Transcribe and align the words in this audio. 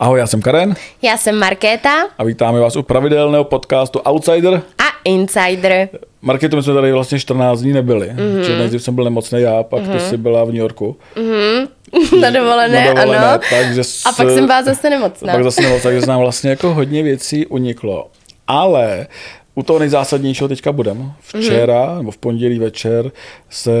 Ahoj, 0.00 0.18
já 0.20 0.26
jsem 0.26 0.42
Karen 0.42 0.74
Já 1.02 1.16
jsem 1.16 1.38
Markéta 1.38 1.90
a 2.18 2.24
vítáme 2.24 2.60
vás 2.60 2.76
u 2.76 2.82
pravidelného 2.82 3.44
podcastu 3.44 3.98
Outsider. 3.98 4.54
a 4.78 4.84
Insider. 5.04 5.88
Markéto, 6.22 6.56
my 6.56 6.62
jsme 6.62 6.74
tady 6.74 6.92
vlastně 6.92 7.18
14 7.18 7.60
dní 7.60 7.72
nebyli. 7.72 8.08
Mhm. 8.12 8.18
Mm-hmm. 8.18 8.58
Nejdřív 8.58 8.82
jsem 8.82 8.94
byl 8.94 9.04
nemocný 9.04 9.40
já, 9.40 9.62
pak 9.62 9.82
mm-hmm. 9.82 9.92
ty 9.92 10.00
jsi 10.00 10.16
byla 10.16 10.44
v 10.44 10.46
New 10.46 10.56
Yorku. 10.56 10.96
Na 12.20 12.30
dovolené, 12.30 12.84
Na 12.84 12.94
dovolené, 12.94 13.26
ano. 13.28 13.40
takže 13.50 13.82
A 14.06 14.12
pak 14.12 14.30
jsem 14.30 14.46
byla 14.46 14.62
zase 14.62 14.90
nemocná. 14.90 15.32
Pak 15.32 15.44
zase 15.44 15.62
nemocná, 15.62 15.90
takže 15.90 16.06
nám 16.06 16.20
vlastně 16.20 16.50
jako 16.50 16.74
hodně 16.74 17.02
věcí 17.02 17.46
uniklo. 17.46 18.06
Ale 18.46 19.06
u 19.54 19.62
toho 19.62 19.78
nejzásadnějšího 19.78 20.48
teďka 20.48 20.72
budem. 20.72 21.12
Včera, 21.20 21.80
Mhm. 21.80 21.88
mm-hmm. 21.90 21.96
nebo 21.98 22.10
v 22.10 22.18
pondělí 22.18 22.58
večer 22.58 23.10
se 23.50 23.72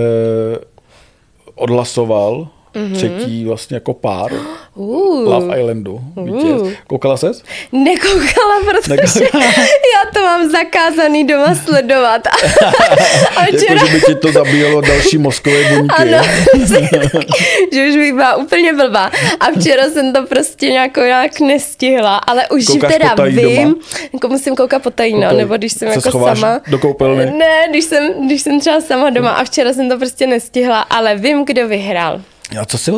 odhlasoval 1.54 2.34
Mhm. 2.38 2.48
Mm-hmm. 2.74 2.94
třetí 2.94 3.44
vlastně 3.44 3.74
jako 3.76 3.94
pár 3.94 4.32
Uh, 4.74 5.28
Love 5.28 5.60
Islandu. 5.60 6.00
Vítěz. 6.24 6.78
Koukala 6.86 7.16
ses? 7.16 7.42
nekoukala, 7.72 8.60
protože 8.70 8.94
Nekoukala. 8.94 9.44
já 9.94 10.10
to 10.14 10.20
mám 10.20 10.50
zakázaný 10.50 11.26
doma 11.26 11.54
sledovat. 11.54 12.22
A 13.36 13.42
včera, 13.44 13.74
Jako, 13.74 13.86
že 13.86 13.92
by 13.92 14.00
ti 14.00 14.14
to 14.14 14.32
zabíjelo 14.32 14.80
další 14.80 15.18
mozkové 15.18 15.68
buňky. 15.76 15.94
ano, 15.96 16.18
že 17.72 17.88
už 17.88 17.96
bych 17.96 18.12
byla 18.12 18.36
úplně 18.36 18.72
blbá. 18.72 19.10
A 19.40 19.46
včera 19.60 19.84
jsem 19.90 20.12
to 20.12 20.26
prostě 20.26 20.70
nějak, 20.70 20.96
nějak 20.96 21.40
nestihla, 21.40 22.16
ale 22.16 22.48
už 22.48 22.66
Koukáš 22.66 22.92
teda 22.92 23.24
vím, 23.24 23.64
doma? 23.68 23.74
jako 24.12 24.28
musím 24.28 24.56
koukat 24.56 24.82
potají, 24.82 25.12
no, 25.14 25.20
Potají. 25.20 25.38
nebo 25.38 25.56
když 25.56 25.72
jsem 25.72 25.88
Se 25.88 25.94
jako 26.08 26.10
sama. 26.34 26.60
do 26.68 26.78
koupelny? 26.78 27.26
Ne, 27.38 27.66
když 27.70 27.84
jsem, 27.84 28.26
když 28.26 28.42
jsem 28.42 28.60
třeba 28.60 28.80
sama 28.80 29.10
doma 29.10 29.30
a 29.30 29.44
včera 29.44 29.72
jsem 29.72 29.88
to 29.88 29.98
prostě 29.98 30.26
nestihla, 30.26 30.80
ale 30.80 31.16
vím, 31.16 31.44
kdo 31.44 31.68
vyhrál. 31.68 32.20
A 32.60 32.64
co 32.64 32.78
si 32.78 32.90
je- 32.90 32.96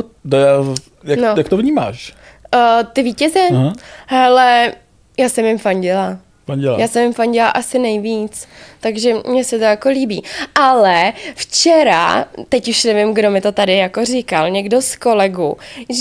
jak, 1.04 1.18
No. 1.20 1.34
jak 1.36 1.48
to 1.48 1.56
vnímáš? 1.56 2.14
Uh, 2.54 2.60
ty 2.92 3.02
vítěze? 3.02 3.40
Aha. 3.52 3.72
Hele, 4.06 4.72
já 5.18 5.28
jsem 5.28 5.44
jim 5.44 5.58
fandila. 5.58 6.18
Panděla. 6.44 6.78
Já 6.80 6.88
jsem 6.88 7.02
jim 7.02 7.12
fandila 7.12 7.48
asi 7.48 7.78
nejvíc, 7.78 8.48
takže 8.80 9.14
mně 9.28 9.44
se 9.44 9.58
to 9.58 9.64
jako 9.64 9.88
líbí. 9.88 10.22
Ale 10.54 11.12
včera, 11.34 12.24
teď 12.48 12.68
už 12.68 12.84
nevím, 12.84 13.14
kdo 13.14 13.30
mi 13.30 13.40
to 13.40 13.52
tady 13.52 13.76
jako 13.76 14.04
říkal, 14.04 14.50
někdo 14.50 14.82
z 14.82 14.96
kolegů, 14.96 15.56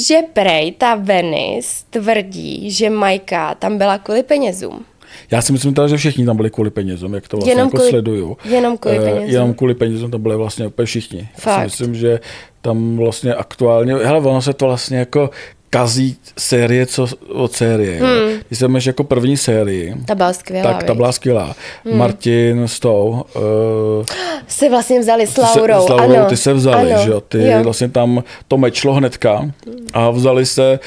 že 0.08 0.18
prej 0.34 0.72
ta 0.72 0.96
Venice 0.96 1.84
tvrdí, 1.90 2.72
že 2.72 2.90
Majka 2.90 3.56
tam 3.56 3.78
byla 3.78 3.98
kvůli 3.98 4.24
penězům. 4.24 4.86
Já 5.32 5.42
si 5.42 5.52
myslím 5.52 5.74
teda, 5.74 5.88
že 5.88 5.98
všichni 5.98 6.26
tam 6.26 6.38
byli 6.38 6.50
kvůli 6.50 6.70
penězům, 6.70 7.14
jak 7.14 7.28
to 7.28 7.38
vlastně 7.38 7.52
Jenom 7.52 7.66
jako 7.68 7.78
kvůli- 7.78 7.90
sleduju. 7.90 8.38
jenom 8.46 8.78
kvůli 8.78 8.98
Eh, 8.98 9.02
penězům. 9.02 9.30
Jenom 9.30 9.54
kvůli 9.54 9.74
penězům 9.74 10.12
tam 10.12 10.22
byli 10.22 10.36
vlastně 10.36 10.68
úplně 10.68 10.86
všichni. 10.86 11.20
Já 11.20 11.28
Fakt. 11.40 11.60
si 11.60 11.64
myslím, 11.64 11.96
že 11.96 12.20
tam 12.62 12.98
vlastně 12.98 13.36
aktuálně, 13.36 13.94
hele, 13.94 14.20
ono 14.20 14.42
se 14.42 14.54
to 14.54 14.66
vlastně 14.66 14.98
jako 14.98 15.30
kazí 15.72 16.18
série 16.38 16.86
co 16.86 17.08
od 17.34 17.54
série. 17.54 18.00
Hmm. 18.00 18.40
Když 18.48 18.60
jsem 18.60 18.76
jako 18.86 19.04
první 19.04 19.38
sérii, 19.38 19.96
Ta 20.06 20.16
byla 20.16 20.34
skvělá, 20.34 20.74
tak 20.74 20.84
ta 20.84 20.94
byla 20.94 21.12
skvělá. 21.12 21.56
Hmm. 21.86 21.98
Martin 21.98 22.64
s 22.68 22.80
tou, 22.80 23.26
uh, 23.36 24.06
Se 24.48 24.70
vlastně 24.70 25.00
vzali 25.00 25.28
s 25.28 25.34
ty 25.34 25.42
se, 25.42 25.60
Laurou, 25.60 25.86
s 25.86 25.90
Laurou 25.90 26.16
ano. 26.16 26.26
ty 26.26 26.38
se 26.38 26.54
vzali, 26.54 26.94
ano, 26.94 27.04
že 27.04 27.12
jo? 27.12 27.22
Ty 27.22 27.48
jo. 27.48 27.64
vlastně 27.64 27.90
tam 27.90 28.24
to 28.48 28.58
mečlo 28.58 28.94
hnedka 28.94 29.52
a 29.94 30.10
vzali 30.10 30.46
se, 30.46 30.80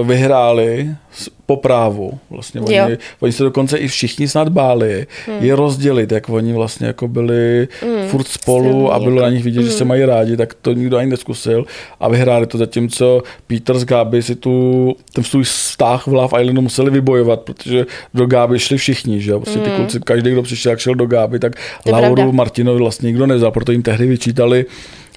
uh, 0.00 0.06
vyhráli 0.06 0.90
po 1.46 1.56
právu. 1.56 2.18
Vlastně 2.30 2.60
Jo. 2.60 2.84
oni, 2.86 2.98
oni 3.20 3.32
se 3.32 3.42
dokonce 3.42 3.78
i 3.78 3.88
všichni 3.88 4.28
snad 4.28 4.48
báli 4.48 5.06
hmm. 5.26 5.38
je 5.40 5.56
rozdělit, 5.56 6.12
jak 6.12 6.28
oni 6.28 6.52
vlastně 6.52 6.86
jako 6.86 7.08
byli 7.08 7.68
hmm. 7.82 8.08
furt 8.08 8.28
spolu 8.28 8.70
Silný 8.70 8.90
a 8.90 8.98
bylo 8.98 9.16
jako. 9.16 9.22
na 9.22 9.30
nich 9.30 9.44
vidět, 9.44 9.62
že 9.62 9.70
se 9.70 9.84
mají 9.84 10.04
rádi, 10.04 10.36
tak 10.36 10.54
to 10.54 10.72
nikdo 10.72 10.96
ani 10.96 11.10
neskusil 11.10 11.64
a 12.00 12.08
vyhráli 12.08 12.46
to, 12.46 12.58
zatímco 12.58 13.22
Peter 13.46 13.78
s 13.78 13.84
Gáby 13.84 14.22
si 14.22 14.34
tu, 14.34 14.96
ten 15.12 15.24
svůj 15.24 15.44
vztah 15.44 16.06
v 16.06 16.12
Love 16.12 16.42
Islandu 16.42 16.62
museli 16.62 16.90
vybojovat, 16.90 17.40
protože 17.40 17.86
do 18.14 18.26
Gáby 18.26 18.58
šli 18.58 18.76
všichni, 18.78 19.20
že 19.20 19.30
jo? 19.30 19.40
Prostě 19.40 19.58
ty 19.58 19.70
kluci, 19.70 20.00
každý, 20.00 20.30
kdo 20.30 20.42
přišel, 20.42 20.70
jak 20.70 20.78
šel 20.78 20.94
do 20.94 21.06
Gáby, 21.06 21.38
tak 21.38 21.52
je 21.86 21.92
Lauru 21.92 22.14
pravda. 22.14 22.32
Martinovi 22.32 22.78
vlastně 22.78 23.06
nikdo 23.06 23.26
nevzal, 23.26 23.50
proto 23.50 23.72
jim 23.72 23.82
tehdy 23.82 24.06
vyčítali, 24.06 24.66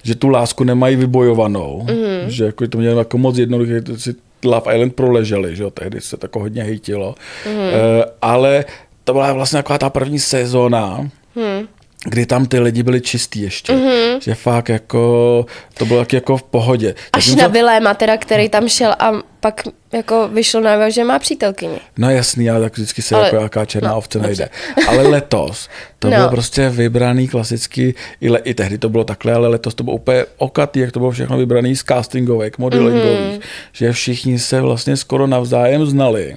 že 0.02 0.14
tu 0.14 0.28
lásku 0.28 0.64
nemají 0.64 0.96
vybojovanou, 0.96 1.86
mm. 1.90 2.30
že 2.30 2.44
jako 2.44 2.68
to 2.68 2.78
měli 2.78 2.98
jako 2.98 3.18
moc 3.18 3.38
jednoduché, 3.38 3.80
to 3.80 3.98
si 3.98 4.14
Love 4.44 4.74
Island 4.74 4.94
proleželi, 4.94 5.56
že 5.56 5.62
jo, 5.62 5.70
tehdy 5.70 6.00
se 6.00 6.16
to 6.16 6.24
jako 6.24 6.38
hodně 6.40 6.62
hejtilo, 6.62 7.14
mm. 7.46 7.52
e, 7.52 8.04
ale 8.22 8.64
to 9.04 9.12
byla 9.12 9.32
vlastně 9.32 9.58
taková 9.58 9.78
ta 9.78 9.90
první 9.90 10.18
sezóna, 10.18 11.10
mm. 11.34 11.68
Kdy 12.04 12.26
tam 12.26 12.46
ty 12.46 12.58
lidi 12.60 12.82
byli 12.82 13.00
čistý 13.00 13.40
ještě, 13.42 13.72
mm-hmm. 13.72 14.18
že 14.20 14.34
fakt 14.34 14.68
jako, 14.68 15.46
to 15.74 15.86
bylo 15.86 16.06
jako 16.12 16.36
v 16.36 16.42
pohodě. 16.42 16.94
Až 17.12 17.28
Zatímco- 17.28 17.36
na 17.42 17.46
Viléma 17.48 17.94
teda, 17.94 18.16
který 18.16 18.48
tam 18.48 18.68
šel 18.68 18.94
a 18.98 19.12
pak 19.40 19.62
jako 19.92 20.28
vyšlo 20.28 20.60
najevo, 20.60 20.90
že 20.90 21.04
má 21.04 21.18
přítelkyni. 21.18 21.76
No 21.98 22.10
jasný, 22.10 22.50
ale 22.50 22.60
tak 22.60 22.72
vždycky 22.72 23.02
se 23.02 23.14
Ale- 23.14 23.24
jako 23.24 23.36
jaká 23.36 23.64
černá 23.64 23.88
no, 23.90 23.96
ovce 23.98 24.18
dobře. 24.18 24.28
najde. 24.28 24.48
Ale 24.88 25.08
letos 25.08 25.68
to 25.98 26.10
No. 26.10 26.16
bylo 26.16 26.28
prostě 26.28 26.68
vybraný 26.68 27.28
klasicky, 27.28 27.94
i, 28.20 28.30
le, 28.30 28.38
i 28.38 28.54
tehdy 28.54 28.78
to 28.78 28.88
bylo 28.88 29.04
takhle, 29.04 29.32
ale 29.32 29.48
letos 29.48 29.74
to 29.74 29.84
bylo 29.84 29.96
úplně 29.96 30.24
okatý, 30.36 30.80
jak 30.80 30.92
to 30.92 30.98
bylo 30.98 31.10
všechno 31.10 31.36
vybraný 31.38 31.76
z 31.76 31.84
castingovek, 31.84 32.58
modelingových, 32.58 33.18
Mhm. 33.20 33.30
mm-hmm. 33.38 33.42
že 33.72 33.92
všichni 33.92 34.38
se 34.38 34.60
vlastně 34.60 34.96
skoro 34.96 35.26
navzájem 35.26 35.86
znali. 35.86 36.36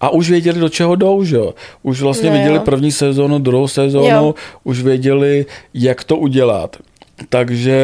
A 0.00 0.10
už 0.10 0.30
věděli, 0.30 0.60
do 0.60 0.68
čeho 0.68 0.96
jdou, 0.96 1.24
že 1.24 1.36
jo. 1.36 1.54
Už 1.82 2.00
vlastně 2.02 2.28
No 2.30 2.34
věděli 2.36 2.54
jo. 2.54 2.60
první 2.64 2.92
sezónu, 2.92 3.38
druhou 3.38 3.68
sezónu, 3.68 4.06
jo. 4.08 4.34
už 4.64 4.82
věděli, 4.82 5.46
jak 5.74 6.04
to 6.04 6.16
udělat. 6.16 6.76
Takže 7.28 7.76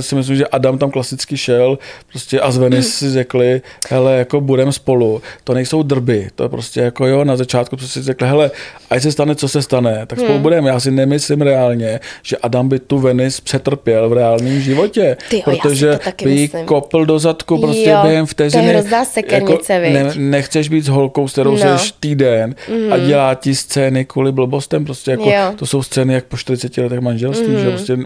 si 0.00 0.14
myslím, 0.14 0.36
že 0.36 0.46
Adam 0.46 0.78
tam 0.78 0.90
klasicky 0.90 1.36
šel 1.36 1.78
prostě 2.10 2.40
a 2.40 2.50
z 2.50 2.56
Venice 2.56 2.90
si 2.90 3.10
řekli, 3.12 3.62
hele, 3.90 4.16
jako 4.18 4.40
budem 4.40 4.72
spolu, 4.72 5.22
to 5.44 5.54
nejsou 5.54 5.82
drby, 5.82 6.28
to 6.34 6.42
je 6.42 6.48
prostě 6.48 6.80
jako 6.80 7.06
jo, 7.06 7.24
na 7.24 7.36
začátku 7.36 7.76
prostě 7.76 8.00
si 8.00 8.06
řekli, 8.06 8.28
hele, 8.28 8.50
ať 8.90 9.02
se 9.02 9.12
stane, 9.12 9.34
co 9.34 9.48
se 9.48 9.62
stane, 9.62 10.06
tak 10.06 10.18
spolu 10.18 10.32
Hmm. 10.32 10.42
budeme. 10.42 10.68
Já 10.70 10.80
si 10.80 10.90
nemyslím 10.90 11.40
reálně, 11.42 12.00
že 12.22 12.36
Adam 12.36 12.68
by 12.68 12.78
tu 12.78 12.98
Venice 12.98 13.42
přetrpěl 13.42 14.08
v 14.08 14.12
reálném 14.12 14.60
životě, 14.60 15.16
Ty 15.30 15.36
jo, 15.36 15.42
já 15.46 15.52
si 15.52 15.58
protože 15.60 15.98
to 16.18 16.24
by 16.24 16.30
jí 16.30 16.42
myslím. 16.42 16.66
kopl 16.66 17.06
do 17.06 17.18
zadku 17.18 17.58
prostě 17.60 17.90
Jo, 17.90 17.98
během 18.02 18.26
to 18.26 18.30
vteřiny. 18.30 18.64
je 18.66 18.72
hrozná 18.72 19.04
sekernice, 19.04 19.80
viď? 19.80 19.92
ne, 19.92 20.12
nechceš 20.16 20.68
být 20.68 20.84
s 20.84 20.88
holkou, 20.88 21.28
s 21.28 21.32
kterou 21.32 21.50
No. 21.56 21.78
seš 21.78 21.92
týden 22.00 22.54
mm. 22.68 22.92
a 22.92 22.98
dělá 22.98 23.34
ti 23.34 23.54
scény 23.54 24.04
kvůli 24.04 24.32
blbostem, 24.32 24.84
prostě 24.84 25.10
jako, 25.10 25.30
Jo. 25.30 25.52
to 25.56 25.66
jsou 25.66 25.82
scény 25.82 26.14
jak 26.14 26.24
po 26.24 26.36
40 26.36 26.78
letech 26.78 27.00
manželství, 27.00 27.48
mm. 27.48 27.58
že 27.58 27.70
prostě 27.70 27.96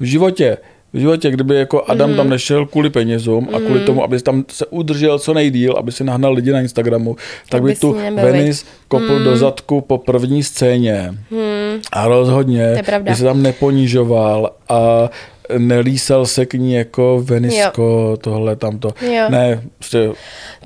v 0.00 0.04
životě, 0.04 0.56
v 0.92 0.98
životě, 0.98 1.30
kdyby 1.30 1.54
jako 1.54 1.84
Adam 1.86 2.10
mm. 2.10 2.16
tam 2.16 2.30
nešel 2.30 2.66
kvůli 2.66 2.90
penězům 2.90 3.48
a 3.54 3.60
kvůli 3.60 3.80
tomu, 3.80 4.04
aby 4.04 4.22
tam 4.22 4.44
se 4.50 4.66
udržel 4.66 5.18
co 5.18 5.34
nejdíl, 5.34 5.74
aby 5.78 5.92
si 5.92 6.04
nahnal 6.04 6.32
lidi 6.32 6.52
na 6.52 6.60
Instagramu, 6.60 7.16
tak 7.48 7.62
by 7.62 7.76
tu 7.76 7.96
Venice 8.14 8.66
kopl 8.88 9.24
do 9.24 9.36
zadku 9.36 9.80
po 9.80 9.98
první 9.98 10.42
scéně. 10.42 11.14
Hmm. 11.30 11.80
A 11.92 12.08
rozhodně, 12.08 12.82
by 13.00 13.14
se 13.14 13.24
tam 13.24 13.42
neponižoval 13.42 14.50
a 14.68 15.10
nelísal 15.58 16.26
se 16.26 16.46
k 16.46 16.54
ní 16.54 16.72
jako 16.74 17.20
Venisko, 17.24 18.16
tohle, 18.20 18.56
tamto. 18.56 18.90
Jo. 19.00 19.24
Ne, 19.28 19.60
prostě 19.78 20.10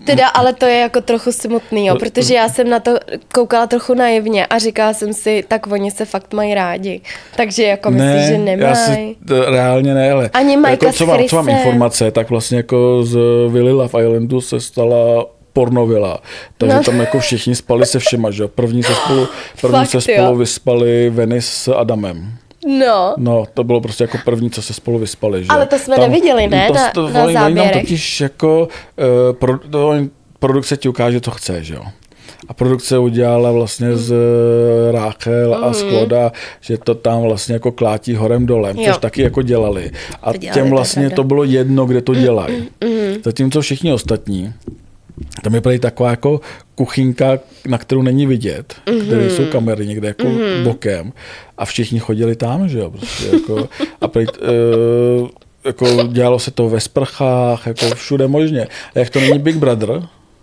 Teda, 0.04 0.28
ale 0.28 0.52
to 0.52 0.66
je 0.66 0.78
jako 0.78 1.00
trochu 1.00 1.32
smutný, 1.32 1.86
jo, 1.86 1.96
protože 1.98 2.34
já 2.34 2.48
jsem 2.48 2.70
na 2.70 2.80
to 2.80 2.96
koukala 3.34 3.66
trochu 3.66 3.94
naivně 3.94 4.46
a 4.46 4.58
říkala 4.58 4.92
jsem 4.92 5.12
si, 5.12 5.44
tak 5.48 5.66
oni 5.66 5.90
se 5.90 6.04
fakt 6.04 6.32
mají 6.34 6.54
rádi. 6.54 7.00
Takže 7.36 7.62
jako 7.62 7.90
myslíš, 7.90 8.26
že 8.26 8.32
já 8.32 8.38
nemají. 8.38 8.76
si, 8.76 9.16
to, 9.28 9.50
reálně 9.50 9.94
ne, 9.94 10.12
ale 10.12 10.30
Ani 10.32 10.56
Majka 10.56 10.86
jako, 10.86 10.96
co, 10.98 11.06
mám, 11.06 11.24
co 11.24 11.36
mám 11.36 11.48
informace, 11.48 12.10
tak 12.10 12.30
vlastně 12.30 12.56
jako 12.56 13.02
z 13.04 13.18
Willy 13.48 13.72
Love 13.72 14.00
Islandu 14.04 14.40
se 14.40 14.60
stala 14.60 15.26
pornovila. 15.52 16.18
Takže 16.58 16.76
No. 16.76 16.82
tam 16.84 17.00
jako 17.00 17.18
všichni 17.20 17.54
spali 17.54 17.86
se 17.86 17.98
všema, 17.98 18.30
že 18.30 18.42
jo. 18.42 18.48
První 18.48 18.82
se 18.82 18.94
spolu, 18.94 19.28
první 19.60 19.78
Fakt, 19.78 19.88
se 20.02 20.12
jo. 20.12 20.18
spolu 20.22 20.36
vyspali 20.38 21.10
Venice 21.10 21.46
s 21.50 21.68
Adamem. 21.74 22.32
No, 22.66 23.14
No, 23.18 23.44
to 23.54 23.64
bylo 23.64 23.80
prostě 23.80 24.04
jako 24.04 24.18
první, 24.24 24.50
co 24.50 24.62
se 24.62 24.74
spolu 24.74 24.98
vyspali, 24.98 25.40
že. 25.44 25.48
Ale 25.50 25.66
to 25.66 25.78
jsme 25.78 25.96
neviděli, 25.98 26.46
ne, 26.48 26.66
To, 26.68 26.74
na- 26.74 26.90
to, 26.90 27.08
na 27.08 27.24
oni, 27.24 27.36
oni 27.36 27.54
nám 27.54 27.68
totiž 27.70 28.20
jako, 28.20 28.68
uh, 29.30 29.36
pro, 29.36 29.58
to, 29.58 29.88
oni- 29.88 30.10
produkce 30.38 30.76
ti 30.76 30.88
ukáže, 30.88 31.20
co 31.20 31.30
chce, 31.30 31.64
že 31.64 31.74
jo. 31.74 31.82
A 32.48 32.54
produkce 32.54 32.98
udělala 32.98 33.52
vlastně 33.52 33.96
z 33.96 34.12
eh, 34.12 34.92
Ráchel 34.92 35.54
a 35.64 35.72
z 35.72 35.82
Kloda, 35.82 36.32
že 36.60 36.78
to 36.78 36.94
tam 36.94 37.22
vlastně 37.22 37.54
jako 37.54 37.72
klátí 37.72 38.14
horem 38.14 38.46
dolem, 38.46 38.78
Jo. 38.78 38.84
což 38.92 38.98
taky 39.00 39.22
jako 39.22 39.42
dělali. 39.42 39.90
A 40.22 40.32
To 40.32 40.38
dělali, 40.38 40.54
těm 40.60 40.68
to 40.68 40.74
vlastně 40.74 41.02
pravda. 41.02 41.16
to 41.16 41.24
bylo 41.24 41.44
jedno, 41.44 41.86
kde 41.86 42.02
to 42.02 42.14
dělají. 42.14 42.68
Zatímco 43.24 43.60
všichni 43.60 43.92
ostatní, 43.92 44.52
tam 45.42 45.54
je 45.54 45.60
prý 45.60 45.78
taková 45.78 46.10
jako 46.10 46.40
kuchynka, 46.74 47.38
na 47.68 47.78
kterou 47.78 48.02
není 48.02 48.26
vidět, 48.26 48.74
mm-hmm. 48.86 49.00
kde 49.00 49.30
jsou 49.30 49.44
kamery 49.44 49.86
někde 49.86 50.08
jako 50.08 50.22
mm-hmm. 50.26 50.62
bokem 50.64 51.12
a 51.58 51.64
všichni 51.64 51.98
chodili 51.98 52.36
tam, 52.36 52.68
že 52.68 52.78
jo, 52.78 52.90
prostě 52.90 53.26
jako, 53.32 53.68
a 54.00 54.08
prý, 54.08 54.26
uh, 55.22 55.28
jako 55.64 55.86
dělalo 56.08 56.38
se 56.38 56.50
to 56.50 56.68
ve 56.68 56.80
sprchách, 56.80 57.66
jako 57.66 57.86
všude 57.94 58.26
možně. 58.28 58.64
A 58.94 58.98
jak 58.98 59.10
to 59.10 59.20
není 59.20 59.38
Big 59.38 59.56
Brother, 59.56 60.02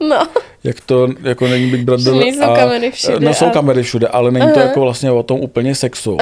no. 0.09 0.27
jak 0.63 0.81
to 0.81 1.07
jako 1.23 1.47
není 1.47 1.71
Big 1.71 1.81
Brother. 1.81 2.13
Že 2.13 2.19
nejsou 2.19 2.43
a, 2.43 2.55
kamery 2.57 2.91
všude 2.91 3.19
No 3.25 3.33
jsou 3.33 3.45
a- 3.45 3.49
kamery 3.49 3.83
všude, 3.83 4.07
ale 4.07 4.31
není 4.31 4.51
to 4.53 4.59
jako 4.59 4.81
vlastně 4.81 5.11
o 5.11 5.23
tom 5.23 5.39
úplně 5.39 5.75
sexu. 5.75 6.17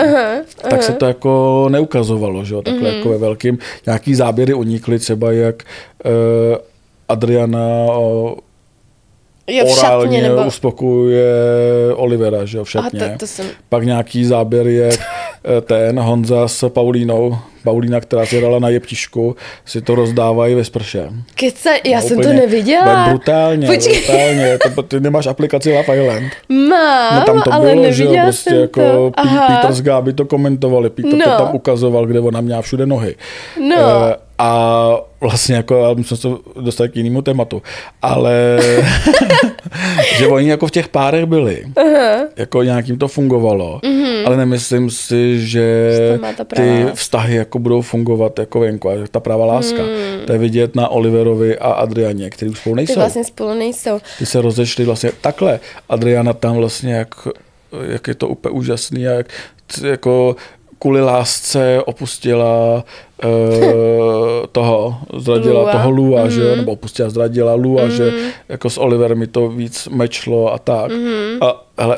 tak 0.70 0.84
se 0.84 0.94
to 0.94 1.06
jako 1.06 1.66
neukazovalo, 1.72 2.46
že 2.46 2.54
jo, 2.54 2.62
takhle 2.62 2.90
Mhm. 2.90 2.98
jako 2.98 3.10
ve 3.10 3.18
velkým. 3.18 3.58
Nějaký 3.86 4.16
záběry 4.16 4.54
unikly, 4.54 5.00
třeba 5.00 5.32
jak 5.32 5.64
uh, 6.06 6.12
Adriana 7.10 7.68
uh, 7.98 8.32
Jo, 9.48 9.66
v 9.66 9.70
šatně, 9.70 9.88
orálně 9.90 10.22
nebo- 10.22 10.46
uspokojuje 10.46 11.26
Olivera, 11.96 12.46
že 12.46 12.58
jo, 12.58 12.64
v 12.64 12.76
Aha, 12.76 12.84
šatně. 12.90 13.00
to- 13.10 13.18
to 13.20 13.28
jsem- 13.28 13.46
Pak 13.70 13.84
nějaký 13.84 14.26
záběr 14.26 14.68
je 14.68 14.90
eh, 14.90 15.62
ten 15.62 16.00
Honza 16.00 16.48
s 16.48 16.70
Paulínou, 16.70 17.38
Paulína, 17.64 18.00
která 18.02 18.26
si 18.26 18.38
hrala 18.38 18.60
na 18.60 18.70
jeptišku, 18.70 19.36
si 19.66 19.82
to 19.82 19.96
rozdávají 19.96 20.56
ve 20.56 20.64
sprše. 20.64 21.10
Kece, 21.36 21.70
já 21.86 22.00
No, 22.00 22.08
jsem 22.08 22.18
to 22.18 22.22
úplně- 22.24 22.34
neviděla. 22.40 23.08
Brutálně, 23.10 23.68
Počkej. 23.68 23.98
brutálně. 23.98 24.58
To, 24.76 24.84
ty 24.84 25.00
nemáš 25.00 25.28
aplikaci 25.28 25.74
Love 25.74 25.98
Island. 26.04 26.32
Mám, 26.50 27.16
No 27.20 27.26
tam 27.26 27.42
to 27.42 27.54
ale 27.54 27.72
bylo, 27.74 27.92
že 27.92 28.04
jo, 28.04 28.10
neviděla 28.10 28.26
prostě 28.26 28.50
jsem 28.50 28.60
jako 28.62 28.82
to. 28.82 29.12
Aha. 29.18 29.48
Peter 29.56 29.74
z 29.74 29.82
Gáby 29.82 30.14
to 30.14 30.26
komentovali, 30.26 30.90
Peter 30.90 31.12
to 31.12 31.18
No. 31.18 31.38
tam 31.38 31.50
ukazoval, 31.56 32.06
kde 32.06 32.20
ona 32.20 32.42
měla 32.42 32.62
všude 32.62 32.86
nohy. 32.86 33.16
No. 33.70 33.76
Eh, 34.12 34.16
a 34.38 34.90
vlastně 35.22 35.56
jako, 35.56 35.76
já 35.76 35.92
jsme 35.92 36.18
se 36.18 36.28
dostali 36.62 36.90
k 36.90 36.96
jinému 36.96 37.22
tématu, 37.22 37.62
ale 38.02 38.60
že 40.18 40.28
oni 40.28 40.50
jako 40.50 40.68
v 40.68 40.72
těch 40.72 40.88
párech 40.88 41.26
byli, 41.26 41.64
jako 42.38 42.64
nějakým 42.64 42.98
to 42.98 43.08
fungovalo, 43.08 43.82
ale 44.26 44.38
nemyslím 44.38 44.90
si, 44.90 45.48
že 45.48 45.90
ty 46.56 46.62
láska. 46.84 46.96
vztahy 46.96 47.36
jako 47.36 47.60
budou 47.60 47.82
fungovat 47.82 48.40
jako 48.40 48.60
venku, 48.60 48.90
a 48.90 48.94
ta 49.12 49.20
pravá 49.20 49.46
láska. 49.46 49.82
To 50.26 50.32
je 50.32 50.38
vidět 50.38 50.76
na 50.76 50.88
Oliverovi 50.88 51.58
a 51.58 51.72
Adrianě, 51.72 52.30
který 52.30 52.52
už 52.52 52.60
spolu 52.60 52.76
Hmm. 52.76 52.86
Ty 52.86 52.90
nejsou. 52.90 53.00
vlastně 53.00 53.24
spolu 53.24 53.54
nejsou. 53.54 54.00
Ty 54.20 54.26
se 54.26 54.42
rozešli 54.42 54.86
vlastně 54.86 55.12
takhle. 55.22 55.60
Adriana 55.90 56.34
tam 56.34 56.56
vlastně, 56.56 56.94
jak, 56.94 57.16
jak 57.88 58.08
je 58.08 58.16
to 58.16 58.28
úplně 58.28 58.52
úžasný, 58.52 59.02
jak 59.02 59.28
jako 59.84 60.36
kvůli 60.80 61.02
lásce 61.02 61.82
opustila 61.86 62.84
uh, 63.24 63.30
toho, 64.52 64.98
zradila 65.18 65.62
Lua. 65.62 65.72
toho 65.72 65.90
Lua, 65.90 66.24
mm. 66.24 66.30
že 66.32 66.42
Mhm. 66.44 66.58
nebo 66.58 66.72
opustila, 66.72 67.10
zradila 67.10 67.54
Lua, 67.54 67.86
mm. 67.86 67.92
že 67.92 68.14
jako 68.50 68.70
s 68.70 68.78
Oliverem 68.78 69.18
mi 69.20 69.28
to 69.28 69.50
víc 69.50 69.88
mečlo 69.92 70.54
a 70.54 70.58
tak. 70.60 70.92
Mm. 70.92 71.38
A 71.42 71.66
hele, 71.78 71.98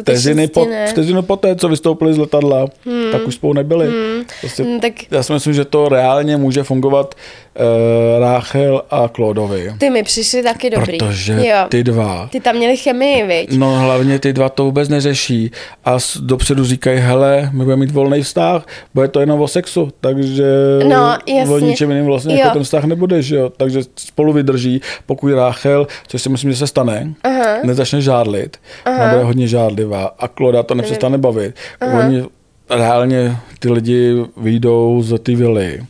vteřiny, 0.00 0.48
po, 0.48 0.64
ne. 0.64 0.86
vteřiny 0.86 1.22
poté, 1.22 1.56
co 1.56 1.68
vystoupili 1.68 2.14
z 2.14 2.18
letadla, 2.18 2.66
mm. 2.86 3.02
tak 3.12 3.26
už 3.26 3.34
spolu 3.34 3.52
nebyli. 3.52 3.88
Mm. 3.88 4.24
Prostě, 4.40 4.62
Hmm, 4.62 4.80
tak 4.80 4.92
já 5.10 5.22
si 5.22 5.32
myslím, 5.32 5.54
že 5.54 5.64
to 5.64 5.88
reálně 5.88 6.36
může 6.36 6.62
fungovat 6.62 7.14
uh, 7.14 8.20
Ráchel 8.20 8.82
a 8.90 9.08
Klódovi. 9.08 9.74
ty 9.78 9.90
mi 9.90 10.02
přišli 10.02 10.42
taky 10.42 10.70
dobrý. 10.70 10.98
Protože 10.98 11.32
jo. 11.48 11.56
ty 11.68 11.84
dva 11.84 12.28
Ty 12.32 12.40
tam 12.40 12.56
měli 12.56 12.76
chemii, 12.76 13.26
viď? 13.26 13.56
No 13.58 13.78
hlavně 13.80 14.18
ty 14.18 14.32
dva 14.32 14.48
to 14.48 14.64
vůbec 14.64 14.88
neřeší 14.88 15.50
a 15.84 15.98
dopředu 16.20 16.64
říkají, 16.64 16.98
hele, 16.98 17.50
my 17.52 17.64
budeme 17.64 17.80
mít 17.80 17.90
volný 17.92 18.22
vztah, 18.22 18.66
bude 18.94 19.08
to 19.08 19.20
jenom 19.20 19.40
o 19.40 19.48
sexu, 19.48 19.88
takže 20.00 20.44
No, 20.88 21.16
jasně. 21.26 21.54
o 21.54 21.58
ničem 21.58 21.90
jiným 21.90 22.04
vlastně 22.06 22.34
Jo. 22.34 22.40
jako 22.40 22.52
ten 22.52 22.62
vztah 22.64 22.84
nebude, 22.84 23.22
že 23.22 23.36
jo, 23.36 23.52
takže 23.56 23.80
spolu 23.96 24.32
vydrží, 24.32 24.80
pokud 25.06 25.34
Ráchel, 25.34 25.86
což 26.08 26.22
si 26.22 26.28
myslím, 26.28 26.50
že 26.50 26.56
se 26.56 26.66
stane, 26.66 27.14
Aha. 27.24 27.56
nezačne 27.64 28.00
žádlit, 28.00 28.56
ona 28.86 29.08
bude 29.12 29.22
hodně 29.24 29.48
žádlivá 29.48 30.14
a 30.18 30.28
Kloda 30.28 30.62
to 30.62 30.74
nepřestane 30.74 31.18
bavit. 31.18 31.54
Oni 31.98 32.24
reálně 32.70 33.36
ty 33.58 33.70
lidi 33.70 34.14
vyjdou 34.36 35.02
z 35.02 35.18
ty 35.18 35.34
vily. 35.36 35.80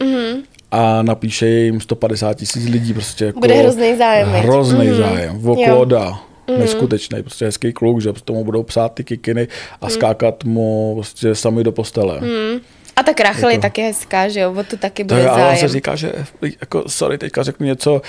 A 0.71 1.03
napíše 1.03 1.47
jim 1.49 1.81
150 1.81 2.35
tisíc 2.35 2.69
lidí 2.69 2.93
prostě 2.95 3.25
jako 3.25 3.41
Bude 3.41 3.55
hrozný 3.55 3.97
zájem? 3.97 4.29
Hrozný 4.29 4.87
Mhm. 4.87 4.97
zájem. 4.97 5.49
O 5.49 5.61
Jo. 5.61 5.67
Kloda. 5.71 6.19
Neskutečný, 6.59 7.23
prostě 7.23 7.45
hezký 7.45 7.73
kluk, 7.73 8.01
že 8.01 8.13
tomu 8.25 8.45
budou 8.45 8.63
psát 8.63 8.89
ty 8.95 9.05
kikiny 9.05 9.49
a 9.81 9.89
skákat 9.89 10.45
mu 10.45 10.93
prostě 10.95 11.35
sami 11.35 11.65
do 11.65 11.73
postele. 11.73 12.21
Mm. 12.21 12.61
A 12.97 13.03
tak 13.03 13.21
Rachel 13.21 13.49
je 13.51 13.59
taky 13.59 13.83
hezká, 13.83 14.29
že 14.29 14.41
jo? 14.41 14.55
O 14.59 14.63
tu 14.63 14.77
taky 14.77 15.05
To 15.05 15.15
bude 15.15 15.21
je, 15.25 15.31
ale 15.31 15.43
on 15.43 15.51
se 15.51 15.57
zájem. 15.57 15.69
říká, 15.69 15.97
že 15.97 16.13
jako, 16.61 16.85
sorry, 16.87 17.19
teďka 17.19 17.43
řeknu 17.43 17.67
něco 17.67 17.93
uh, 17.93 18.01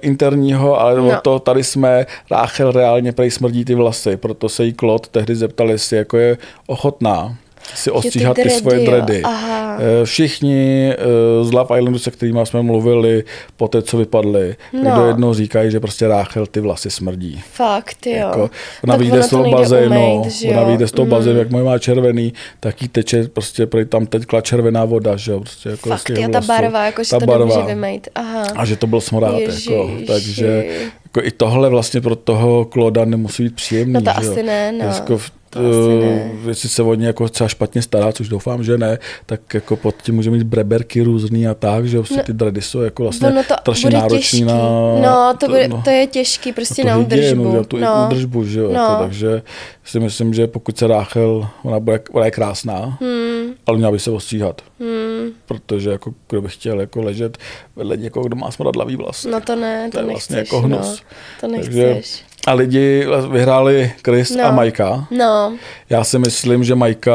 interního, 0.00 0.80
ale 0.80 1.00
No. 1.00 1.20
to 1.22 1.38
tady 1.38 1.64
jsme, 1.64 2.06
Ráchel 2.30 2.72
reálně 2.72 3.12
prej 3.12 3.30
smrdí 3.30 3.64
ty 3.64 3.74
vlasy, 3.74 4.16
proto 4.16 4.48
se 4.48 4.64
jí 4.64 4.72
Klod 4.72 5.08
tehdy 5.08 5.36
zeptal, 5.36 5.70
jestli 5.70 5.96
jako 5.96 6.16
je 6.18 6.38
ochotná 6.66 7.36
si 7.74 7.90
ostříhat 7.90 8.34
ty, 8.36 8.42
dready, 8.42 8.60
svoje 8.60 8.84
jo. 8.84 8.90
dredy. 8.90 9.22
Aha. 9.22 9.78
Eh, 9.80 10.04
Všichni 10.04 10.90
eh, 10.92 11.44
z 11.44 11.52
Love 11.52 11.78
Islandu, 11.78 11.98
se 11.98 12.10
kterými 12.10 12.40
jsme 12.44 12.62
mluvili, 12.62 13.24
po 13.56 13.68
té, 13.68 13.82
co 13.82 13.96
vypadli, 13.98 14.56
No. 14.82 14.96
do 14.96 15.06
jednoho 15.06 15.34
říkají, 15.34 15.70
že 15.70 15.80
prostě 15.80 16.08
Ráchel 16.08 16.46
ty 16.46 16.60
vlasy 16.60 16.90
smrdí. 16.90 17.42
Fakt, 17.52 18.06
jo. 18.06 18.12
Jako, 18.16 18.50
ona 18.84 18.96
vyjde 18.96 19.22
z 19.22 19.28
to 19.28 19.36
toho 19.38 19.50
bazénu, 19.50 20.22
ona 20.50 20.62
vyjde 20.64 20.88
z 20.88 20.92
toho 20.92 21.06
Mm. 21.06 21.10
bazénu, 21.10 21.38
jak 21.38 21.50
moje 21.50 21.64
má 21.64 21.78
červený, 21.78 22.32
tak 22.60 22.82
jí 22.82 22.88
teče 22.88 23.28
prostě, 23.28 23.66
tam 23.88 24.06
teďka 24.06 24.40
červená 24.40 24.84
voda, 24.84 25.16
že 25.16 25.32
jo, 25.32 25.40
prostě 25.40 25.68
jako 25.68 25.88
Fakt, 25.88 26.10
jo, 26.10 26.28
ta 26.32 26.40
barva, 26.40 26.86
jako, 26.86 27.04
že 27.04 27.10
Ta 27.10 27.20
to 27.20 27.26
barva. 27.26 27.46
nemůže 27.46 27.66
vymejt. 27.66 28.08
Aha. 28.14 28.46
A 28.56 28.64
že 28.64 28.76
to 28.76 28.86
byl 28.86 29.00
smrát, 29.00 29.28
jako, 29.38 29.40
Ježiši. 29.40 30.04
takže 30.06 30.64
jako 31.04 31.22
i 31.22 31.30
tohle 31.30 31.68
vlastně 31.68 32.00
pro 32.00 32.16
toho 32.16 32.64
Kloda 32.64 33.04
nemusí 33.04 33.42
být 33.42 33.54
příjemný. 33.54 33.92
No 33.92 34.00
to 34.00 34.10
že 34.20 34.26
jo. 34.26 34.32
asi 34.32 34.42
ne, 34.42 34.72
no. 34.72 34.84
Jako, 34.84 35.18
v- 35.18 35.30
To 35.50 35.60
eh, 35.60 36.48
jestli 36.48 36.68
se 36.68 36.82
o 36.82 36.94
ně 36.94 37.06
jako 37.06 37.28
třeba 37.28 37.48
špatně 37.48 37.82
stará, 37.82 38.12
což 38.12 38.28
doufám, 38.28 38.64
že 38.64 38.78
ne, 38.78 38.98
tak 39.26 39.54
jako 39.54 39.76
pod 39.76 39.94
tím 40.02 40.14
může 40.14 40.30
mít 40.30 40.42
breberky 40.42 41.02
různý 41.02 41.48
a 41.48 41.54
tak, 41.54 41.88
že 41.88 41.98
vlastně 41.98 42.16
No, 42.16 42.22
ty 42.22 42.32
dready 42.32 42.62
jsou 42.62 42.80
jako 42.80 43.02
vlastně 43.02 43.28
Ono 43.28 43.42
to 43.44 43.54
strašně 43.60 43.90
náročný 43.90 44.18
těžký. 44.18 44.44
na... 44.44 44.54
no, 45.02 45.34
to, 45.40 45.46
bude, 45.48 45.68
to 45.84 45.90
je 45.90 46.06
těžký 46.06 46.52
prostě 46.52 46.82
tu 46.82 46.88
na 46.88 46.94
hygienu, 46.96 47.42
údržbu. 47.42 47.58
že, 47.62 47.66
tu 47.68 47.76
no. 47.78 48.06
údržbu, 48.06 48.44
že 48.44 48.60
jo, 48.60 48.68
No. 48.72 48.80
jako, 48.80 49.02
takže 49.02 49.42
si 49.84 50.00
myslím, 50.00 50.34
že 50.34 50.46
pokud 50.46 50.78
se 50.78 50.86
Ráchel, 50.86 51.48
ona, 51.62 51.80
bude, 51.80 52.00
ona 52.12 52.24
je 52.24 52.30
krásná, 52.30 52.98
Hmm. 53.00 53.54
Ale 53.66 53.76
měla 53.76 53.92
by 53.92 53.98
se 53.98 54.10
ostříhat, 54.10 54.62
Hmm. 54.80 55.30
protože 55.46 55.90
jako 55.90 56.14
kdo 56.28 56.42
by 56.42 56.48
chtěl 56.48 56.80
jako 56.80 57.02
ležet 57.02 57.38
vedle 57.76 57.96
někoho, 57.96 58.24
kdo 58.26 58.36
má 58.36 58.50
smradlavý 58.50 58.96
vlas. 58.96 59.24
No 59.24 59.40
to 59.40 59.56
ne, 59.56 59.84
to, 59.84 59.90
To 59.90 59.98
je 59.98 60.04
nechceš. 60.06 60.12
vlastně 60.12 60.36
jako 60.38 60.60
hnus. 60.60 60.86
No, 61.02 61.16
to 61.40 61.48
nechceš. 61.48 61.74
Takže, 61.74 62.00
a 62.46 62.52
lidi 62.54 63.06
vyhráli 63.32 63.92
Chris 64.04 64.30
No. 64.36 64.44
a 64.44 64.50
Majka. 64.50 65.06
No, 65.10 65.56
Já 65.90 66.04
si 66.04 66.18
myslím, 66.18 66.64
že 66.64 66.74
Majka, 66.74 67.14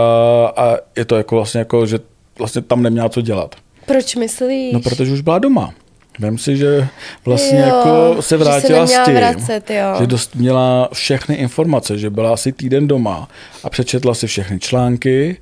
a 0.57 0.77
je 0.97 1.05
to 1.05 1.15
jako 1.17 1.35
vlastně 1.35 1.59
jako, 1.59 1.85
že 1.85 1.99
vlastně 2.39 2.61
tam 2.61 2.83
neměla 2.83 3.09
co 3.09 3.21
dělat. 3.21 3.55
proč 3.85 4.15
myslíš? 4.15 4.73
No, 4.73 4.79
protože 4.81 5.11
už 5.13 5.21
byla 5.21 5.39
doma. 5.39 5.73
Vem 6.19 6.37
si, 6.37 6.57
že 6.57 6.87
vlastně 7.25 7.59
Jo, 7.59 7.65
jako 7.65 8.13
se 8.15 8.15
že 8.15 8.21
se 8.21 8.37
vrátila 8.37 8.87
s 8.87 9.05
tím, 9.05 9.15
vracet, 9.15 9.69
jo. 9.69 9.95
že 9.99 10.07
dost 10.07 10.35
měla 10.35 10.89
všechny 10.93 11.35
informace, 11.35 11.97
že 11.97 12.09
byla 12.09 12.33
asi 12.33 12.51
týden 12.51 12.87
doma 12.87 13.27
a 13.63 13.69
přečetla 13.69 14.13
si 14.13 14.27
všechny 14.27 14.59
články, 14.59 15.37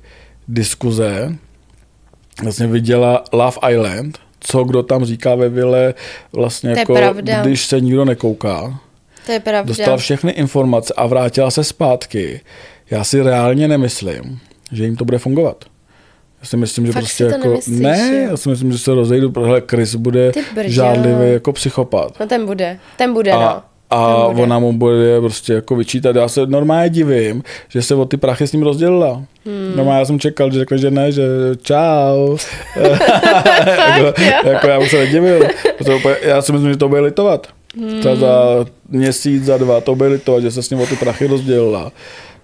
diskuze, 0.50 1.36
vlastně 2.42 2.66
viděla 2.66 3.24
Love 3.32 3.72
Island, 3.72 4.18
co 4.40 4.64
kdo 4.64 4.82
tam 4.82 5.04
říká 5.04 5.34
ve 5.34 5.48
vile, 5.48 5.94
vlastně 6.32 6.70
jako, 6.70 6.94
pravda. 6.94 7.42
když 7.42 7.66
se 7.66 7.80
nikdo 7.80 8.04
nekouká. 8.04 8.80
To 9.26 9.32
je 9.32 9.40
pravda. 9.40 9.68
Dostala 9.68 9.96
všechny 9.96 10.32
informace 10.32 10.94
a 10.96 11.06
vrátila 11.06 11.50
se 11.50 11.64
zpátky. 11.64 12.40
Já 12.90 13.04
si 13.04 13.22
reálně 13.22 13.68
nemyslím, 13.68 14.38
že 14.72 14.84
jim 14.84 14.96
to 14.96 15.04
bude 15.04 15.18
fungovat. 15.18 15.64
Já 16.40 16.46
si 16.46 16.56
myslím, 16.56 16.86
že 16.86 16.92
Fakt 16.92 17.02
prostě 17.02 17.24
jako... 17.24 17.48
nemyslíš, 17.48 17.80
ne, 17.80 18.22
jo? 18.22 18.30
já 18.30 18.36
si 18.36 18.48
myslím, 18.48 18.72
že 18.72 18.78
se 18.78 18.94
rozejdu, 18.94 19.30
protože 19.30 19.62
Chris 19.70 19.94
bude 19.94 20.32
žádlivý 20.64 21.32
jako 21.32 21.52
psychopat. 21.52 22.20
No 22.20 22.26
ten 22.26 22.46
bude, 22.46 22.78
ten 22.96 23.14
bude, 23.14 23.32
no. 23.32 23.62
A, 23.90 24.26
bude. 24.30 24.42
ona 24.42 24.58
mu 24.58 24.72
bude 24.72 25.20
prostě 25.20 25.52
jako 25.52 25.76
vyčítat. 25.76 26.16
Já 26.16 26.28
se 26.28 26.46
normálně 26.46 26.90
divím, 26.90 27.42
že 27.68 27.82
se 27.82 27.94
o 27.94 28.04
ty 28.04 28.16
prachy 28.16 28.46
s 28.46 28.52
ním 28.52 28.62
rozdělila. 28.62 29.22
Hmm. 29.46 29.72
No 29.76 29.84
já 29.84 30.04
jsem 30.04 30.18
čekal, 30.20 30.50
že 30.52 30.58
řekl, 30.58 30.76
že 30.76 30.90
ne, 30.90 31.12
že 31.12 31.22
čau. 31.62 32.36
jako, 33.96 34.20
jako, 34.48 34.66
já 34.68 34.78
už 34.78 34.90
se 34.90 34.98
nedivil. 34.98 35.42
Já 36.22 36.42
si 36.42 36.52
myslím, 36.52 36.70
že 36.70 36.76
to 36.76 36.88
bude 36.88 37.00
litovat. 37.00 37.46
Hmm. 37.76 38.00
Třeba 38.00 38.14
za 38.16 38.66
měsíc, 38.88 39.44
za 39.44 39.58
dva 39.58 39.80
to 39.80 39.94
bude 39.94 40.08
litovat, 40.08 40.42
že 40.42 40.50
se 40.50 40.62
s 40.62 40.70
ním 40.70 40.80
o 40.80 40.86
ty 40.86 40.96
prachy 40.96 41.26
rozdělila. 41.26 41.92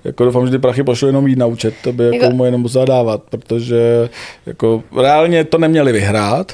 Jako 0.04 0.24
doufám, 0.24 0.46
že 0.46 0.52
ty 0.52 0.58
prachy 0.58 0.82
pošly 0.82 1.08
jenom 1.08 1.26
jít 1.26 1.38
na 1.38 1.46
účet, 1.46 1.74
to 1.82 1.92
by 1.92 2.04
jako, 2.04 2.16
Jako- 2.16 2.30
mu 2.36 2.44
jenom 2.44 2.60
musela 2.60 2.84
dávat, 2.84 3.22
protože 3.30 4.08
jako 4.46 4.82
reálně 5.02 5.44
to 5.44 5.58
neměli 5.58 5.92
vyhrát. 5.92 6.52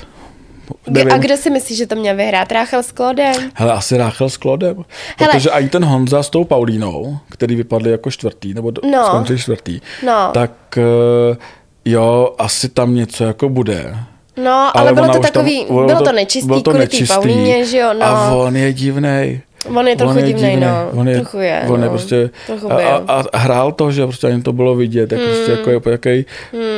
G- 0.87 1.03
A 1.11 1.19
kdo 1.19 1.37
si 1.37 1.51
myslí, 1.51 1.77
že 1.77 1.87
to 1.87 1.95
měl 1.95 2.17
vyhrát? 2.17 2.53
Ráchel 2.53 2.83
s 2.83 2.93
Klodem? 2.93 3.35
Hele, 3.55 3.73
asi 3.73 3.97
Ráchel 3.97 4.31
s 4.31 4.37
Klodem. 4.37 4.85
Hele. 5.19 5.33
Protože 5.33 5.51
ani 5.51 5.69
ten 5.69 5.85
Honza 5.85 6.23
s 6.23 6.31
tou 6.31 6.45
Paulínou, 6.45 7.19
který 7.31 7.57
vypadli 7.57 7.91
jako 7.91 8.11
čtvrtý, 8.11 8.55
nebo 8.55 8.73
No. 8.93 9.07
skončili 9.07 9.39
čtvrtý, 9.39 9.81
No. 10.07 10.31
tak 10.35 10.53
eh, 10.79 11.37
jo, 11.85 12.35
asi 12.39 12.69
tam 12.69 12.95
něco 12.95 13.25
jako 13.25 13.49
bude. 13.49 13.97
No, 14.45 14.77
ale, 14.77 14.93
bylo 14.93 15.05
ona 15.05 15.13
to 15.15 15.21
už 15.21 15.27
tam- 15.31 15.33
takový, 15.33 15.67
bylo 15.69 16.03
to 16.03 16.13
nečistý 16.13 16.47
bylo 16.47 16.61
to 16.63 16.73
nečistý. 16.73 17.15
Paulíně, 17.15 17.65
že 17.67 17.79
jo, 17.79 17.95
no. 17.95 18.05
A 18.07 18.31
on 18.35 18.57
je 18.57 18.73
divnej. 18.73 19.41
On 19.69 19.89
je 19.89 19.97
trochu 19.97 20.15
divnej, 20.15 20.35
divnej. 20.35 20.57
no. 20.61 21.01
On 21.01 21.09
je, 21.09 21.15
Trochu 21.15 21.39
je, 21.39 21.63
on 21.69 21.81
je 21.81 21.85
no. 21.87 21.91
prostě, 21.91 22.31
Trochu 22.47 22.73
a, 22.73 22.77
a, 22.97 23.25
a, 23.33 23.39
hrál 23.39 23.73
to, 23.73 23.91
že 23.91 24.03
prostě 24.03 24.27
ani 24.27 24.43
to 24.43 24.53
bylo 24.53 24.75
vidět, 24.75 25.13
jak 25.13 25.21
prostě 25.21 25.51
jako 25.51 25.71
je 25.71 25.81
jaký 25.91 26.25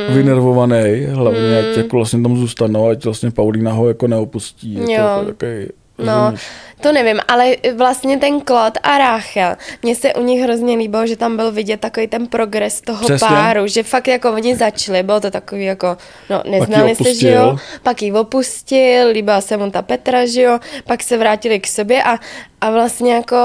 vynervovaný, 0.09 1.05
hlavně 1.11 1.59
ať 1.59 1.77
jako 1.77 1.95
vlastně 1.95 2.21
tam 2.21 2.37
zůstanou, 2.37 2.87
ať 2.89 3.05
vlastně 3.05 3.31
Paulína 3.31 3.71
ho 3.73 3.87
jako 3.87 4.07
neopustí. 4.07 4.73
Je 4.73 4.97
Jo. 4.97 5.03
to 5.19 5.25
takový 5.25 5.67
No, 6.05 6.13
Rozumíš? 6.21 6.41
To 6.81 6.91
nevím, 6.91 7.19
ale 7.27 7.55
vlastně 7.75 8.17
ten 8.17 8.41
Claude 8.41 8.79
a 8.83 8.97
Rachel, 8.97 9.55
mně 9.83 9.95
se 9.95 10.13
u 10.13 10.23
nich 10.23 10.41
hrozně 10.43 10.77
líbilo, 10.77 11.07
že 11.07 11.15
tam 11.15 11.35
byl 11.37 11.51
vidět 11.51 11.79
takový 11.79 12.07
ten 12.07 12.27
progres 12.27 12.81
toho 12.81 13.05
Přesně. 13.05 13.27
páru, 13.27 13.67
že 13.67 13.83
fakt 13.83 14.07
jako 14.07 14.31
oni 14.31 14.55
začali, 14.55 15.03
bylo 15.03 15.19
to 15.19 15.31
takový 15.31 15.65
jako, 15.65 15.97
no 16.29 16.43
neznali 16.49 16.95
se, 16.95 17.13
že 17.15 17.31
jo, 17.31 17.57
pak 17.83 18.01
ji 18.01 18.11
opustil, 18.11 19.07
líbila 19.11 19.41
se 19.41 19.57
mu 19.57 19.71
ta 19.71 19.81
Petra, 19.81 20.25
že 20.25 20.41
jo, 20.41 20.59
pak 20.87 21.03
se 21.03 21.17
vrátili 21.17 21.59
k 21.59 21.67
sobě 21.67 22.03
a, 22.03 22.17
a 22.61 22.71
vlastně 22.71 23.13
jako 23.13 23.35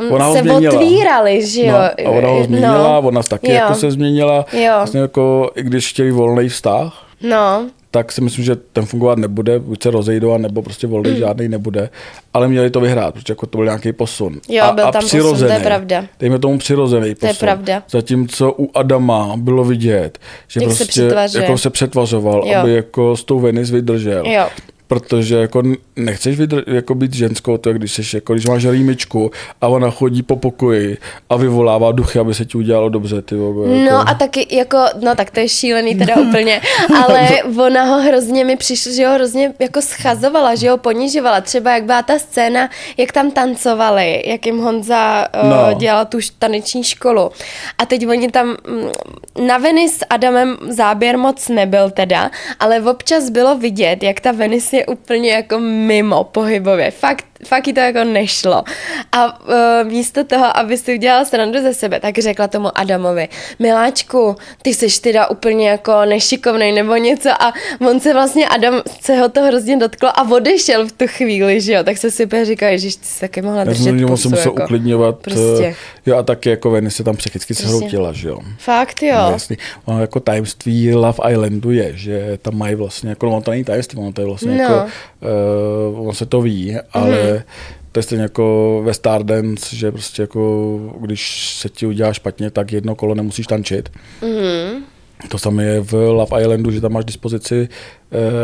um, 0.00 0.12
Ona 0.12 0.32
se 0.32 0.38
změnila. 0.38 0.74
otvírali, 0.74 1.46
že 1.46 1.62
jo. 1.66 1.72
No, 1.72 2.06
a 2.06 2.10
ona 2.10 2.28
ho 2.28 2.44
změnila, 2.44 3.00
no. 3.00 3.08
ona 3.08 3.22
taky 3.22 3.48
Jo. 3.48 3.54
jako 3.54 3.74
se 3.74 3.90
změnila. 3.90 4.46
Jo. 4.52 4.72
Vlastně 4.76 5.00
jako, 5.00 5.50
i 5.54 5.62
když 5.62 5.90
chtěli 5.90 6.10
volný 6.10 6.48
vztah, 6.48 7.06
No, 7.22 7.66
tak 7.90 8.12
si 8.12 8.20
myslím, 8.20 8.44
že 8.44 8.56
ten 8.56 8.86
fungovat 8.86 9.18
nebude, 9.18 9.58
buď 9.58 9.82
se 9.82 9.90
rozejdou, 9.90 10.38
nebo 10.38 10.62
prostě 10.62 10.86
volný 10.86 11.16
žádný 11.18 11.48
nebude, 11.48 11.90
ale 12.34 12.48
měli 12.48 12.70
to 12.70 12.80
vyhrát, 12.80 13.14
protože 13.14 13.32
jako 13.32 13.46
to 13.46 13.58
byl 13.58 13.64
nějaký 13.64 13.92
posun. 13.92 14.40
Jo, 14.48 14.64
a, 14.64 14.72
byl 14.72 14.86
a 14.86 14.92
tam 14.92 15.02
posun, 15.02 15.08
přirozený, 15.08 15.48
to 15.50 15.58
je 15.58 15.64
pravda. 15.64 16.04
Dejme 16.20 16.38
tomu 16.38 16.58
přirozený 16.58 17.14
To 17.14 17.26
je 17.26 17.32
posun. 17.32 17.46
pravda. 17.46 17.82
Zatímco 17.90 18.54
u 18.58 18.70
Adama 18.74 19.32
bylo 19.36 19.64
vidět, 19.64 20.18
že 20.48 20.60
Jak 20.60 20.70
se 20.72 20.76
prostě 20.76 20.84
přetvařuje. 21.02 21.44
jako 21.44 21.58
se 21.58 21.70
přetvařoval, 21.70 22.42
Jo. 22.46 22.58
aby 22.60 22.74
jako 22.74 23.16
s 23.16 23.24
tou 23.24 23.40
Venice 23.40 23.72
vydržel. 23.72 24.26
Jo. 24.26 24.46
Protože 24.90 25.36
jako 25.36 25.62
nechceš 25.96 26.40
vydr- 26.40 26.62
jako 26.66 26.94
být 26.94 27.14
ženskou, 27.14 27.56
to 27.56 27.68
je, 27.68 27.74
když, 27.74 27.92
seš, 27.92 28.14
jako, 28.14 28.32
když 28.32 28.46
máš 28.46 28.66
rýmičku 28.66 29.30
a 29.60 29.68
ona 29.68 29.90
chodí 29.90 30.22
po 30.22 30.36
pokoji 30.36 30.98
a 31.30 31.36
vyvolává 31.36 31.92
duchy, 31.92 32.18
aby 32.18 32.34
se 32.34 32.44
ti 32.44 32.58
udělalo 32.58 32.88
dobře. 32.88 33.22
Ty, 33.22 33.34
vole, 33.34 33.76
jako. 33.76 33.90
No 33.90 34.08
a 34.08 34.14
taky 34.14 34.56
jako, 34.56 34.78
no 35.02 35.14
tak 35.14 35.30
to 35.30 35.40
je 35.40 35.48
šílený 35.48 35.94
teda 35.94 36.16
úplně, 36.28 36.60
ale 37.04 37.28
ona 37.64 37.84
ho 37.84 38.02
hrozně 38.02 38.44
mi 38.44 38.56
přišlo, 38.56 38.92
že 38.92 39.06
ho 39.06 39.14
hrozně 39.14 39.54
jako 39.58 39.82
schazovala, 39.82 40.54
že 40.54 40.70
ho 40.70 40.76
ponižovala. 40.76 41.40
Třeba 41.40 41.74
jak 41.74 41.84
byla 41.84 42.02
ta 42.02 42.18
scéna, 42.18 42.70
jak 42.96 43.12
tam 43.12 43.30
tancovali, 43.30 44.22
jak 44.26 44.46
jim 44.46 44.58
Honza 44.58 45.26
uh, 45.42 45.50
No. 45.50 45.78
dělal 45.78 46.06
tu 46.06 46.18
taneční 46.38 46.84
školu. 46.84 47.30
A 47.78 47.86
teď 47.86 48.06
oni 48.06 48.30
tam, 48.30 48.46
mm, 48.48 49.46
na 49.46 49.58
Venice 49.58 49.96
s 49.98 50.06
Adamem 50.10 50.56
záběr 50.68 51.18
moc 51.18 51.48
nebyl 51.48 51.90
teda, 51.90 52.30
ale 52.60 52.80
občas 52.80 53.30
bylo 53.30 53.58
vidět, 53.58 54.02
jak 54.02 54.20
ta 54.20 54.32
Venice 54.32 54.79
je 54.80 54.86
úplně 54.86 55.30
jako 55.32 55.58
mimo 55.58 56.24
pohybově. 56.24 56.90
Fakt, 56.90 57.24
fakt 57.46 57.66
jí 57.66 57.72
to 57.72 57.80
jako 57.80 58.04
nešlo. 58.04 58.64
A 59.12 59.40
uh, 59.44 59.54
místo 59.90 60.24
toho, 60.24 60.56
aby 60.56 60.78
si 60.78 60.94
udělala 60.94 61.24
srandu 61.24 61.60
ze 61.62 61.74
sebe, 61.74 62.00
tak 62.00 62.18
řekla 62.18 62.48
tomu 62.48 62.78
Adamovi, 62.78 63.28
miláčku, 63.58 64.36
ty 64.62 64.74
seš 64.74 64.98
teda 64.98 65.30
úplně 65.30 65.68
jako 65.68 66.04
nešikovnej 66.04 66.72
nebo 66.72 66.96
něco 66.96 67.30
a 67.42 67.52
on 67.88 68.00
se 68.00 68.12
vlastně, 68.12 68.48
Adam 68.48 68.74
se 69.00 69.16
ho 69.16 69.28
to 69.28 69.42
hrozně 69.42 69.76
dotklo 69.76 70.08
a 70.08 70.30
odešel 70.30 70.86
v 70.86 70.92
tu 70.92 71.04
chvíli, 71.06 71.60
že 71.60 71.72
jo, 71.72 71.84
tak 71.84 71.96
se 71.98 72.10
si 72.10 72.24
úplně 72.26 72.44
říká, 72.44 72.76
že 72.76 72.86
ty 72.88 73.06
jsi 73.06 73.20
taky 73.20 73.42
mohla 73.42 73.58
Já 73.58 73.64
držet 73.64 73.82
jsem 73.84 73.98
že 73.98 74.06
on 74.06 74.16
se 74.16 74.28
musel 74.28 74.52
jako. 74.52 74.64
uklidňovat. 74.64 75.16
Prostě. 75.18 75.64
eh, 75.66 75.74
Jo, 76.06 76.16
a 76.16 76.22
taky 76.22 76.50
jako 76.50 76.70
Venice 76.70 76.96
se 76.96 77.04
tam 77.04 77.16
psychicky 77.16 77.54
zhroutila, 77.54 78.12
že 78.12 78.28
jo. 78.28 78.38
Fakt 78.58 79.02
jo. 79.02 79.14
No, 79.16 79.30
jasný. 79.32 79.56
Ono 79.84 80.00
jako 80.00 80.20
tajemství 80.20 80.94
Love 80.94 81.32
Islandu 81.32 81.70
je, 81.70 81.90
že 81.94 82.38
tam 82.42 82.58
mají 82.58 82.74
vlastně, 82.74 83.10
jako 83.10 83.26
no, 83.26 83.40
to 83.40 83.50
není 83.50 83.64
tajemství, 83.64 83.98
ono 83.98 84.12
to 84.12 84.20
je 84.20 84.26
vlastně 84.26 84.52
No. 84.52 84.62
jako, 84.62 84.69
uh, 84.76 86.00
ono 86.00 86.12
se 86.12 86.26
to 86.26 86.40
ví, 86.40 86.76
ale 86.92 87.44
to 87.92 87.98
je 87.98 88.02
stejně 88.02 88.22
jako 88.22 88.80
ve 88.84 88.94
Stardance, 88.94 89.76
že 89.76 89.92
prostě 89.92 90.22
jako, 90.22 90.78
když 91.00 91.54
se 91.54 91.68
ti 91.68 91.86
udělá 91.86 92.12
špatně, 92.12 92.50
tak 92.50 92.72
jedno 92.72 92.94
kolo 92.94 93.14
nemusíš 93.14 93.46
tančit. 93.46 93.88
Mhm. 94.22 94.84
To 95.28 95.38
samé 95.38 95.64
je 95.64 95.80
v 95.80 95.92
Love 95.92 96.40
Islandu, 96.40 96.70
že 96.70 96.80
tam 96.80 96.92
máš 96.92 97.04
dispozici 97.04 97.68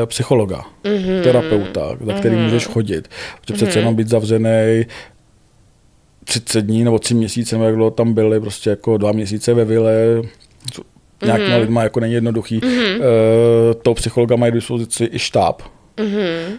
e, 0.03 0.07
psychologa, 0.07 0.65
mm-hmm. 0.85 1.23
terapeuta, 1.23 1.97
za 2.01 2.13
který 2.13 2.37
mm-hmm. 2.37 2.45
můžeš 2.45 2.67
chodit. 2.67 3.09
Protože 3.41 3.55
mm-hmm. 3.55 3.57
přece 3.57 3.79
jenom 3.79 3.95
být 3.95 4.09
zavřený 4.09 4.87
30 6.25 6.61
dní 6.61 6.85
nebo 6.85 6.99
3 6.99 7.15
měsíce, 7.15 7.55
nebo 7.55 7.65
jak 7.65 7.75
dlouho 7.75 7.91
tam 7.91 8.15
byli, 8.15 8.41
prostě 8.41 8.71
jako 8.71 8.97
dva 8.97 9.13
měsíce 9.13 9.55
ve 9.55 9.65
vile, 9.65 10.23
nějakýma 11.25 11.49
mm-hmm. 11.49 11.61
lidma 11.61 11.83
jako 11.83 12.01
není 12.01 12.15
jednoduchý. 12.15 12.59
Mm-hmm. 12.59 13.01
E, 13.01 13.75
toho 13.75 13.95
psychologa 13.95 14.37
mají 14.37 14.53
dispozici 14.53 15.09
i 15.13 15.19
štáb. 15.19 15.63
Mm-hmm. 15.97 16.55
E, 16.55 16.59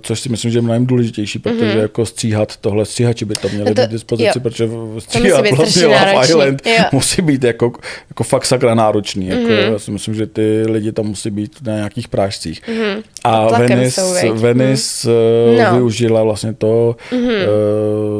což 0.00 0.20
si 0.20 0.28
myslím, 0.28 0.50
že 0.50 0.58
je 0.58 0.62
mnohem 0.62 0.86
důležitější, 0.86 1.38
protože 1.38 1.74
mm-hmm. 1.74 1.78
jako 1.82 2.06
stříhat 2.06 2.56
tohle, 2.56 2.84
stříhači 2.84 3.24
by 3.24 3.34
to 3.34 3.48
měli 3.48 3.64
No 3.70 3.74
to- 3.74 3.82
být 3.82 3.88
k 3.88 3.92
dispozici, 3.92 4.38
jo. 4.38 4.40
protože 4.42 4.68
stříhat 4.98 5.50
vlastně 5.50 5.86
Love 5.86 5.96
náročný. 5.96 6.30
Island 6.30 6.66
Jo. 6.66 6.84
musí 6.92 7.22
být 7.22 7.44
jako, 7.44 7.72
jako 8.10 8.24
fakt 8.24 8.44
sakra 8.46 8.74
náročný. 8.74 9.26
Jako, 9.26 9.42
mm-hmm. 9.42 9.72
Já 9.72 9.78
si 9.78 9.90
myslím, 9.90 10.14
že 10.14 10.26
ty 10.26 10.62
lidi 10.66 10.92
tam 10.92 11.06
musí 11.06 11.30
být 11.30 11.56
na 11.66 11.74
nějakých 11.74 12.08
prášcích. 12.08 12.62
Mm-hmm. 12.68 13.02
A 13.24 13.46
tlakem 13.48 13.68
Venice, 13.78 14.00
jsou? 14.00 14.34
Venice 14.34 15.08
Mm. 15.08 15.56
no. 15.58 15.64
No. 15.64 15.74
využila 15.76 16.22
vlastně 16.22 16.52
to 16.54 16.96
mm-hmm. 17.12 17.44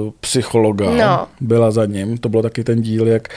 uh, 0.07 0.11
psychologa. 0.21 0.91
No. 0.91 1.27
Byla 1.41 1.71
za 1.71 1.87
ním. 1.87 2.19
To 2.19 2.29
byl 2.29 2.43
taky 2.43 2.65
ten 2.65 2.83
díl, 2.83 3.07
jak 3.09 3.29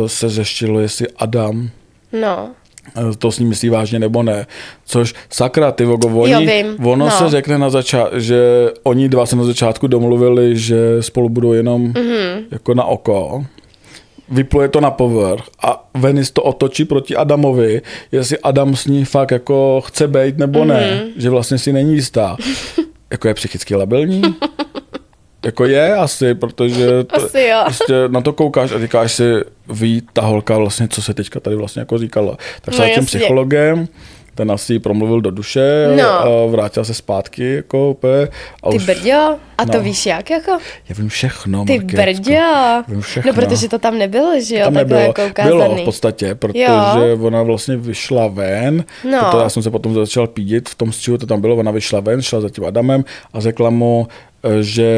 uh, 0.00 0.06
se 0.08 0.28
řešilo, 0.30 0.80
jestli 0.80 1.06
Adam 1.16 1.70
No. 2.12 2.50
Eh, 2.96 3.00
to 3.18 3.32
s 3.32 3.38
ním 3.38 3.48
myslí 3.48 3.68
vážně 3.68 3.98
nebo 3.98 4.22
ne. 4.22 4.46
Což 4.86 5.14
sakra, 5.30 5.72
ty 5.72 5.84
vogo, 5.84 6.08
oni, 6.08 6.32
Jo, 6.32 6.40
vím. 6.40 6.86
ono 6.86 7.04
No. 7.04 7.10
se 7.10 7.30
řekne 7.30 7.58
na 7.58 7.70
začátku, 7.70 8.18
že 8.18 8.70
oni 8.82 9.08
dva 9.08 9.26
se 9.26 9.36
na 9.36 9.44
začátku 9.44 9.86
domluvili, 9.86 10.58
že 10.58 11.02
spolu 11.02 11.28
budou 11.28 11.52
jenom 11.52 11.82
Mhm. 11.82 11.92
mm-hmm. 11.94 12.42
jako 12.50 12.74
na 12.74 12.84
oko. 12.84 13.44
Vypluje 14.28 14.68
to 14.68 14.80
na 14.80 14.90
povrch 14.90 15.44
a 15.62 15.88
Venice 15.94 16.32
to 16.32 16.42
otočí 16.42 16.84
proti 16.84 17.16
Adamovi, 17.16 17.82
jestli 18.12 18.38
Adam 18.38 18.76
s 18.76 18.86
ní 18.86 19.04
fakt 19.04 19.30
jako 19.30 19.80
chce 19.86 20.08
být 20.08 20.38
nebo 20.38 20.58
mm-hmm. 20.60 20.66
ne, 20.66 21.04
že 21.16 21.30
vlastně 21.30 21.58
si 21.58 21.72
není 21.72 21.94
jistá. 21.94 22.36
jako 23.10 23.28
je 23.28 23.34
psychicky 23.34 23.74
labilní? 23.74 24.22
Jako 25.46 25.64
je 25.64 25.94
asi, 25.94 26.34
protože 26.34 27.04
to, 27.04 27.16
Asi 27.16 27.40
jo. 27.42 27.58
prostě 27.64 27.94
na 28.08 28.20
to 28.20 28.32
koukáš 28.32 28.72
a 28.72 28.78
říkáš 28.78 29.12
si, 29.12 29.32
ví 29.68 30.02
ta 30.12 30.22
holka 30.22 30.58
vlastně, 30.58 30.88
co 30.88 31.02
se 31.02 31.14
teďka 31.14 31.40
tady 31.40 31.56
vlastně 31.56 31.80
jako 31.80 31.98
říkala. 31.98 32.36
Tak 32.60 32.74
No 32.78 32.84
no, 32.86 32.94
tím 32.94 33.06
psychologem, 33.06 33.88
ten 34.34 34.50
asi 34.52 34.78
promluvil 34.78 35.20
do 35.20 35.30
duše 35.30 35.88
No. 35.96 36.08
a 36.10 36.46
vrátila 36.46 36.84
se 36.84 36.94
zpátky 36.94 37.54
jako 37.54 37.90
úplně. 37.90 38.28
A 38.62 38.70
Ty 38.70 38.76
už, 38.76 38.86
brďo, 38.86 39.36
a 39.58 39.64
to 39.66 39.76
no. 39.78 39.80
víš 39.84 40.06
jak 40.06 40.30
jako? 40.30 40.50
Já 40.88 40.94
vím 40.98 41.08
všechno, 41.08 41.64
Ty 41.64 41.72
Markétko. 41.78 41.96
brďo. 42.02 42.82
Vím 42.88 43.00
všechno. 43.00 43.32
No 43.32 43.40
protože 43.42 43.68
to 43.68 43.78
tam 43.78 43.98
nebylo, 43.98 44.40
že 44.40 44.56
jo, 44.58 44.64
tam 44.64 44.74
takhle 44.74 44.96
nebylo. 44.98 45.00
jako 45.00 45.26
ukázaný. 45.30 45.56
Bylo 45.56 45.76
v 45.76 45.84
podstatě, 45.84 46.34
protože 46.34 46.62
Jo. 46.62 47.18
ona 47.20 47.42
vlastně 47.42 47.76
vyšla 47.76 48.26
ven, 48.26 48.84
No. 49.10 49.18
proto 49.20 49.38
já 49.40 49.48
jsem 49.48 49.62
se 49.62 49.70
potom 49.70 49.94
začal 49.94 50.26
pídit, 50.26 50.68
v 50.68 50.74
tom 50.74 50.92
střihu 50.92 51.18
to 51.18 51.26
tam 51.26 51.40
bylo, 51.40 51.56
ona 51.56 51.70
vyšla 51.70 52.00
ven, 52.00 52.22
šla 52.22 52.40
za 52.40 52.50
tím 52.50 52.64
Adamem 52.64 53.04
a 53.32 53.40
řekla 53.40 53.70
mu, 53.70 54.08
že 54.60 54.90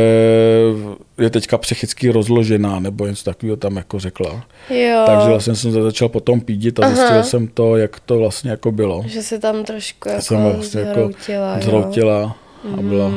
je 1.18 1.30
teďka 1.30 1.58
psychicky 1.58 2.10
rozložená, 2.10 2.80
nebo 2.80 3.06
něco 3.06 3.24
takového 3.24 3.56
tam 3.56 3.76
jako 3.76 3.98
řekla. 3.98 4.44
Jo. 4.70 5.02
Takže 5.06 5.28
vlastně 5.28 5.54
jsem 5.54 5.72
se 5.72 5.82
začal 5.82 6.08
potom 6.08 6.40
pídit 6.40 6.80
a 6.80 6.82
Aha. 6.82 6.94
zjistil 6.94 7.22
jsem 7.22 7.48
to, 7.48 7.76
jak 7.76 8.00
to 8.00 8.18
vlastně 8.18 8.50
jako 8.50 8.72
bylo. 8.72 9.04
Že 9.06 9.22
se 9.22 9.38
tam 9.38 9.64
trošku 9.64 10.08
jako 10.08 10.22
jsem 10.22 10.42
vlastně 10.42 10.80
jako 10.80 10.94
zhroutila, 11.00 11.54
jo. 11.54 11.62
zhroutila 11.62 12.36
a 12.78 12.82
byla. 12.82 13.12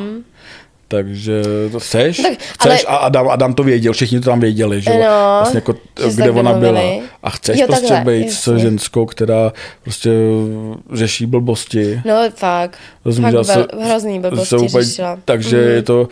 Takže 0.92 1.42
to 1.72 1.80
chceš, 1.80 2.16
Tak, 2.16 2.32
chceš 2.38 2.84
ale- 2.88 2.96
a 2.98 3.00
Adam, 3.00 3.28
Adam 3.28 3.54
to 3.54 3.62
věděl, 3.62 3.92
všichni 3.92 4.20
to 4.20 4.24
tam 4.30 4.40
věděli, 4.40 4.80
že, 4.80 4.90
jo? 4.90 4.96
No, 5.00 5.36
vlastně 5.38 5.58
jako, 5.58 5.74
že 6.04 6.10
se 6.10 6.16
kde 6.16 6.24
tak 6.24 6.36
ona 6.36 6.52
byla. 6.52 6.80
A 7.22 7.30
chceš 7.30 7.58
Jo, 7.60 7.66
prostě 7.66 7.88
takhle, 7.88 8.12
být 8.12 8.32
s 8.32 8.56
ženskou, 8.56 9.06
která 9.06 9.52
prostě 9.82 10.10
řeší 10.92 11.26
blbosti. 11.26 12.00
No 12.04 12.14
fakt, 12.34 12.78
Rozumíš, 13.04 13.34
fakt 13.34 13.46
vel, 13.46 13.66
hrozný 13.88 14.20
blbosti 14.20 14.46
se 14.46 14.56
úplně- 14.56 14.84
řešila. 14.84 15.18
Takže 15.24 15.56
mm. 15.56 15.70
je 15.70 15.82
to, 15.82 16.08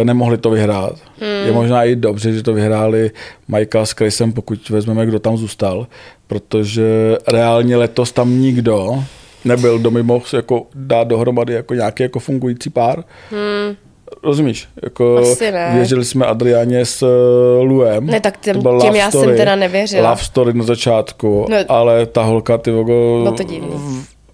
e, 0.00 0.04
nemohli 0.04 0.38
to 0.38 0.50
vyhrát. 0.50 0.94
Mm. 1.20 1.46
Je 1.46 1.52
možná 1.52 1.84
i 1.84 1.96
dobře, 1.96 2.32
že 2.32 2.42
to 2.42 2.52
vyhráli 2.52 3.10
Majka 3.48 3.86
s 3.86 3.90
Chrisem, 3.92 4.32
pokud 4.32 4.70
vezmeme, 4.70 5.06
kdo 5.06 5.18
tam 5.18 5.36
zůstal, 5.36 5.86
protože 6.26 7.16
reálně 7.28 7.76
letos 7.76 8.12
tam 8.12 8.40
nikdo 8.40 9.04
nebyl, 9.44 9.78
kdo 9.78 9.90
mi 9.90 10.02
mohl 10.02 10.24
jako 10.32 10.66
dát 10.74 11.08
dohromady 11.08 11.52
jako 11.52 11.74
nějaký 11.74 12.02
jako 12.02 12.18
fungující 12.18 12.70
pár. 12.70 13.04
Mm. 13.32 13.76
Rozumíš? 14.22 14.68
Jako 14.82 15.16
Asi 15.16 15.50
ne. 15.52 15.70
Věřili 15.74 16.04
jsme 16.04 16.26
Adriáně 16.26 16.84
s 16.84 17.02
uh, 17.02 17.08
Luem. 17.64 18.06
Ne, 18.06 18.20
tak 18.20 18.40
těm- 18.40 18.62
To 18.62 18.78
těm 18.80 18.86
love 18.88 18.98
já 18.98 19.10
jsem 19.10 19.20
story. 19.20 19.36
teda 19.36 19.56
nevěřila. 19.56 20.10
Love 20.10 20.22
story 20.22 20.52
na 20.54 20.64
začátku, 20.64 21.46
No. 21.50 21.56
ale 21.68 22.06
ta 22.06 22.22
holka, 22.22 22.58
ty 22.58 22.70
vogo, 22.70 23.18
Bylo 23.22 23.32
to 23.36 23.42
divný. 23.42 23.68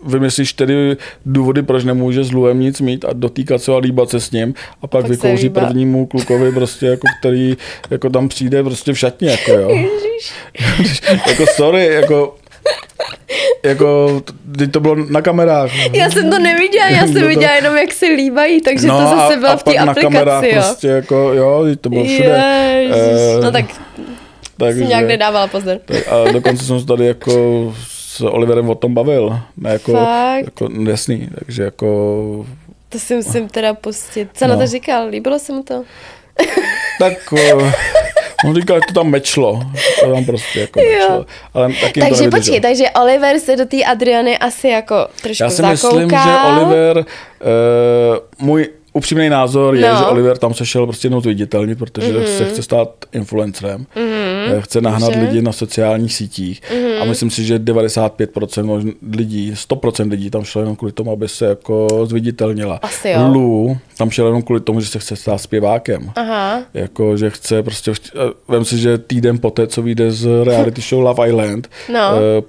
vymyslíš 0.06 0.52
tedy 0.52 0.96
důvody, 1.26 1.62
proč 1.62 1.84
nemůže 1.84 2.24
s 2.24 2.32
Luem 2.32 2.60
nic 2.60 2.80
mít 2.80 3.04
a 3.04 3.08
dotýkat 3.12 3.62
se 3.62 3.72
a 3.72 3.76
líbat 3.78 4.10
se 4.10 4.20
s 4.20 4.30
ním 4.30 4.54
a 4.82 4.86
pak, 4.86 5.02
Pak 5.02 5.10
vykouří 5.10 5.48
prvnímu 5.48 6.06
klukovi 6.06 6.52
prostě, 6.52 6.86
jako, 6.86 7.06
který 7.20 7.56
jako 7.90 8.10
tam 8.10 8.28
přijde 8.28 8.62
prostě 8.62 8.92
v 8.92 8.98
šatně, 8.98 9.30
jako 9.30 9.52
jo. 9.52 9.70
jako 11.28 11.46
sorry, 11.54 11.86
jako 11.86 12.34
jako, 13.64 14.22
teď 14.58 14.70
to 14.72 14.80
bylo 14.80 14.94
na 14.94 15.22
kamerách. 15.22 15.70
Já 15.94 16.10
jsem 16.10 16.30
to 16.30 16.38
neviděla, 16.38 16.88
já 16.88 17.06
jsem 17.06 17.14
to- 17.20 17.26
viděla 17.28 17.52
jenom, 17.54 17.76
jak 17.76 17.92
se 17.92 18.06
líbají, 18.06 18.60
takže 18.60 18.86
to 18.88 18.98
zase 18.98 19.34
a, 19.34 19.38
bylo 19.38 19.50
a 19.50 19.56
v 19.56 19.62
té 19.62 19.72
pak 19.74 19.84
na 19.86 19.94
kamerách 19.94 20.36
aplikaci, 20.36 20.56
jo. 20.56 20.62
prostě 20.62 20.88
jako, 20.88 21.14
jo, 21.32 21.64
teď 21.64 21.80
to 21.80 21.88
bylo 21.88 22.04
všude. 22.04 22.42
Ježiš. 22.78 22.96
Eh, 23.38 23.40
No 23.44 23.52
tak 23.52 23.64
takže, 24.56 24.78
jsem 24.78 24.88
nějak 24.88 25.06
nedávala 25.06 25.46
pozor. 25.46 25.78
tak, 25.84 26.08
a 26.08 26.32
dokonce 26.32 26.64
jsem 26.64 26.80
se 26.80 26.86
tady 26.86 27.06
jako 27.06 27.32
s 27.88 28.20
Oliverem 28.20 28.70
o 28.70 28.74
tom 28.74 28.94
bavil. 28.94 29.38
Ne, 29.56 29.70
jako, 29.70 29.92
Fakt? 29.92 30.44
jako 30.44 30.68
no, 30.68 30.90
jasný, 30.90 31.28
takže 31.38 31.62
jako 31.62 32.46
To 32.88 32.98
si 32.98 33.14
musím 33.16 33.48
teda 33.48 33.74
pustit. 33.74 34.28
Co 34.34 34.46
no. 34.46 34.54
na 34.54 34.60
to 34.60 34.66
říkal? 34.66 35.08
Líbilo 35.08 35.38
se 35.38 35.52
mu 35.52 35.62
to? 35.62 35.84
Tak 36.98 37.12
uh, 37.32 37.38
on 38.44 38.54
říkal, 38.54 38.76
že 38.76 38.82
to 38.88 38.94
tam 38.94 39.10
mečlo. 39.10 39.60
To 40.04 40.14
tam 40.14 40.24
prostě 40.24 40.60
jako 40.60 40.80
mečlo. 40.80 41.26
Ale 41.54 41.72
taky 41.80 42.00
takže 42.00 42.24
to 42.24 42.30
počkej, 42.30 42.60
takže 42.60 42.84
Oliver 42.90 43.38
se 43.38 43.56
do 43.56 43.66
té 43.66 43.84
Adriany 43.84 44.38
asi 44.38 44.68
jako 44.68 45.06
trošku 45.22 45.42
Já 45.42 45.50
si 45.50 45.56
zakoukal. 45.56 46.00
myslím, 46.00 46.10
že 46.10 46.30
Oliver, 46.48 46.96
uh, 46.98 47.04
můj 48.38 48.68
upřímný 48.92 49.28
názor 49.28 49.74
je, 49.74 49.90
No. 49.90 49.96
že 49.98 50.04
Oliver 50.04 50.38
tam 50.38 50.54
se 50.54 50.66
šel 50.66 50.86
prostě 50.86 51.06
jenom 51.06 51.20
zviditelnit, 51.20 51.78
protože 51.78 52.12
mm-hmm. 52.12 52.36
se 52.38 52.44
chce 52.44 52.62
stát 52.62 52.88
influencerem, 53.12 53.86
mm-hmm. 53.96 54.60
chce 54.60 54.80
nahnat 54.80 55.10
Dobře. 55.12 55.26
lidi 55.28 55.42
na 55.42 55.52
sociálních 55.52 56.14
sítích 56.14 56.60
mm-hmm. 56.62 57.02
a 57.02 57.04
myslím 57.04 57.30
si, 57.30 57.44
že 57.44 57.58
95% 57.58 58.64
možn- 58.66 58.92
lidí, 59.16 59.52
100% 59.52 60.10
lidí 60.10 60.30
tam 60.30 60.44
šlo 60.44 60.60
jenom 60.62 60.76
kvůli 60.76 60.92
tomu, 60.92 61.12
aby 61.12 61.28
se 61.28 61.46
jako 61.46 61.86
zviditelnila. 62.04 62.78
Asi 62.82 63.14
tam 63.98 64.10
šel 64.10 64.26
jenom 64.26 64.42
kvůli 64.42 64.60
tomu, 64.60 64.80
že 64.80 64.86
se 64.86 64.98
chce 64.98 65.16
stát 65.16 65.38
zpěvákem. 65.38 66.10
Aha. 66.16 66.62
Jako, 66.74 67.16
že 67.16 67.30
chce 67.30 67.62
prostě, 67.62 67.92
vem 68.48 68.64
si, 68.64 68.78
že 68.78 68.98
týden 68.98 69.38
poté, 69.38 69.66
co 69.66 69.82
vyjde 69.82 70.10
z 70.10 70.44
reality 70.44 70.80
show 70.82 71.00
Love 71.02 71.28
Island, 71.28 71.68
No. 71.92 72.00
eh, 72.38 72.42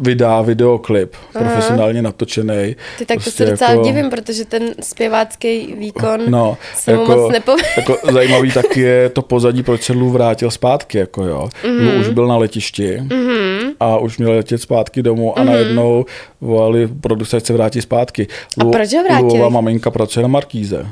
vydá 0.00 0.42
videoklip, 0.42 1.16
profesionálně 1.32 2.02
natočený. 2.02 2.76
Ty 2.98 3.06
tak 3.06 3.24
to 3.24 3.30
se 3.30 3.46
docela 3.46 3.84
divím, 3.84 4.10
protože 4.10 4.44
ten 4.44 4.74
zpěvácký 4.80 5.74
výkon 5.78 6.20
No, 6.26 6.56
se 6.74 6.94
mu 6.94 7.00
jako, 7.00 7.16
moc 7.16 7.32
nepovedl. 7.32 7.64
jako 7.76 7.96
zajímavý 8.12 8.52
tak 8.52 8.76
je 8.76 9.08
to 9.08 9.22
pozadí, 9.22 9.62
proč 9.62 9.82
se 9.82 9.92
Lou 9.92 10.10
vrátil 10.10 10.50
zpátky, 10.50 10.98
jako 10.98 11.24
jo. 11.24 11.48
Mm-hmm. 11.64 11.94
Lou 11.94 12.00
už 12.00 12.08
byl 12.08 12.26
na 12.26 12.36
letišti 12.36 12.96
mm-hmm. 12.96 13.72
a 13.80 13.98
už 13.98 14.18
měl 14.18 14.30
letět 14.30 14.62
zpátky 14.62 15.02
domů 15.02 15.38
a 15.38 15.42
mm-hmm. 15.42 15.46
najednou 15.46 16.04
volali 16.40 16.88
producent, 17.00 17.46
se 17.46 17.52
vrátí 17.52 17.82
zpátky. 17.82 18.26
A 18.60 18.64
proč 18.64 18.94
ho 18.94 19.02
vrátili? 19.02 19.28
Louova 19.32 19.48
maminka 19.48 19.90
pracuje 19.90 20.22
na 20.22 20.28
Markíze. 20.28 20.86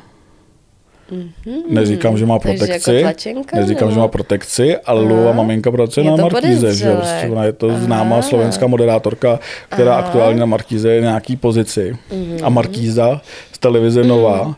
Mm-hmm. 1.12 1.62
Neříkám, 1.68 2.18
že 2.18 2.26
má 2.26 2.38
Takže 2.38 2.58
protekci, 2.58 2.94
jako 2.94 3.02
tlačenka, 3.02 3.56
neříkám, 3.56 3.88
nebo? 3.88 3.94
že 3.94 4.00
má 4.00 4.08
protekci, 4.08 4.76
ale 4.76 5.00
Louova 5.00 5.32
maminka 5.32 5.70
pracuje 5.70 6.04
Je 6.04 6.10
na 6.10 6.16
Markíze, 6.16 6.74
že 6.74 6.92
prostě 6.92 7.28
ona 7.30 7.44
je 7.44 7.52
to 7.52 7.78
známá 7.78 8.22
slovenská 8.22 8.66
moderátorka, 8.66 9.38
která 9.68 9.94
aktuálně 9.94 10.40
na 10.40 10.46
Markíze 10.46 10.92
je 10.92 11.00
nějaký 11.00 11.36
pozici. 11.36 11.96
A 12.42 12.48
Markíza 12.48 13.20
z 13.52 13.58
televize 13.58 14.04
Nová, 14.04 14.54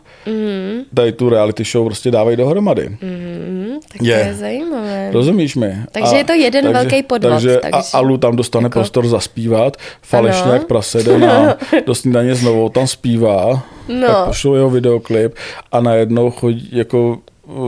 tady 0.93 1.11
tu 1.11 1.29
reality 1.29 1.63
show 1.63 1.85
prostě 1.85 2.11
dávají 2.11 2.37
dohromady. 2.37 2.89
Mhm, 2.89 3.79
tak 3.91 4.01
Je. 4.01 4.19
to 4.19 4.27
je 4.27 4.33
zajímavé. 4.33 5.09
Rozumíš 5.11 5.55
mi? 5.55 5.75
Takže 5.91 6.15
je 6.15 6.23
to 6.23 6.33
jeden 6.33 6.73
velký 6.73 7.03
podvod, 7.03 7.31
Takže, 7.31 7.57
takže- 7.61 7.77
a 7.93 7.97
Alu 7.97 8.17
tam 8.17 8.35
dostane 8.35 8.65
jako- 8.65 8.79
prostor 8.79 9.07
zaspívat, 9.07 9.77
falešně 10.01 10.51
jak 10.51 10.67
prase 10.67 11.03
jde 11.03 11.17
na, 11.17 11.57
do 11.85 11.95
snídaně 11.95 12.35
znovu, 12.35 12.69
tam 12.69 12.87
zpívá, 12.87 13.63
No. 13.89 14.07
tak 14.07 14.25
pošlou 14.27 14.53
jeho 14.55 14.69
videoklip 14.69 15.35
a 15.71 15.79
najednou 15.81 16.31
chodí 16.31 16.69
jako 16.71 17.17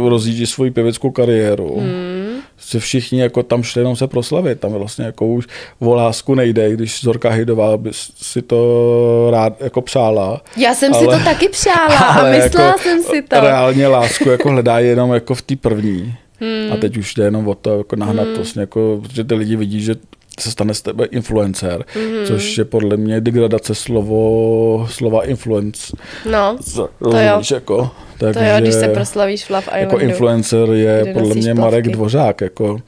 rozjíždí 0.10 0.46
svoji 0.46 0.72
pěveckou 0.72 1.12
kariéru. 1.12 1.80
Hmm. 1.80 2.17
Se 2.58 2.80
všichni 2.80 3.22
jako 3.22 3.44
tam 3.44 3.64
šli 3.64 3.82
jenom 3.82 3.96
se 3.96 4.08
proslavit, 4.08 4.60
tam 4.60 4.72
vlastně 4.72 5.06
jako 5.06 5.28
už 5.28 5.48
o 5.80 5.96
lásku 5.96 6.36
nejde, 6.36 6.74
když 6.74 7.02
Zorka 7.02 7.30
Hydová 7.30 7.78
by 7.78 7.90
si 8.22 8.42
to 8.42 9.28
rád 9.32 9.62
jako 9.62 9.82
přála. 9.82 10.42
Já 10.58 10.76
jsem 10.76 10.94
si 10.94 11.06
to 11.06 11.20
taky 11.24 11.50
přála 11.50 11.98
a 11.98 12.30
myslela 12.30 12.78
jsem 12.78 13.04
si 13.04 13.22
to. 13.22 13.40
Reálně 13.40 13.88
lásku 13.88 14.30
jako 14.30 14.50
hledá 14.50 14.80
jenom 14.80 15.14
jako 15.14 15.36
v 15.36 15.42
té 15.42 15.56
první. 15.56 16.16
Hmm. 16.40 16.74
A 16.74 16.78
teď 16.78 16.98
už 16.98 17.14
jde 17.14 17.24
jenom 17.24 17.48
o 17.48 17.56
to 17.56 17.78
jako 17.78 17.96
nahnat 17.96 18.26
hmm. 18.26 18.36
vlastně, 18.36 18.62
jako, 18.62 19.00
protože 19.04 19.24
ty 19.24 19.36
lidi 19.36 19.56
vidí, 19.56 19.82
že 19.82 19.96
se 20.40 20.52
stane 20.52 20.74
z 20.74 20.82
tebe 20.82 21.06
influencer, 21.06 21.86
hmm. 21.94 22.26
což 22.26 22.58
je 22.58 22.66
podle 22.66 22.98
mě 22.98 23.22
degradace 23.22 23.76
slovo, 23.76 24.88
slova 24.92 25.26
influence. 25.26 25.98
No, 26.32 26.58
Rozumíš, 27.02 27.52
jako, 27.52 27.92
to 28.18 28.26
takže, 28.26 28.50
jo, 28.50 28.56
když 28.60 28.74
se 28.74 28.88
proslavíš 28.88 29.46
v 29.46 29.50
Love 29.50 29.62
Islandu. 29.62 29.84
jako 29.84 30.00
influencer 30.00 30.70
je 30.70 31.14
podle 31.14 31.36
mě 31.36 31.56
plavky. 31.56 31.62
Marek 31.62 31.88
Dvořák, 31.88 32.42
jako, 32.42 32.80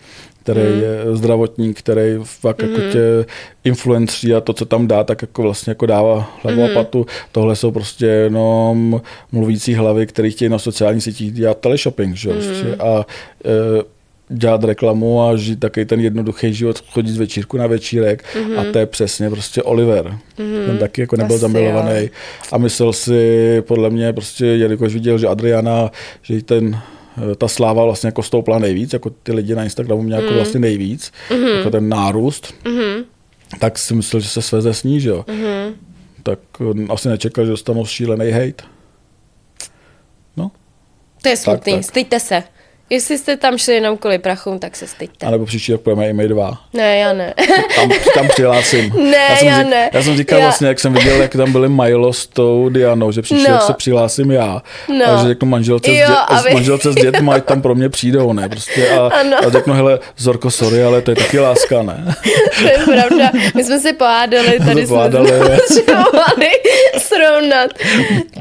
který 0.44 0.62
hmm. 0.62 0.82
je 0.82 1.16
zdravotník, 1.16 1.80
který 1.80 2.02
fakt 2.24 2.62
hmm. 2.62 2.72
jako 2.72 2.92
tě 2.92 3.26
influencí 3.64 4.34
a 4.34 4.42
to, 4.42 4.54
co 4.54 4.66
tam 4.66 4.88
dá, 4.88 5.04
tak 5.04 5.22
jako 5.22 5.42
vlastně 5.42 5.72
jako 5.72 5.86
dává 5.86 6.40
hlavu 6.44 6.62
hmm. 6.62 6.72
a 6.72 6.74
patu. 6.74 7.06
Tohle 7.32 7.56
jsou 7.56 7.72
prostě 7.72 8.06
jenom 8.06 9.02
mluvící 9.32 9.74
hlavy, 9.74 10.08
který 10.08 10.32
chtějí 10.32 10.50
na 10.50 10.60
sociálních 10.60 11.04
sítích 11.04 11.32
dělat 11.32 11.58
teleshopping, 11.58 12.16
že? 12.16 12.30
Prostě, 12.30 12.76
a 12.80 13.06
e, 13.46 13.84
dělat 14.30 14.64
reklamu 14.64 15.24
a 15.24 15.36
žít 15.38 15.60
takový 15.60 15.86
ten 15.86 16.00
jednoduchý 16.00 16.54
život, 16.54 16.80
chodit 16.80 17.12
z 17.12 17.18
večírku 17.18 17.58
na 17.58 17.68
večírek 17.68 18.26
mm-hmm. 18.34 18.60
a 18.60 18.72
to 18.72 18.80
je 18.80 18.86
přesně 18.86 19.30
prostě 19.30 19.64
Oliver. 19.64 20.06
Mm-hmm. 20.06 20.66
Ten 20.66 20.78
taky 20.78 21.02
jako 21.02 21.16
nebyl 21.16 21.36
Asi 21.36 21.42
zamilovaný 21.42 22.02
jo. 22.02 22.10
a 22.52 22.58
myslel 22.58 22.94
si, 22.94 23.62
podle 23.62 23.90
mě 23.90 24.14
prostě, 24.14 24.46
jelikož 24.46 24.94
viděl, 24.94 25.18
že 25.18 25.28
Adriana, 25.28 25.92
že 26.22 26.44
ten 26.44 26.82
eh, 27.32 27.36
ta 27.36 27.48
sláva 27.48 27.86
vlastně 27.86 28.08
jako 28.08 28.24
stoupla 28.24 28.60
nejvíc, 28.60 28.94
jako 28.94 29.10
ty 29.10 29.32
lidi 29.34 29.56
na 29.56 29.64
Instagramu 29.64 30.02
měli 30.02 30.24
jako 30.24 30.36
vlastně 30.36 30.60
nejvíc, 30.60 31.12
mm-hmm. 31.30 31.58
jako 31.58 31.70
ten 31.70 31.90
nárůst, 31.90 32.54
mm-hmm. 32.64 33.04
tak 33.60 33.78
si 33.78 33.94
myslel, 33.94 34.20
že 34.20 34.30
se 34.30 34.42
sveze 34.42 34.74
s 34.74 34.84
ní, 34.84 35.02
že 35.02 35.10
jo. 35.10 35.26
Mm-hmm. 35.28 35.74
Tak 36.24 36.40
eh, 36.62 36.86
asi 36.90 37.10
nečekal, 37.10 37.46
že 37.46 37.52
dostanou 37.52 37.86
šílený 37.86 38.32
hate. 38.32 38.64
No, 40.38 40.52
To 41.22 41.30
je 41.30 41.38
smutný, 41.38 41.74
tak. 41.74 41.84
styďte 41.84 42.20
se. 42.20 42.44
Jestli 42.90 43.18
jste 43.18 43.38
tam 43.38 43.58
šli 43.58 43.74
jenom 43.74 43.98
kvůli 43.98 44.18
prachům, 44.20 44.60
tak 44.60 44.76
se 44.76 44.88
styďte. 44.88 45.26
anebo 45.26 45.46
příští 45.46 45.72
rok 45.72 45.82
půjdeme 45.82 46.10
i 46.10 46.14
my 46.14 46.28
dva. 46.28 46.58
Ne, 46.74 46.98
já 46.98 47.14
ne. 47.14 47.34
tam, 47.76 47.90
tam 48.16 48.28
přihlásím. 48.28 48.94
Ne, 49.12 49.18
já, 49.30 49.36
jsem 49.36 49.48
já 49.48 49.60
řík, 49.62 49.70
ne. 49.70 49.90
já 49.94 50.04
jsem 50.04 50.18
říkal 50.18 50.40
Já- 50.40 50.46
vlastně, 50.46 50.68
jak 50.68 50.80
jsem 50.80 50.94
viděl, 50.94 51.22
jak 51.22 51.32
tam 51.36 51.52
byly 51.52 51.70
Milo 51.70 52.14
s 52.14 52.28
tou 52.28 52.70
Dianou, 52.70 53.12
že 53.12 53.22
příští 53.22 53.46
No. 53.50 53.54
rok 53.54 53.62
se 53.62 53.74
přihlásím 53.74 54.32
já. 54.32 54.62
No. 55.00 55.06
A 55.10 55.22
že 55.22 55.28
řeknu 55.28 55.48
manželce, 55.50 55.92
Jo, 55.92 56.06
s, 56.06 56.10
dě, 56.10 56.16
aby- 56.28 56.54
manželce 56.54 56.92
s 56.92 56.96
dětmi, 56.96 57.30
ať 57.34 57.44
tam 57.46 57.62
pro 57.62 57.76
mě 57.76 57.90
přijdou, 57.90 58.34
ne? 58.34 58.50
Prostě 58.50 58.90
a, 58.90 59.08
Ano. 59.08 59.38
a 59.48 59.50
řeknu, 59.50 59.74
hele, 59.74 60.00
Zorko, 60.18 60.52
sorry, 60.52 60.84
ale 60.84 61.02
to 61.02 61.12
je 61.12 61.16
taky 61.16 61.40
láska, 61.40 61.84
ne? 61.84 62.16
To 62.62 62.68
je 62.68 62.78
pravda. 62.86 63.32
My 63.56 63.64
jsme 63.64 63.80
se 63.80 63.94
pohádali, 63.94 64.60
tady 64.66 64.86
jsme 64.86 64.88
pohádali, 64.96 65.28
se 65.30 65.40
ne? 65.50 65.58
potřebovali 65.58 66.50
srovnat. 66.98 67.70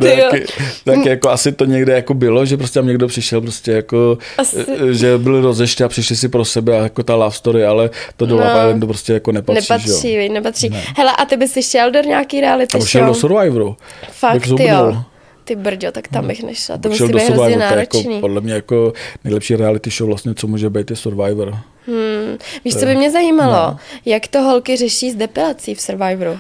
Tak, 0.03 0.41
tak 0.85 1.07
jako 1.07 1.31
asi 1.31 1.53
to 1.53 1.65
někde 1.65 1.93
jako 1.93 2.15
bylo, 2.15 2.45
že 2.47 2.57
prostě 2.57 2.79
tam 2.79 2.87
někdo 2.87 3.09
přišel 3.09 3.41
prostě 3.41 3.73
jako, 3.73 4.19
Asi- 4.39 4.65
že 4.91 5.19
byli 5.19 5.41
rozešti 5.41 5.85
a 5.85 5.89
přišli 5.89 6.17
si 6.17 6.29
pro 6.29 6.45
sebe 6.45 6.79
a 6.79 6.83
jako 6.83 7.03
ta 7.03 7.15
love 7.15 7.37
story, 7.37 7.65
ale 7.65 7.91
to 8.17 8.27
do 8.27 8.37
No. 8.37 8.41
Love 8.43 8.51
Islandu 8.53 8.87
prostě 8.87 9.13
jako 9.13 9.33
nepatří, 9.33 9.67
že 9.67 9.73
jo. 9.73 9.79
Nepatří, 9.79 10.29
nepatří. 10.29 10.71
Hele, 10.97 11.13
a 11.19 11.25
ty 11.25 11.37
bys 11.37 11.53
si 11.53 11.63
šel 11.63 11.91
do 11.91 12.01
nějaký 12.01 12.41
reality 12.41 12.79
A 12.79 12.85
šel 12.85 13.01
show? 13.01 13.09
do 13.09 13.21
Survivoru. 13.21 13.77
Fakt, 14.11 14.47
jo. 14.59 15.03
Ty 15.45 15.57
brďo, 15.57 15.93
tak 15.93 16.09
tam 16.09 16.27
bych 16.27 16.43
nešla. 16.43 16.79
To 16.79 16.89
musí 16.89 16.99
do 17.01 17.07
být 17.07 17.15
hrozně 17.25 17.37
to 17.37 17.43
jako, 17.51 17.59
náročný. 17.59 18.21
podle 18.21 18.41
mě 18.41 18.53
jako 18.53 18.93
nejlepší 19.25 19.57
reality 19.57 19.91
show 19.91 20.07
vlastně, 20.09 20.35
co 20.35 20.47
může 20.47 20.71
být, 20.71 20.91
je 20.91 20.97
Survivor. 20.97 21.59
Hmm. 21.87 22.39
Víš, 22.65 22.75
co 22.77 22.87
by 22.87 22.97
mě 22.97 23.11
zajímalo? 23.11 23.53
No. 23.53 23.79
Jak 24.05 24.27
to 24.29 24.41
holky 24.43 24.77
řeší 24.77 25.11
s 25.11 25.15
depilací 25.15 25.75
v 25.75 25.81
Survivoru? 25.81 26.39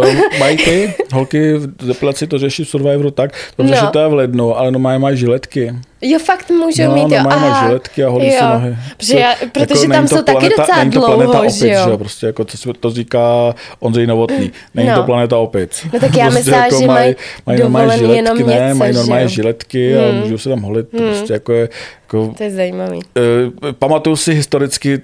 Uh, 0.00 0.06
mají 0.38 0.56
ty 0.56 0.94
holky 1.12 1.54
v 1.54 1.86
depilaci 1.86 2.26
to 2.26 2.38
řeší 2.38 2.64
v 2.64 2.68
Survivoru 2.68 3.10
tak, 3.10 3.30
protože 3.56 3.74
No. 3.74 3.82
no. 3.82 3.90
to 3.90 3.98
je 3.98 4.08
v 4.08 4.14
lednu, 4.14 4.58
ale 4.58 4.70
no 4.70 4.78
mají, 4.78 4.98
mají 5.00 5.16
žiletky. 5.16 5.74
Jo, 6.02 6.18
fakt 6.18 6.50
můžou 6.50 6.84
No, 6.84 6.94
mít, 6.94 7.00
jo. 7.02 7.08
normálně 7.08 7.40
mají 7.50 7.66
žiletky 7.66 8.04
a 8.04 8.08
holí 8.08 8.30
si 8.30 8.42
nohy. 8.44 8.76
Protože, 8.96 9.18
já, 9.18 9.34
To- 9.34 9.46
protože 9.52 9.80
jako 9.80 9.92
tam 9.92 10.08
to 10.08 10.16
jsou 10.16 10.22
taky 10.22 10.38
planeta- 10.38 10.56
docela 10.62 10.78
není 10.78 10.90
to 10.90 11.00
planeta 11.00 11.24
dlouho, 11.24 11.40
opic, 11.40 11.54
že 11.58 11.68
jo? 11.88 11.98
Prostě 11.98 12.26
jako 12.26 12.44
to, 12.44 12.56
se- 12.56 12.72
to 12.80 12.90
říká 12.90 13.54
Ondřej 13.80 14.06
Novotný. 14.06 14.52
Není 14.74 14.88
No. 14.88 14.94
to 14.96 15.02
planeta 15.02 15.38
opic. 15.38 15.86
No 15.92 16.00
tak 16.00 16.16
já 16.16 16.24
prostě 16.30 16.38
myslela, 16.50 16.80
že 16.80 16.86
mají 16.86 17.14
mají 17.46 17.58
dovolený 17.60 17.98
žiletky, 17.98 18.16
jenom 18.16 18.78
ne, 18.78 18.86
něco, 18.88 19.06
mají 19.06 19.22
jo? 19.22 19.28
žiletky 19.28 19.96
a 19.98 20.12
můžou 20.22 20.38
se 20.38 20.48
tam 20.48 20.60
holit. 20.62 20.88
To 20.90 20.96
prostě 20.98 21.32
jako 21.32 21.52
je, 21.52 21.68
jako, 22.02 22.34
To 22.38 22.42
je 22.42 22.50
zajímavý. 22.50 22.96
Uh, 22.98 23.72
pamatuju 23.78 24.16
si 24.16 24.34
historicky 24.34 25.00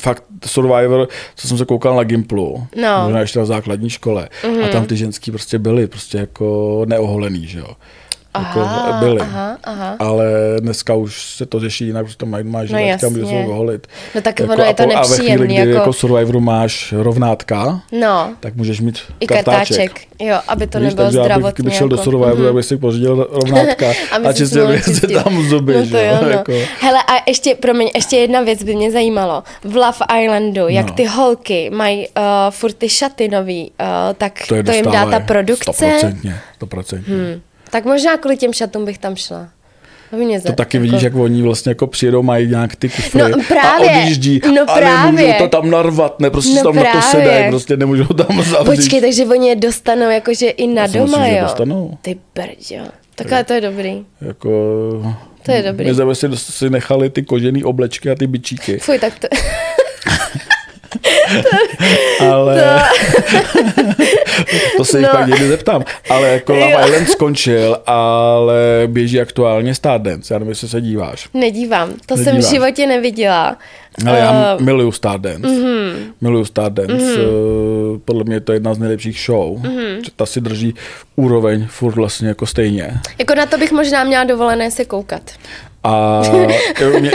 fakt 0.00 0.22
Survivor, 0.46 1.08
co 1.36 1.48
jsem 1.48 1.58
se 1.58 1.64
koukal 1.64 1.96
na 1.96 2.04
Gimplu, 2.04 2.66
No. 2.82 3.00
možná 3.04 3.20
ještě 3.20 3.38
na 3.38 3.44
základní 3.44 3.90
škole, 3.90 4.28
mm-hmm. 4.42 4.64
a 4.64 4.68
tam 4.68 4.86
ty 4.86 4.96
ženský 4.96 5.30
prostě 5.30 5.58
byly 5.58 5.86
prostě 5.86 6.18
jako 6.18 6.82
neoholený, 6.88 7.46
že 7.46 7.58
jo. 7.58 7.68
Jako 8.38 8.60
Aha, 8.60 9.00
byly. 9.00 9.20
aha, 9.20 9.56
aha. 9.64 9.96
Ale 9.98 10.24
dneska 10.60 10.94
už 10.94 11.22
se 11.36 11.46
to 11.46 11.60
řeší 11.60 11.86
jinak, 11.86 12.04
protože 12.04 12.16
tam 12.16 12.30
mají, 12.30 12.44
mají 12.44 12.68
No 12.72 12.78
a 12.78 12.82
můžou 13.08 13.20
jasně. 13.20 13.26
se 13.44 13.48
oholit. 13.50 13.86
No 14.14 14.20
tak 14.20 14.40
jako, 14.40 14.52
ono 14.52 14.64
je 14.64 14.74
to 14.74 14.82
a, 14.82 14.86
po- 14.86 14.96
a 14.96 15.02
ve 15.06 15.16
chvíli, 15.16 15.44
kdy 15.46 15.54
jako- 15.54 15.70
jako 15.70 15.92
Survivoru 15.92 16.40
máš 16.40 16.94
rovnátka, 16.96 17.80
No, 18.00 18.30
tak 18.40 18.54
můžeš 18.56 18.80
mít 18.80 18.98
i 19.20 19.26
kartáček. 19.26 19.76
kartáček. 19.78 20.06
Jo, 20.20 20.38
aby 20.48 20.66
to 20.66 20.78
Víš, 20.78 20.88
nebylo 20.88 21.06
takže 21.06 21.20
zdravotně. 21.20 21.52
kdybych 21.54 21.74
šel 21.74 21.88
do 21.88 21.96
jako. 21.96 22.04
Survivoru, 22.04 22.48
abych 22.48 22.64
si 22.64 22.76
pořídil 22.76 23.28
rovnátka 23.32 23.86
a 24.12 24.18
mohl 24.18 24.32
by 24.66 24.78
se 24.82 25.06
tam 25.08 25.42
zuby, 25.42 25.74
no 25.76 25.86
to 25.90 25.98
jo, 25.98 26.18
no. 26.22 26.28
jako. 26.28 26.52
Hele, 26.80 26.98
a 27.02 27.12
ještě, 27.30 27.54
promiň, 27.54 27.90
ještě 27.94 28.16
jedna 28.16 28.40
věc 28.40 28.62
by 28.62 28.74
mě 28.74 28.90
zajímalo. 28.90 29.42
V 29.64 29.76
Love 29.76 29.98
Islandu, 30.22 30.68
jak 30.68 30.86
No. 30.86 30.92
ty 30.94 31.04
holky 31.04 31.70
mají 31.70 32.08
uh, 32.08 32.22
furt 32.50 32.72
ty 32.72 32.88
šaty 32.88 33.28
nový, 33.28 33.70
uh, 33.80 33.86
tak 34.18 34.32
To, 34.48 34.54
je 34.54 34.62
to 34.64 34.72
jim 34.72 34.84
dá 34.84 35.10
ta 35.10 35.20
produkce. 35.20 35.72
Stoprocentně, 35.72 36.36
stoprocentně. 36.56 37.14
Hmm. 37.14 37.40
Tak 37.72 37.84
možná 37.84 38.16
kvůli 38.16 38.36
těm 38.36 38.52
šatům 38.52 38.84
bych 38.84 38.98
tam 38.98 39.16
šla. 39.16 39.48
Mě 40.16 40.40
to 40.40 40.52
taky 40.52 40.76
jako... 40.76 40.82
vidíš, 40.82 41.02
jak 41.02 41.14
oni 41.14 41.42
vlastně 41.42 41.70
jako 41.70 41.86
přijedou, 41.86 42.22
mají 42.22 42.48
nějak 42.48 42.76
ty 42.76 42.88
kufry 42.88 43.20
No, 43.22 43.28
právě. 43.48 43.90
a 43.90 43.98
odjíždí 44.00 44.40
No, 44.54 44.62
a 44.70 44.78
právě. 44.78 45.12
nemůžou 45.22 45.38
to 45.38 45.48
tam 45.48 45.70
narvat, 45.70 46.20
ne, 46.20 46.30
prostě 46.30 46.54
No, 46.56 46.62
tam 46.62 46.74
na 46.76 46.82
to 46.82 46.88
právě. 46.90 47.02
sedají, 47.02 47.48
prostě 47.48 47.76
nemůžou 47.76 48.04
tam 48.04 48.42
zavřít. 48.42 48.76
Počkej, 48.76 49.00
takže 49.00 49.26
oni 49.26 49.48
je 49.48 49.56
dostanou 49.56 50.10
jakože 50.10 50.48
i 50.48 50.66
na 50.66 50.82
Já 50.82 50.88
si 50.88 50.98
doma, 50.98 51.18
myslím, 51.18 51.36
jo? 51.36 51.42
dostanou. 51.42 51.98
Ty 52.02 52.18
brďo. 52.34 52.84
Takhle 53.14 53.44
to 53.44 53.52
je 53.52 53.60
dobrý. 53.60 54.04
Jako, 54.20 54.50
To 55.42 55.52
je 55.52 55.62
dobrý. 55.62 55.86
My 55.86 55.94
jsme 55.94 56.14
si, 56.14 56.36
si 56.36 56.70
nechali 56.70 57.10
ty 57.10 57.22
kožený 57.22 57.64
oblečky 57.64 58.10
a 58.10 58.14
ty 58.14 58.26
bičíky, 58.26 58.78
Fuj, 58.78 58.98
tak 58.98 59.18
to... 59.18 59.28
ale 62.30 62.82
to 64.76 64.84
se 64.84 64.98
jich 64.98 65.06
No. 65.12 65.18
pak 65.18 65.26
někdy 65.26 65.48
zeptám. 65.48 65.84
Ale 66.10 66.28
jako. 66.28 66.52
Love 66.54 66.84
Island 66.86 67.08
skončil, 67.10 67.76
ale 67.86 68.54
běží 68.86 69.20
aktuálně 69.20 69.74
Stardance, 69.74 70.34
já 70.34 70.38
nevím, 70.38 70.50
jestli 70.50 70.68
se 70.68 70.80
díváš. 70.80 71.28
Nedívám. 71.34 71.90
To 72.06 72.16
jsem 72.16 72.36
v 72.38 72.50
životě 72.50 72.86
neviděla. 72.86 73.56
Ale 74.06 74.18
já 74.18 74.56
Eh, 74.60 74.62
miluju 74.62 74.92
Stardance. 74.92 75.48
Mm-hmm. 75.48 75.92
Miluju 76.20 76.44
Stardance. 76.44 76.94
Mm-hmm. 76.94 78.00
Podle 78.04 78.24
mě 78.24 78.36
je 78.36 78.40
to 78.40 78.52
jedna 78.52 78.74
z 78.74 78.78
nejlepších 78.78 79.20
show. 79.26 79.58
Mm-hmm. 79.62 80.02
Ta 80.16 80.26
si 80.26 80.40
drží 80.40 80.74
úroveň 81.16 81.66
furt 81.66 81.94
vlastně 81.94 82.28
jako 82.28 82.46
stejně. 82.46 82.90
Jako 83.18 83.34
na 83.34 83.46
to 83.46 83.58
bych 83.58 83.72
možná 83.72 84.04
měla 84.04 84.24
dovolené 84.24 84.70
se 84.70 84.84
koukat. 84.84 85.22
A 85.84 86.22
jo, 86.80 87.00
mě, 87.00 87.10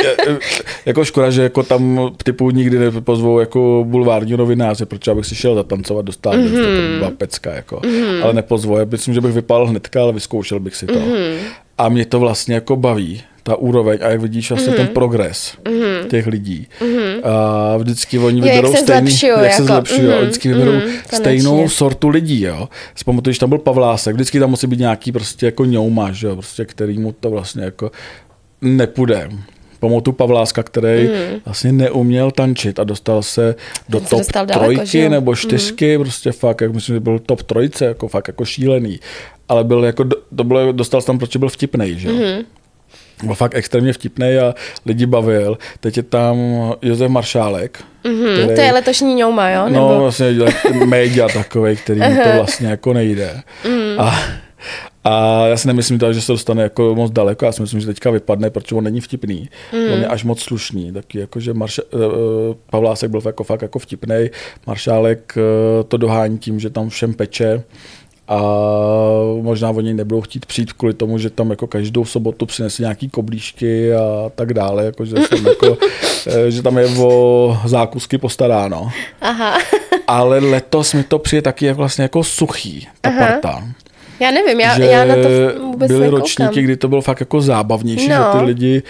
jako 0.85 1.05
škoda, 1.05 1.29
že 1.29 1.43
jako 1.43 1.63
tam 1.63 2.11
typu 2.23 2.51
nikdy 2.51 2.79
nepozvou 2.79 3.39
jako 3.39 3.85
bulvární 3.87 4.37
novináře, 4.37 4.85
protože 4.85 5.11
abych 5.11 5.25
si 5.25 5.35
šel 5.35 5.55
zatancovat 5.55 6.05
do 6.05 6.11
Stardance, 6.11 6.53
mm-hmm. 6.53 6.75
to 6.75 6.91
by 6.91 6.97
byla 6.97 7.11
pecka, 7.11 7.53
jako. 7.53 7.75
Mm-hmm. 7.75 8.23
ale 8.23 8.33
nepozvou. 8.33 8.77
Já 8.77 8.85
myslím, 8.91 9.13
že 9.13 9.21
bych 9.21 9.33
vypál 9.33 9.67
hnedka, 9.67 10.01
ale 10.01 10.13
vyzkoušel 10.13 10.59
bych 10.59 10.75
si 10.75 10.85
to. 10.85 10.93
Mm-hmm. 10.93 11.35
A 11.77 11.89
mě 11.89 12.05
to 12.05 12.19
vlastně 12.19 12.55
jako 12.55 12.75
baví, 12.75 13.23
ta 13.43 13.55
úroveň 13.55 13.99
a 14.01 14.09
jak 14.09 14.21
vidíš 14.21 14.51
vlastně 14.51 14.73
mm-hmm. 14.73 14.77
ten 14.77 14.87
progres 14.87 15.53
mm-hmm. 15.63 16.07
těch 16.07 16.27
lidí. 16.27 16.67
Mm-hmm. 16.81 17.19
A 17.23 17.77
vždycky 17.77 18.19
oni 18.19 18.39
Jo, 18.39 18.45
vyberou 18.45 18.71
se 18.71 18.77
stejný, 18.77 19.11
zlepšujou, 19.11 19.39
jak 19.39 19.53
se 19.53 19.61
jako, 19.61 19.73
zlepšují, 19.73 20.01
mhm, 20.01 20.13
a 20.13 20.21
vždycky 20.21 20.49
vyberou 20.49 20.71
mhm, 20.71 20.91
stejnou 21.13 21.55
konečně. 21.55 21.75
sortu 21.75 22.09
lidí, 22.09 22.41
jo. 22.41 22.69
Si 22.95 23.03
pamatuju, 23.03 23.31
když 23.31 23.39
tam 23.39 23.49
byl 23.49 23.57
Pavlásek, 23.57 24.13
vždycky 24.15 24.39
tam 24.39 24.49
musí 24.49 24.67
být 24.67 24.79
nějaký 24.79 25.11
prostě 25.11 25.45
jako 25.45 25.65
ňoumaš, 25.65 26.21
jo, 26.21 26.35
prostě, 26.35 26.65
který 26.65 26.99
mu 26.99 27.11
to 27.11 27.29
vlastně 27.29 27.63
jako 27.63 27.91
nepůjde. 28.61 29.29
Pamatuju 29.79 30.13
Pavláska, 30.13 30.63
který 30.63 31.07
mm. 31.07 31.41
vlastně 31.45 31.71
neuměl 31.71 32.31
tančit 32.31 32.79
a 32.79 32.83
dostal 32.83 33.23
se 33.23 33.55
do 33.89 33.99
top 33.99 34.19
dostal 34.19 34.45
daleko, 34.45 34.73
trojky 34.73 34.85
že 34.85 35.09
nebo 35.09 35.35
čtyřky, 35.35 35.97
mm. 35.97 36.03
prostě 36.03 36.31
fakt, 36.31 36.61
jak 36.61 36.73
myslím, 36.73 36.95
že 36.95 36.99
byl 36.99 37.19
top 37.19 37.43
trojce, 37.43 37.85
jako 37.85 38.07
fakt 38.07 38.27
jako 38.27 38.45
šílený. 38.45 38.99
Ale 39.49 39.63
byl 39.63 39.83
jako, 39.83 40.05
to 40.35 40.43
bylo, 40.43 40.71
dostal 40.71 41.01
se 41.01 41.07
tam, 41.07 41.19
protože 41.19 41.39
byl 41.39 41.49
vtipnej, 41.49 41.99
že 41.99 42.09
jo. 42.09 42.15
Mm. 42.15 42.45
Byl 43.23 43.35
fakt 43.35 43.55
extrémně 43.55 43.93
vtipný 43.93 44.37
a 44.37 44.55
lidi 44.85 45.05
bavil. 45.05 45.57
Teď 45.79 45.97
je 45.97 46.03
tam 46.03 46.37
Josef 46.81 47.09
Maršálek. 47.09 47.83
Hm, 48.07 48.55
to 48.55 48.61
je 48.61 48.71
letošní 48.71 49.15
ňouma, 49.15 49.49
jo? 49.49 49.63
No, 49.69 49.89
Nebo... 49.89 50.01
vlastně 50.01 50.27
média 50.85 51.27
takový, 51.27 51.75
který 51.75 51.99
mu 51.99 52.23
to 52.23 52.29
vlastně 52.35 52.67
jako 52.67 52.93
nejde. 52.93 53.41
Mm. 53.67 53.99
A, 53.99 54.19
a 55.07 55.47
já 55.47 55.57
si 55.57 55.67
nemyslím 55.67 55.99
to, 55.99 56.13
že 56.13 56.21
se 56.21 56.31
dostane 56.31 56.63
jako 56.63 56.95
moc 56.95 57.11
daleko, 57.11 57.45
já 57.45 57.51
si 57.51 57.61
myslím, 57.61 57.79
že 57.79 57.87
teďka 57.87 58.11
vypadne, 58.11 58.49
protože 58.49 58.75
on 58.75 58.83
není 58.83 59.01
vtipný. 59.01 59.49
Mm. 59.73 59.93
On 59.93 59.99
je 59.99 60.07
až 60.07 60.23
moc 60.23 60.41
slušný, 60.41 60.91
taky 60.91 61.19
jako, 61.19 61.39
že 61.39 61.53
Marša, 61.53 61.81
uh, 61.93 62.01
Pavlásek 62.69 63.11
byl 63.11 63.21
jako 63.25 63.43
fakt 63.43 63.61
jako 63.61 63.79
vtipný, 63.79 64.29
Maršálek 64.67 65.33
uh, 65.37 65.83
to 65.83 65.97
dohání 65.97 66.37
tím, 66.37 66.59
že 66.59 66.69
tam 66.69 66.89
všem 66.89 67.13
peče 67.13 67.63
a 68.27 68.41
možná 69.41 69.69
oni 69.69 69.93
nebudou 69.93 70.21
chtít 70.21 70.45
přijít 70.45 70.73
kvůli 70.73 70.93
tomu, 70.93 71.17
že 71.17 71.29
tam 71.29 71.49
jako 71.49 71.67
každou 71.67 72.05
sobotu 72.05 72.45
přinese 72.45 72.83
nějaký 72.83 73.09
koblížky 73.09 73.93
a 73.93 74.31
tak 74.35 74.53
dále, 74.53 74.85
jako, 74.85 75.05
že, 75.05 75.15
jsem 75.27 75.45
jako, 75.45 75.77
že 76.49 76.61
tam 76.61 76.77
je 76.77 76.87
o 76.87 77.57
zákusky 77.65 78.17
postaráno. 78.17 78.91
Aha. 79.21 79.57
Ale 80.07 80.39
letos 80.39 80.93
mi 80.93 81.03
to 81.03 81.19
přijde 81.19 81.41
taky 81.41 81.65
jak 81.65 81.77
vlastně 81.77 82.01
jako 82.01 82.23
suchý, 82.23 82.87
ta 83.01 83.09
Aha. 83.09 83.19
parta. 83.19 83.63
Já 84.19 84.31
nevím, 84.31 84.59
já, 84.59 84.75
že 84.75 84.85
já 84.85 85.05
na 85.05 85.15
to 85.15 85.29
vůbec 85.65 85.87
byly 85.87 85.99
nekoukám. 85.99 86.19
ročníky, 86.21 86.61
kdy 86.61 86.77
to 86.77 86.87
bylo 86.87 87.01
fakt 87.01 87.19
jako 87.19 87.41
zábavnější, 87.41 88.07
No. 88.09 88.15
že 88.15 88.39
ty 88.39 88.45
lidi 88.45 88.83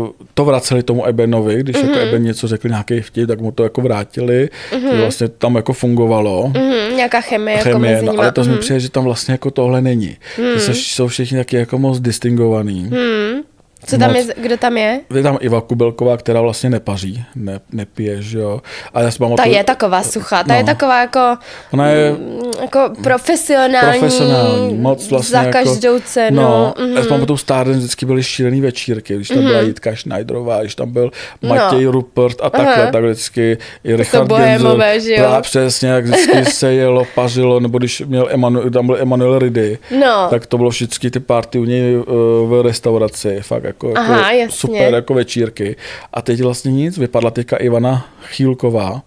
uh, 0.00 0.08
to 0.34 0.44
vraceli 0.44 0.82
tomu 0.82 1.06
Ebenovi, 1.06 1.56
když 1.60 1.76
mm-hmm. 1.76 1.80
jako 1.80 1.92
Mhm. 1.98 2.08
Eben 2.08 2.22
něco 2.22 2.48
řekl 2.48 2.68
nějaký 2.68 3.00
vtip, 3.00 3.28
tak 3.28 3.40
mu 3.40 3.52
to 3.52 3.62
jako 3.62 3.80
vrátili, 3.80 4.48
mm-hmm. 4.72 5.00
vlastně 5.00 5.28
tam 5.28 5.54
jako 5.54 5.72
fungovalo. 5.72 6.52
Mhm, 6.54 6.96
nějaká 6.96 7.20
chemie, 7.20 7.58
jako 7.58 7.70
Chemie, 7.70 7.92
mezi 7.94 8.06
no, 8.06 8.12
ale 8.18 8.32
to 8.32 8.44
mi 8.44 8.56
přijde, 8.56 8.80
že 8.80 8.90
tam 8.90 9.04
vlastně 9.04 9.32
jako 9.32 9.50
tohle 9.50 9.80
není. 9.82 10.16
Mm. 10.38 10.58
Že 10.58 10.74
jsou 10.74 11.08
všichni 11.08 11.38
taky 11.38 11.56
jako 11.56 11.78
moc 11.78 12.00
distingovaný. 12.00 12.82
Hmm. 12.82 13.42
Co 13.86 13.98
tam 13.98 14.12
moc. 14.12 14.26
je, 14.26 14.34
kdo 14.36 14.56
tam 14.56 14.76
je? 14.76 15.00
Je 15.14 15.22
tam 15.22 15.38
Iva 15.40 15.60
Kubelková, 15.60 16.16
která 16.16 16.40
vlastně 16.40 16.70
nepaří, 16.70 17.24
ne, 17.34 17.60
nepije, 17.72 18.22
že 18.22 18.38
jo. 18.38 18.60
A 18.94 19.00
já 19.00 19.10
si 19.10 19.18
Ta 19.18 19.24
pamatuju, 19.24 19.54
je 19.54 19.64
taková 19.64 20.02
suchá, 20.02 20.42
ta 20.44 20.52
no. 20.52 20.58
je 20.58 20.64
taková 20.64 21.00
jako, 21.00 21.36
Ona 21.72 21.88
je 21.88 22.12
mm, 22.12 22.40
jako 22.60 22.90
profesionální, 23.02 24.00
profesionální, 24.00 24.74
moc 24.74 25.10
vlastně 25.10 25.38
za 25.38 25.42
jako, 25.42 25.52
každou 25.52 25.98
cenu. 25.98 26.42
No, 26.42 26.74
mhm. 26.78 26.96
já 26.96 27.02
si 27.02 27.08
pamatuju, 27.08 27.36
Stardance 27.36 27.78
vždycky 27.78 28.06
byly 28.06 28.22
šílený 28.22 28.60
večírky, 28.60 29.16
když 29.16 29.28
tam 29.28 29.42
byla 29.42 29.60
Jitka 29.60 29.96
Schneiderová, 29.96 30.60
když 30.60 30.74
tam 30.74 30.92
byl 30.92 31.10
Matěj 31.42 31.86
Rupert 31.86 32.36
a 32.42 32.50
takhle, 32.50 32.74
Aha. 32.82 32.90
tak 32.90 33.04
vždycky 33.04 33.58
i 33.84 33.96
Richard 33.96 34.26
bohémové, 34.26 34.92
Genzer. 34.92 35.16
že 35.16 35.22
jo? 35.22 35.38
Přesně, 35.40 35.88
jak 35.88 36.04
vždycky 36.04 36.44
se 36.52 36.72
jelo, 36.72 37.06
pařilo, 37.14 37.60
nebo 37.60 37.78
když 37.78 38.02
měl 38.06 38.28
Emanuel, 38.30 38.70
tam 38.70 38.86
byl 38.86 38.96
Emanuel 39.00 39.38
Ridy, 39.38 39.78
No. 40.00 40.26
tak 40.30 40.46
to 40.46 40.56
bylo 40.56 40.70
vždycky 40.70 41.10
ty 41.10 41.20
party 41.20 41.58
u 41.58 41.64
něj 41.64 41.96
uh, 41.96 42.04
v 42.48 42.62
restauraci, 42.62 43.38
fakt 43.42 43.64
jako, 43.74 43.88
jako 43.88 44.00
Aha, 44.00 44.32
jasně. 44.32 44.56
super 44.56 44.94
jako 44.94 45.14
večírky. 45.14 45.76
A 46.12 46.22
teď 46.22 46.40
vlastně 46.42 46.72
nic, 46.72 46.98
vypadla 46.98 47.30
teďka 47.30 47.56
Ivana 47.56 48.06
Chýlková, 48.22 49.02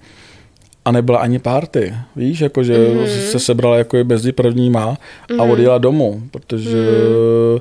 a 0.86 0.92
nebyla 0.92 1.20
ani 1.20 1.40
party. 1.40 1.94
Víš, 2.16 2.40
jako, 2.40 2.64
že 2.64 2.78
Mhm. 2.78 3.00
mm. 3.00 3.08
se 3.08 3.40
sebrala 3.40 3.78
jako 3.78 3.98
mezi 4.04 4.32
prvníma 4.32 4.98
a 5.40 5.44
odjela 5.44 5.78
domů, 5.78 6.22
protože 6.32 6.78
Mhm. 6.78 7.60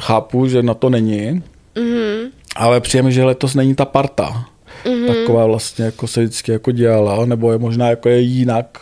chápu, 0.00 0.46
že 0.46 0.62
na 0.62 0.74
to 0.74 0.90
není, 0.90 1.42
Mhm. 1.78 2.30
ale 2.56 2.80
přijeme, 2.80 3.10
že 3.10 3.24
letos 3.24 3.54
není 3.54 3.74
ta 3.74 3.84
parta. 3.84 4.44
Mm. 4.88 5.06
Taková 5.06 5.46
vlastně 5.46 5.84
jako 5.84 6.06
se 6.06 6.20
vždycky 6.20 6.52
jako 6.52 6.70
dělala, 6.70 7.26
nebo 7.26 7.52
je 7.52 7.58
možná 7.58 7.88
jako 7.88 8.08
je 8.08 8.20
jinak. 8.20 8.80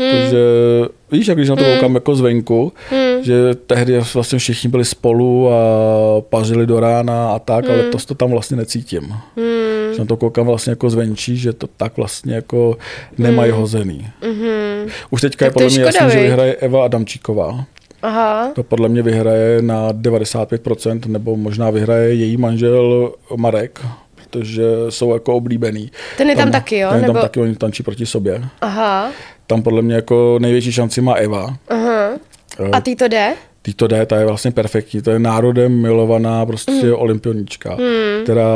Mhm. 0.00 0.16
Jako, 0.16 0.30
že, 0.30 0.38
víš, 1.12 1.26
jak 1.28 1.36
když 1.38 1.48
na 1.48 1.56
to 1.56 1.64
koukám 1.64 1.94
jako 1.94 2.14
zvenku, 2.14 2.72
že 3.22 3.54
tehdy 3.66 4.00
vlastně 4.14 4.38
všichni 4.38 4.70
byli 4.70 4.84
spolu 4.84 5.50
a 5.50 5.54
pařili 6.20 6.66
do 6.66 6.80
rána 6.80 7.32
a 7.32 7.38
tak, 7.38 7.68
ale 7.68 7.76
letos 7.76 8.04
to 8.06 8.14
tam 8.14 8.30
vlastně 8.30 8.56
necítím. 8.56 9.14
Že 9.92 9.98
na 9.98 10.04
to 10.04 10.16
koukám 10.16 10.46
vlastně 10.46 10.70
jako 10.70 10.90
zvenčí, 10.90 11.36
že 11.36 11.52
to 11.52 11.66
tak 11.76 11.96
vlastně 11.96 12.34
jako 12.34 12.76
nemají 13.18 13.50
hozený. 13.52 14.06
Už 15.10 15.20
teďka 15.20 15.44
je 15.44 15.50
Tak 15.50 15.54
to 15.56 15.62
je 15.62 15.68
podle 15.68 15.78
mě 15.78 15.84
jasný, 15.86 16.10
že 16.10 16.22
vyhraje 16.22 16.54
Eva 16.54 16.84
Adamčíková. 16.84 17.64
Aha, 18.02 18.50
To 18.54 18.62
podle 18.62 18.88
mě 18.88 19.02
vyhraje 19.02 19.62
na 19.62 19.92
95%, 19.92 21.06
nebo 21.06 21.36
možná 21.36 21.70
vyhraje 21.70 22.14
její 22.14 22.36
manžel 22.36 23.12
Marek, 23.36 23.80
protože 24.14 24.62
jsou 24.88 25.12
jako 25.14 25.34
oblíbený. 25.34 25.90
Ten 26.18 26.30
je 26.30 26.36
tam 26.36 26.50
taky, 26.50 26.78
jo? 26.78 26.88
Ten 26.90 26.96
je 27.00 27.06
tam 27.06 27.14
Nebo- 27.14 27.22
taky, 27.26 27.40
oni 27.40 27.54
tančí 27.56 27.82
proti 27.82 28.06
sobě. 28.06 28.42
aha, 28.60 29.10
Tam 29.50 29.62
podle 29.62 29.82
mě 29.82 29.94
jako 29.94 30.38
největší 30.40 30.72
šanci 30.72 31.00
má 31.00 31.14
Eva. 31.14 31.56
aha. 31.68 32.10
A 32.72 32.80
ty 32.80 32.96
to 32.96 33.08
jde? 33.08 33.34
Tý 33.62 33.74
to 33.74 33.86
jde, 33.86 34.06
ta 34.06 34.16
je 34.16 34.26
vlastně 34.26 34.50
perfektní. 34.50 35.02
To 35.02 35.10
je 35.10 35.18
národem 35.18 35.82
milovaná 35.82 36.46
prostě 36.46 36.72
mm. 36.72 36.94
olympionička, 36.94 37.70
mm. 37.70 38.22
která 38.22 38.48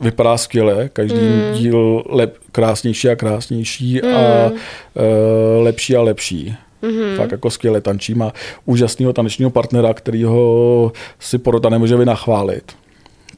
vypadá 0.00 0.36
skvěle, 0.36 0.88
každý 0.92 1.20
mm. 1.20 1.52
díl 1.52 2.02
lep, 2.08 2.36
krásnější 2.52 3.08
a 3.08 3.16
krásnější 3.16 4.00
mm. 4.04 4.14
a 4.14 4.20
e, 4.20 4.52
lepší 5.62 5.96
a 5.96 6.02
lepší. 6.02 6.56
Mm. 6.82 7.16
Fakt 7.16 7.32
jako 7.32 7.50
skvěle 7.50 7.80
tančí. 7.80 8.14
Má 8.14 8.32
úžasného 8.64 9.12
tanečního 9.12 9.50
partnera, 9.50 9.94
kterýho 9.94 10.92
si 11.20 11.38
porota 11.38 11.68
nemůže 11.68 11.96
vynachválit. 11.96 12.72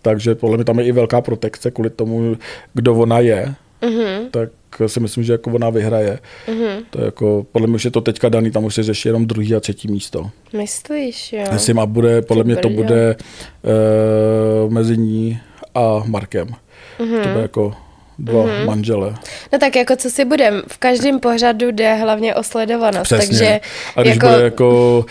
Takže 0.03 0.35
podle 0.35 0.57
mě 0.57 0.65
tam 0.65 0.79
je 0.79 0.85
i 0.85 0.93
velká 0.93 1.21
protekce 1.21 1.71
kvůli 1.71 1.91
tomu, 1.91 2.37
kdo 2.75 2.95
ona 2.95 3.19
je. 3.19 3.55
Mm-hmm. 3.83 4.31
Tak 4.31 4.51
si 4.87 5.01
myslím, 5.01 5.25
že 5.25 5.33
jako 5.33 5.51
ona 5.51 5.71
vyhraje. 5.71 6.19
Mm-hmm. 6.49 6.85
To 6.91 6.99
je 7.01 7.05
jako, 7.05 7.47
podle 7.53 7.69
mě 7.69 7.75
už 7.75 7.85
je 7.85 7.91
to 7.91 8.01
teďka 8.01 8.29
daný, 8.29 8.51
tam 8.51 8.65
už 8.65 8.75
se 8.75 8.83
řeší 8.83 9.09
jenom 9.09 9.27
druhý 9.27 9.55
a 9.55 9.61
třetí 9.61 9.89
místo. 9.89 10.31
Myslíš, 10.53 11.33
jo? 11.33 11.45
Myslím, 11.53 11.79
a 11.79 11.87
bude, 11.87 12.23
podle 12.23 12.45
mě 12.45 12.57
to 12.57 12.69
bude 12.69 13.17
uh, 14.67 14.73
mezi 14.73 14.97
ní 14.97 15.41
a 15.75 16.03
Markem. 16.07 16.49
Mm-hmm. 16.99 17.23
To 17.23 17.29
bude 17.29 17.43
jako 17.43 17.75
dva 18.19 18.45
mm-hmm. 18.45 18.67
manžele. 18.67 19.15
No 19.53 19.59
tak 19.59 19.77
jako 19.77 19.97
co 19.97 20.11
si 20.11 20.25
budem, 20.25 20.63
v 20.69 20.79
každém 20.79 21.21
pořadu 21.21 21.71
jde 21.71 21.95
hlavně 21.95 22.35
o 22.35 22.43
sledovanost, 22.43 23.03
Přesně. 23.03 23.27
takže 23.27 23.61
a 23.97 24.03
když 24.03 24.15
jako, 24.15 24.27
bude 24.27 24.43
jako 24.43 25.05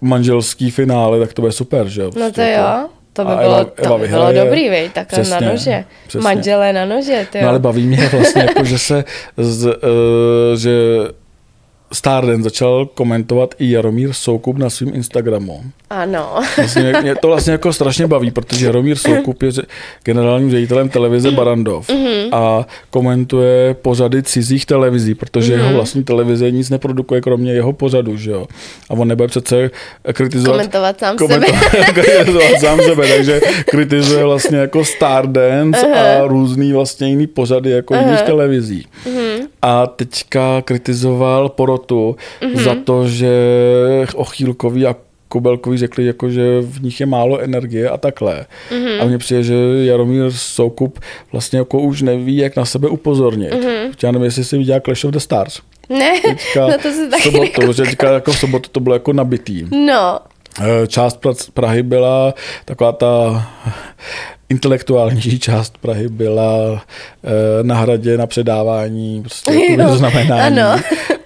manželský 0.00 0.70
finále, 0.70 1.20
tak 1.20 1.32
to 1.32 1.42
bude 1.42 1.52
super, 1.52 1.88
že 1.88 2.00
jo? 2.00 2.06
no 2.06 2.12
Prostě 2.12 2.32
to 2.32 2.40
jako. 2.40 2.88
To 3.16 3.24
by 3.24 3.32
A 3.32 3.36
bylo, 3.36 3.60
Eva- 3.60 3.64
to 3.64 3.82
Eva 3.84 3.98
by 3.98 4.08
bylo 4.08 4.32
dobrý, 4.32 4.68
vej, 4.68 4.88
takhle 4.88 5.18
na 5.18 5.24
Přesně, 5.24 5.46
nože, 5.48 5.84
přesně. 6.08 6.24
manželé 6.24 6.72
na 6.72 6.84
nože, 6.84 7.26
ty 7.32 7.38
jo. 7.38 7.42
No 7.44 7.50
ale 7.50 7.58
baví 7.58 7.86
mě 7.86 8.08
vlastně 8.08 8.42
jako, 8.42 8.64
že 8.64 8.78
se, 8.78 9.04
z, 9.36 9.66
uh, 9.66 9.72
že 10.56 10.70
Stardance 11.92 12.42
začal 12.42 12.86
komentovat 12.86 13.54
i 13.58 13.70
Jaromír 13.70 14.12
Soukup 14.12 14.56
na 14.58 14.70
svém 14.70 14.94
Instagramu. 14.94 15.62
Ano. 15.94 16.34
Vlastně, 16.56 16.92
mě 17.02 17.14
to 17.14 17.28
vlastně 17.28 17.52
jako 17.52 17.72
strašně 17.72 18.06
baví, 18.06 18.30
protože 18.30 18.66
Jaromír 18.66 18.96
Soukup 18.96 19.42
je 19.42 19.52
generálním 20.04 20.50
ředitelem 20.50 20.88
televize 20.88 21.30
Barandov 21.30 21.88
mm-hmm. 21.88 22.28
a 22.32 22.66
komentuje 22.90 23.74
pořady 23.74 24.22
cizích 24.22 24.66
televizí, 24.66 25.14
protože 25.14 25.54
mm-hmm. 25.54 25.58
jeho 25.58 25.72
vlastní 25.72 26.04
televize 26.04 26.50
nic 26.50 26.70
neprodukuje, 26.70 27.20
kromě 27.20 27.52
jeho 27.52 27.72
pořadu, 27.72 28.16
že 28.16 28.30
jo. 28.30 28.46
A 28.90 28.92
on 28.92 29.08
nebude 29.08 29.28
přece 29.28 29.70
kritizovat... 30.12 30.56
Komentovat 30.56 30.98
sám 30.98 31.16
komentovat, 31.16 31.60
sebe. 31.70 31.84
kritizovat 31.92 32.60
sám 32.60 32.80
sebe, 32.80 33.08
takže 33.16 33.40
kritizuje 33.70 34.24
vlastně 34.24 34.58
jako 34.58 34.84
Stardance 34.84 35.80
uh-huh. 35.80 36.22
a 36.22 36.26
různý 36.26 36.72
vlastně 36.72 37.08
jiný 37.08 37.26
pořady 37.26 37.70
jako 37.70 37.94
uh-huh. 37.94 38.04
jiných 38.04 38.22
televizí. 38.22 38.86
Uh-huh. 39.06 39.46
A 39.62 39.86
teďka 39.86 40.62
kritizoval 40.62 41.48
porotu 41.48 42.16
uh-huh. 42.42 42.62
za 42.62 42.74
to, 42.84 43.08
že 43.08 43.28
Ochýlkový 44.14 44.86
a 44.86 44.96
Kubelkovi 45.34 45.78
řekli, 45.78 46.06
jako, 46.06 46.30
že 46.30 46.60
v 46.60 46.82
nich 46.82 47.00
je 47.00 47.06
málo 47.06 47.40
energie 47.40 47.90
a 47.90 47.96
takhle. 47.96 48.46
Mm-hmm. 48.70 49.02
A 49.02 49.04
mně 49.04 49.18
přijde, 49.18 49.42
že 49.42 49.54
Jaromír 49.84 50.30
Soukup 50.30 51.00
vlastně 51.32 51.58
jako 51.58 51.80
už 51.80 52.02
neví, 52.02 52.36
jak 52.36 52.56
na 52.56 52.64
sebe 52.64 52.88
upozornit. 52.88 53.52
Mm-hmm. 53.52 53.90
Já 54.02 54.12
nevím, 54.12 54.24
jestli 54.24 54.44
si 54.44 54.58
viděla 54.58 54.80
Clash 54.80 55.04
of 55.04 55.10
the 55.10 55.18
Stars. 55.18 55.60
Ne, 55.88 56.20
teďka, 56.20 56.66
no 56.66 56.78
to 56.82 56.92
se 56.92 57.08
taky 57.08 57.22
sobotu, 57.22 57.72
že 57.72 57.82
teďka 57.82 58.12
jako 58.12 58.32
v 58.32 58.38
sobotu 58.38 58.68
to 58.72 58.80
bylo 58.80 58.94
jako 58.94 59.12
nabitý. 59.12 59.66
No. 59.86 60.18
Eh, 60.60 60.86
část 60.86 61.20
Prahy 61.54 61.82
byla 61.82 62.34
taková 62.64 62.92
ta 62.92 63.42
intelektuální 64.48 65.38
část 65.38 65.78
Prahy 65.78 66.08
byla 66.08 66.82
eh, 67.24 67.62
na 67.62 67.74
hradě 67.74 68.18
na 68.18 68.26
předávání 68.26 69.22
prostě 69.22 69.54
jako 69.78 69.96
znamenání. 69.96 70.60
Ano. 70.60 70.82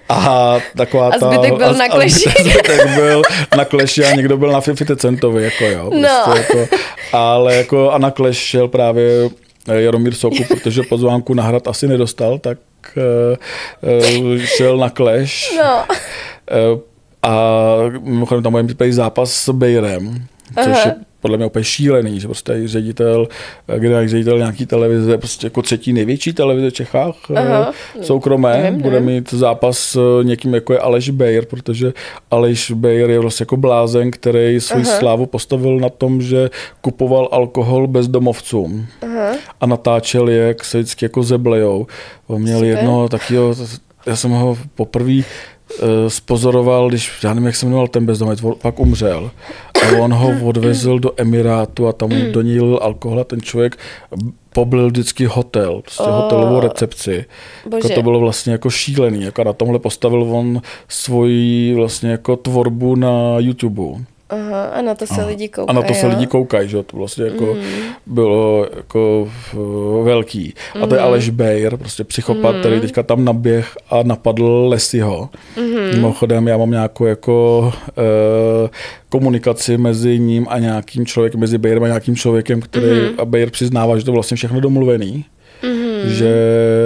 A 0.09 0.57
taková 0.77 1.07
a 1.09 1.19
zbytek 1.19 1.57
byl 1.57 1.69
a, 1.69 1.71
na 1.71 1.87
kleši. 1.87 2.29
A 2.29 2.43
zbytek 2.43 2.95
byl 2.95 3.21
na 3.57 3.65
kleši 3.65 4.05
a 4.05 4.15
někdo 4.15 4.37
byl 4.37 4.51
na 4.51 4.61
50 4.61 4.99
centovi, 4.99 5.43
jako 5.43 5.65
jo. 5.65 5.89
No. 5.93 6.09
Prostě 6.25 6.53
no. 6.55 6.59
jako, 6.59 6.75
ale 7.13 7.55
jako 7.55 7.91
a 7.91 7.97
na 7.97 8.11
kleš 8.11 8.37
šel 8.37 8.67
právě 8.67 9.29
eh, 9.69 9.81
Jaromír 9.81 10.13
Soku, 10.13 10.43
protože 10.47 10.83
pozvánku 10.83 11.33
na 11.33 11.43
hrad 11.43 11.67
asi 11.67 11.87
nedostal, 11.87 12.37
tak 12.39 12.57
uh, 13.81 14.37
šel 14.37 14.77
na 14.77 14.89
kleš. 14.89 15.53
No. 15.57 15.85
Uh, 16.73 16.79
a 17.23 17.75
mimochodem 17.99 18.43
tam 18.43 18.67
bude 18.67 18.93
zápas 18.93 19.33
s 19.33 19.49
Bejrem, 19.49 20.25
což 20.63 20.85
je 20.85 20.95
podle 21.21 21.37
mě 21.37 21.45
úplně 21.45 21.63
šílený, 21.63 22.19
že 22.19 22.27
prostě 22.27 22.67
ředitel, 22.67 23.27
generální 23.77 24.09
ředitel 24.09 24.37
nějaký 24.37 24.65
televize, 24.65 25.17
prostě 25.17 25.47
jako 25.47 25.61
třetí 25.61 25.93
největší 25.93 26.33
televize 26.33 26.69
v 26.69 26.73
Čechách, 26.73 27.15
Aha, 27.35 27.71
soukromé, 28.01 28.57
nevím, 28.57 28.81
bude 28.81 28.99
mít 28.99 29.33
zápas 29.33 29.77
s 29.77 30.21
někým 30.23 30.53
jako 30.53 30.73
je 30.73 30.79
Aleš 30.79 31.09
Bejr, 31.09 31.45
protože 31.45 31.93
Aleš 32.31 32.71
Bejr 32.71 33.09
je 33.09 33.19
vlastně 33.19 33.43
jako 33.43 33.57
blázen, 33.57 34.11
který 34.11 34.59
svůj 34.59 34.83
Aha. 34.87 34.99
slávu 34.99 35.25
postavil 35.25 35.79
na 35.79 35.89
tom, 35.89 36.21
že 36.21 36.49
kupoval 36.81 37.29
alkohol 37.31 37.87
bezdomovcům 37.87 38.87
Aha. 39.01 39.35
a 39.61 39.65
natáčel 39.65 40.29
je, 40.29 40.37
jak 40.37 40.65
se 40.65 40.77
vždycky 40.77 41.05
jako 41.05 41.23
zeblejou. 41.23 41.87
On 42.27 42.41
měl 42.41 42.59
Super. 42.59 42.69
jedno 42.69 43.09
takového, 43.09 43.55
já 44.05 44.15
jsem 44.15 44.31
ho 44.31 44.57
poprvé 44.75 45.23
Eh, 45.77 46.09
spozoroval, 46.09 46.89
když, 46.89 47.23
já 47.23 47.33
nevím, 47.33 47.45
jak 47.45 47.55
se 47.55 47.65
jmenoval 47.65 47.87
ten 47.87 48.05
bezdomovec, 48.05 48.41
pak 48.61 48.79
umřel. 48.79 49.31
A 49.83 49.97
on 49.99 50.13
ho 50.13 50.47
odvezl 50.47 50.99
do 50.99 51.11
Emirátu 51.17 51.87
a 51.87 51.93
tam 51.93 52.09
do 52.31 52.41
něj 52.41 52.61
lil 52.61 52.79
alkohol 52.81 53.19
a 53.19 53.23
ten 53.23 53.41
člověk 53.41 53.77
poblil 54.53 54.87
vždycky 54.87 55.25
hotel, 55.25 55.81
prostě 55.81 56.03
oh. 56.03 56.21
hotelovou 56.21 56.59
recepci. 56.59 57.25
Jako 57.75 57.89
to 57.89 58.03
bylo 58.03 58.19
vlastně 58.19 58.51
jako 58.51 58.69
šílený. 58.69 59.23
Jako 59.23 59.43
na 59.43 59.53
tomhle 59.53 59.79
postavil 59.79 60.23
on 60.23 60.61
svoji 60.87 61.73
vlastně 61.73 62.11
jako 62.11 62.35
tvorbu 62.35 62.95
na 62.95 63.35
YouTube. 63.37 63.83
Aha, 64.29 64.63
a 64.63 64.81
na 64.81 64.95
to 64.95 65.07
se 65.07 65.13
Aha. 65.13 65.25
lidi 65.25 65.49
koukají. 65.49 65.77
A 65.77 65.81
na 65.81 65.87
to 65.87 65.93
se 65.93 66.07
lidi 66.07 66.27
koukají, 66.27 66.69
že 66.69 66.83
to 66.83 66.97
vlastně 66.97 67.25
jako 67.25 67.45
mm. 67.45 67.61
bylo 68.05 68.67
jako 68.75 69.29
velký. 70.03 70.53
A 70.83 70.87
to 70.87 70.95
je 70.95 71.01
mm. 71.01 71.07
Aleš 71.07 71.29
Bejr, 71.29 71.77
prostě 71.77 72.03
psychopat, 72.03 72.55
mm. 72.55 72.59
který 72.59 72.81
teďka 72.81 73.03
tam 73.03 73.25
naběh 73.25 73.77
a 73.89 74.03
napadl 74.03 74.67
Lesiho. 74.69 75.29
Mm. 75.57 75.95
Mimochodem, 75.95 76.47
já 76.47 76.57
mám 76.57 76.71
nějakou 76.71 77.05
jako 77.05 77.73
e, 77.97 78.69
komunikaci 79.09 79.77
mezi 79.77 80.19
ním 80.19 80.47
a 80.49 80.59
nějakým 80.59 81.05
člověkem, 81.05 81.39
mezi 81.39 81.57
Bejrem 81.57 81.83
a 81.83 81.87
nějakým 81.87 82.15
člověkem, 82.15 82.61
který 82.61 82.99
mm. 83.01 83.19
a 83.19 83.25
Bejr 83.25 83.49
přiznává, 83.49 83.97
že 83.97 84.05
to 84.05 84.11
vlastně 84.11 84.37
všechno 84.37 84.59
domluvený. 84.59 85.25
Mm-hmm. 85.63 86.07
že 86.07 86.33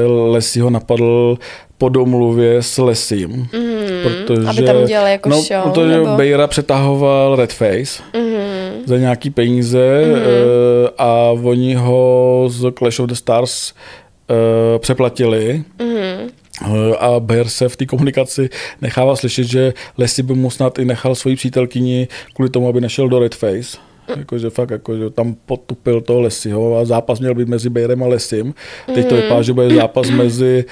Lesi 0.07 0.59
ho 0.59 0.69
napadl 0.69 1.37
po 1.83 1.89
domluvě 1.89 2.63
s 2.63 2.77
Lesím. 2.77 3.47
Mm-hmm. 3.51 4.03
Protože, 4.03 4.47
Aby 4.47 4.61
tam 4.61 4.85
dělali 4.85 5.11
jako 5.11 5.29
no, 5.29 5.41
show? 5.41 5.63
Protože 5.63 5.91
nebo? 5.91 6.15
Bejra 6.15 6.47
přetahoval 6.47 7.35
Redface 7.35 8.03
mm-hmm. 8.13 8.71
za 8.85 8.97
nějaký 8.97 9.29
peníze 9.29 10.03
mm-hmm. 10.05 10.89
a 10.97 11.29
oni 11.43 11.75
ho 11.75 12.45
z 12.49 12.71
Clash 12.77 12.99
of 12.99 13.09
the 13.09 13.13
Stars 13.13 13.73
uh, 13.73 14.37
přeplatili. 14.79 15.63
Mm-hmm. 15.79 16.95
A 16.99 17.19
Bayer 17.19 17.49
se 17.49 17.69
v 17.69 17.75
té 17.75 17.85
komunikaci 17.85 18.49
nechává 18.81 19.15
slyšet, 19.15 19.43
že 19.43 19.73
Lesy 19.97 20.23
by 20.23 20.33
mu 20.33 20.49
snad 20.49 20.79
i 20.79 20.85
nechal 20.85 21.15
svoji 21.15 21.35
přítelkyni 21.35 22.07
kvůli 22.33 22.49
tomu, 22.49 22.67
aby 22.67 22.81
nešel 22.81 23.09
do 23.09 23.19
Redface. 23.19 23.77
Jakože 24.17 24.49
fakt, 24.49 24.71
jakože 24.71 25.09
tam 25.09 25.35
potupil 25.45 26.01
toho 26.01 26.21
Lesiho 26.21 26.77
a 26.77 26.85
zápas 26.85 27.19
měl 27.19 27.35
být 27.35 27.47
mezi 27.47 27.69
Bejrem 27.69 28.03
a 28.03 28.07
Lesim. 28.07 28.53
Teď 28.93 29.07
to 29.07 29.15
mhm. 29.15 29.23
vypadá, 29.23 29.41
že 29.41 29.53
bude 29.53 29.75
zápas 29.75 30.09
mezi 30.09 30.65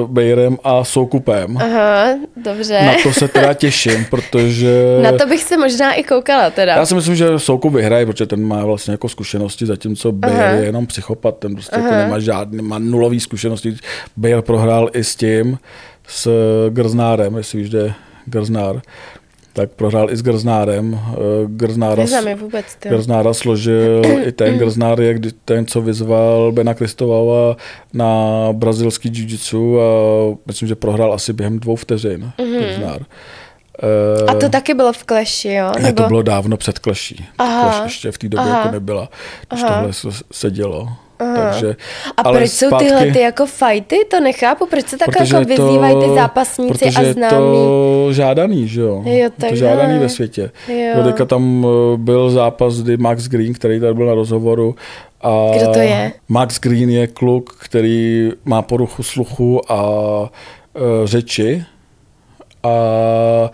uh, 0.00 0.10
Bejrem 0.10 0.58
a 0.64 0.84
Soukupem. 0.84 1.56
Aha, 1.56 2.06
dobře. 2.36 2.82
Na 2.82 2.92
to 3.02 3.12
se 3.12 3.28
teda 3.28 3.54
těším, 3.54 4.06
protože... 4.10 4.98
Na 5.02 5.12
to 5.12 5.26
bych 5.26 5.42
se 5.42 5.56
možná 5.56 5.92
i 5.92 6.04
koukala 6.04 6.50
teda. 6.50 6.76
Já 6.76 6.86
si 6.86 6.94
myslím, 6.94 7.14
že 7.16 7.38
Soukup 7.38 7.72
vyhraje, 7.72 8.06
protože 8.06 8.26
ten 8.26 8.44
má 8.44 8.64
vlastně 8.64 8.92
jako 8.92 9.08
zkušenosti, 9.08 9.66
zatímco 9.66 10.12
Bejr 10.12 10.54
je 10.54 10.64
jenom 10.64 10.86
psychopat, 10.86 11.38
ten 11.38 11.54
prostě 11.54 11.76
jako 11.76 11.94
nemá 11.94 12.18
žádný, 12.18 12.62
má 12.62 12.78
nulový 12.78 13.20
zkušenosti. 13.20 13.76
Bejr 14.16 14.42
prohrál 14.42 14.90
i 14.92 15.04
s 15.04 15.16
tím, 15.16 15.58
s 16.08 16.30
Grznárem, 16.70 17.36
jestli 17.36 17.60
už 17.60 17.70
jde 17.70 17.94
Grznár 18.26 18.82
tak 19.56 19.70
prohrál 19.70 20.10
i 20.10 20.16
s 20.16 20.22
Grznárem. 20.22 21.00
Eh, 21.12 21.16
Grznára, 21.46 22.04
vůbec, 22.36 22.66
Grznára 22.82 23.34
složil 23.34 24.02
i 24.24 24.32
ten 24.32 24.58
Grznár 24.58 25.00
je 25.00 25.18
ten, 25.44 25.66
co 25.66 25.80
vyzval 25.80 26.52
Bena 26.52 26.74
Kristovava 26.74 27.56
na 27.92 28.12
brazilský 28.52 29.08
jiu-jitsu 29.08 29.80
a 29.80 29.86
myslím, 30.46 30.68
že 30.68 30.74
prohrál 30.74 31.12
asi 31.12 31.32
během 31.32 31.58
dvou 31.58 31.76
vteřin 31.76 32.32
mm-hmm. 32.38 32.60
Grznár. 32.60 33.02
A 34.26 34.34
to 34.34 34.48
taky 34.48 34.74
bylo 34.74 34.92
v 34.92 35.04
kleši, 35.04 35.52
jo? 35.52 35.72
Ne, 35.76 35.82
Nebo... 35.82 36.02
to 36.02 36.08
bylo 36.08 36.22
dávno 36.22 36.56
před 36.56 36.78
kleší. 36.78 37.26
Kleš 37.36 37.80
ještě 37.82 38.12
v 38.12 38.18
té 38.18 38.28
době 38.28 38.50
jako 38.50 38.70
nebyla, 38.70 39.08
když 39.48 39.62
Aha. 39.62 39.74
tohle 39.74 39.92
se 40.32 40.50
dělo. 40.50 40.88
Takže, 41.16 41.76
a 42.16 42.22
ale 42.22 42.38
proč 42.38 42.50
zpátky, 42.50 42.66
jsou 42.66 42.78
tyhle 42.78 43.12
ty 43.12 43.20
jako 43.20 43.46
fajty? 43.46 43.96
To 44.10 44.20
nechápu, 44.20 44.66
proč 44.66 44.88
se 44.88 44.98
tak 44.98 45.08
jako 45.20 45.44
vyzývají 45.44 45.96
ty 46.04 46.14
zápasníci 46.14 46.84
a 46.84 46.90
známí? 46.90 47.26
je 47.26 47.30
to 47.30 48.08
žádaný, 48.10 48.68
že 48.68 48.80
jo? 48.80 49.02
jo 49.06 49.30
tak 49.40 49.50
to 49.50 49.56
žádaný 49.56 49.98
ve 49.98 50.08
světě. 50.08 50.50
Jo. 50.68 51.04
Teďka 51.04 51.24
tam 51.24 51.66
eh, 51.66 51.96
byl 51.96 52.30
zápas, 52.30 52.82
kdy 52.82 52.96
Max 52.96 53.28
Green, 53.28 53.54
který 53.54 53.80
tady 53.80 53.94
byl 53.94 54.06
na 54.06 54.14
rozhovoru, 54.14 54.74
a 55.22 55.50
Kdo 55.56 55.72
to 55.72 55.78
je? 55.78 56.12
Max 56.28 56.60
Green 56.60 56.90
je 56.90 57.06
kluk, 57.06 57.56
který 57.60 58.30
má 58.44 58.62
poruchu 58.62 59.02
sluchu 59.02 59.72
a 59.72 59.82
uh, 60.20 60.30
řeči 61.04 61.64
a 62.62 62.70
Eh, 63.46 63.50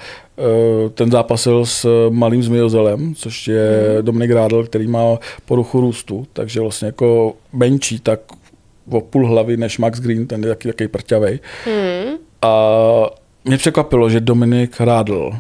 ten 0.95 1.11
zápasil 1.11 1.67
s 1.67 2.09
malým 2.11 2.43
zmijozelem, 2.43 3.15
což 3.15 3.49
je 3.49 3.91
hmm. 3.95 4.05
Dominik 4.05 4.31
Rádl, 4.31 4.65
který 4.65 4.87
má 4.87 5.19
poruchu 5.45 5.81
růstu, 5.81 6.27
takže 6.33 6.61
vlastně 6.61 6.87
jako 6.87 7.35
menší, 7.53 8.01
tak 8.01 8.21
o 8.91 9.01
půl 9.01 9.29
hlavy 9.29 9.57
než 9.57 9.79
Max 9.79 10.01
Green, 10.01 10.27
ten 10.27 10.43
je 10.43 10.49
taky 10.49 10.69
takový 10.69 10.89
prťavej. 10.89 11.41
Hmm. 11.65 12.17
A 12.43 12.53
mě 13.45 13.59
překvapilo, 13.59 14.11
že 14.11 14.21
Dominik 14.21 14.81
Rádl 14.81 15.33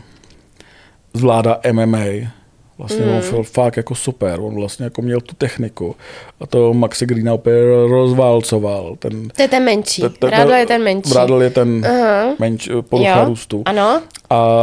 zvládá 1.15 1.61
MMA, 1.73 2.05
Vlastně 2.79 3.07
mm. 3.07 3.13
on 3.13 3.31
byl 3.31 3.43
fakt 3.43 3.77
jako 3.77 3.95
super, 3.95 4.41
on 4.41 4.55
vlastně 4.55 4.85
jako 4.85 5.03
měl 5.03 5.21
tu 5.21 5.35
techniku 5.35 5.97
a 6.41 6.47
to 6.47 6.75
Maxe 6.75 7.07
Greena 7.07 7.35
opět 7.35 7.65
rozválcoval. 7.89 8.97
Ten, 8.99 9.29
to 9.29 9.43
je 9.43 9.49
ten 9.49 9.65
menší, 9.65 10.03
te, 10.03 10.09
te, 10.09 10.31
Rádl 10.31 10.53
je 10.53 10.67
ten 10.67 10.83
menší. 10.83 11.15
Rádl 11.15 11.43
je 11.43 11.51
ten 11.51 11.81
uh-huh. 11.81 12.35
menší, 12.39 12.71
porucha 12.89 13.25
růstu. 13.25 13.63
Ano. 13.67 14.03
A 14.31 14.59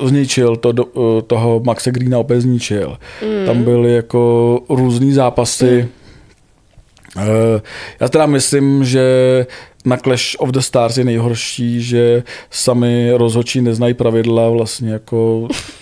zničil 0.06 0.56
to, 0.56 0.72
toho 1.26 1.60
Maxe 1.64 1.90
Greena 1.90 2.18
opět 2.18 2.40
zničil. 2.40 2.98
Mm. 3.22 3.46
Tam 3.46 3.64
byly 3.64 3.94
jako 3.94 4.60
různý 4.68 5.12
zápasy. 5.12 5.82
Mm. 5.82 5.88
Já 8.00 8.08
teda 8.08 8.26
myslím, 8.26 8.84
že 8.84 9.46
na 9.84 9.96
Clash 9.96 10.34
of 10.38 10.50
the 10.50 10.58
Stars 10.58 10.98
je 10.98 11.04
nejhorší, 11.04 11.82
že 11.82 12.22
sami 12.50 13.12
rozhodčí 13.14 13.60
neznají 13.60 13.94
pravidla 13.94 14.50
vlastně 14.50 14.92
jako 14.92 15.48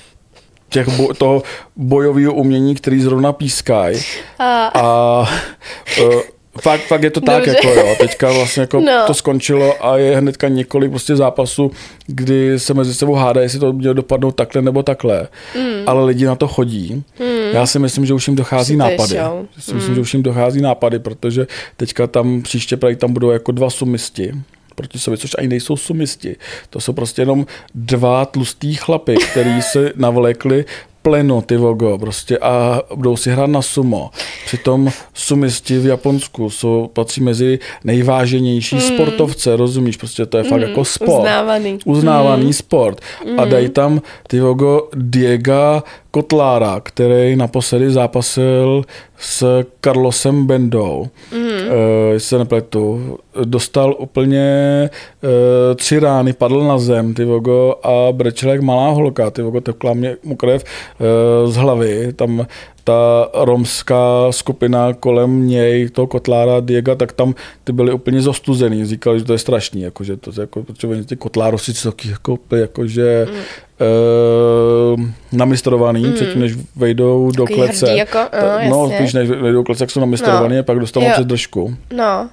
těch 0.84 0.88
bo, 0.96 1.14
toho 1.14 1.42
bojového 1.76 2.34
umění, 2.34 2.74
který 2.74 3.00
zrovna 3.00 3.32
pískají. 3.32 4.00
A, 4.38 4.66
a 4.66 5.20
uh, 6.02 6.20
Fakt, 6.62 6.80
fakt 6.80 7.02
je 7.02 7.10
to 7.10 7.20
tak, 7.20 7.46
Dobře. 7.46 7.50
jako 7.50 7.80
jo. 7.80 7.94
Teďka 8.00 8.32
vlastně 8.32 8.60
jako 8.60 8.80
No. 8.80 9.04
to 9.06 9.14
skončilo 9.14 9.86
a 9.86 9.96
je 9.96 10.16
hnedka 10.16 10.48
několik 10.48 10.90
prostě 10.90 11.16
zápasů, 11.16 11.70
kdy 12.06 12.58
se 12.58 12.74
mezi 12.74 12.94
sebou 12.94 13.14
hádají, 13.14 13.44
jestli 13.44 13.58
to 13.58 13.72
mělo 13.72 13.94
dopadnout 13.94 14.30
takhle 14.30 14.62
nebo 14.62 14.82
takhle. 14.82 15.28
Hmm. 15.54 15.82
Ale 15.86 16.04
lidi 16.04 16.24
na 16.24 16.34
to 16.34 16.48
chodí. 16.48 17.04
Já 17.52 17.66
si 17.66 17.78
myslím, 17.78 18.06
že 18.06 18.14
už 18.14 18.28
jim 18.28 18.36
dochází 18.36 18.72
je 18.72 18.78
nápady. 18.78 19.14
Já 19.14 19.32
si 19.58 19.74
myslím, 19.74 19.94
že 19.94 20.00
už 20.00 20.14
jim 20.14 20.22
dochází 20.22 20.60
nápady, 20.60 20.98
protože 20.98 21.46
teďka 21.76 22.06
tam 22.06 22.42
příště 22.42 22.76
praví, 22.76 22.96
tam 22.96 23.12
budou 23.12 23.30
jako 23.30 23.52
dva 23.52 23.70
sumisti 23.70 24.32
proti 24.76 24.98
sobě, 24.98 25.18
což 25.18 25.30
ani 25.38 25.48
nejsou 25.48 25.76
sumisti. 25.76 26.36
To 26.70 26.80
jsou 26.80 26.92
prostě 26.92 27.22
jenom 27.22 27.46
dva 27.74 28.24
tlustý 28.24 28.74
chlapy, 28.74 29.16
který 29.30 29.62
se 29.62 29.92
navlékli 29.96 30.64
pleno, 31.06 31.42
ty 31.42 31.56
vogo, 31.56 31.98
prostě 31.98 32.38
a 32.38 32.82
budou 32.94 33.16
si 33.16 33.30
hrát 33.30 33.46
na 33.46 33.62
sumo. 33.62 34.10
Přitom 34.46 34.90
sumisti 35.14 35.78
v 35.78 35.86
Japonsku 35.86 36.50
jsou, 36.50 36.90
patří 36.92 37.20
mezi 37.20 37.58
nejváženější 37.84 38.76
hmm. 38.76 38.84
sportovce, 38.84 39.56
rozumíš, 39.56 39.96
prostě 39.96 40.26
to 40.26 40.38
je 40.38 40.44
fakt 40.44 40.60
jako 40.60 40.84
sport. 40.84 41.20
uznávaný. 41.20 41.78
Uznávaný 41.84 42.42
hmm. 42.42 42.52
sport. 42.52 43.00
A 43.38 43.44
dají 43.44 43.68
tam 43.68 44.02
ty 44.28 44.40
vogo 44.40 44.88
Diego 44.94 45.82
Kotlára, 46.16 46.80
který 46.80 47.36
naposledy 47.36 47.90
zápasil 47.90 48.84
s 49.18 49.64
Carlosem 49.80 50.46
Bendou. 50.46 51.06
Mm. 51.32 51.48
E, 52.16 52.20
se 52.20 52.38
nepletu. 52.38 53.18
Dostal 53.44 53.94
úplně 53.98 54.40
e, 54.42 55.74
tři 55.74 55.98
rány, 55.98 56.32
padl 56.32 56.64
na 56.64 56.78
zem, 56.78 57.14
ty 57.14 57.24
vogo, 57.24 57.74
a 57.82 58.12
brečel 58.12 58.50
jak 58.50 58.60
malá 58.60 58.90
holka, 58.90 59.30
ty 59.30 59.42
vogo, 59.42 59.60
tekla 59.60 59.94
mě 59.94 60.16
mu 60.24 60.36
krev 60.36 60.64
z 61.46 61.56
hlavy. 61.56 62.12
Tam 62.12 62.46
ta 62.84 63.28
romská 63.34 64.32
skupina 64.32 64.92
kolem 64.92 65.46
něj, 65.46 65.88
toho 65.90 66.06
Kotlára, 66.06 66.60
Diega, 66.60 66.94
tak 66.94 67.12
tam 67.12 67.34
ty 67.64 67.72
byli 67.72 67.92
úplně 67.92 68.20
zostuzený. 68.20 68.84
Říkali, 68.84 69.18
že 69.18 69.24
to 69.24 69.32
je 69.32 69.38
strašný, 69.38 69.82
jako, 69.82 70.04
že 70.04 70.16
to 70.16 70.30
je 70.30 70.40
jako, 70.40 70.62
protože 70.62 70.86
oni 70.88 71.04
ty 71.04 71.16
Kotlárosy 71.16 71.74
jsou 71.74 71.90
taky 71.90 72.08
jako, 72.08 72.38
jako, 72.56 72.86
že 72.86 73.26
mm. 73.30 73.36
e, 75.00 75.36
namistrovaný, 75.36 76.04
mm. 76.04 76.12
předtím, 76.12 76.40
než 76.40 76.54
vejdou 76.76 77.30
do 77.30 77.42
Takový 77.44 77.58
klece. 77.58 77.86
hrdý 77.86 77.98
jako, 77.98 78.18
no, 78.68 78.88
no, 78.88 78.90
spíš 78.94 79.12
než 79.12 79.28
vejdou 79.30 79.58
do 79.58 79.64
klece, 79.64 79.82
jak 79.84 79.90
jsou 79.90 80.00
namistrovaný 80.00 80.54
No. 80.54 80.60
a 80.60 80.62
pak 80.62 80.78
dostanou 80.78 81.06
přes 81.12 81.26
držku. 81.26 81.76
No, 81.96 82.28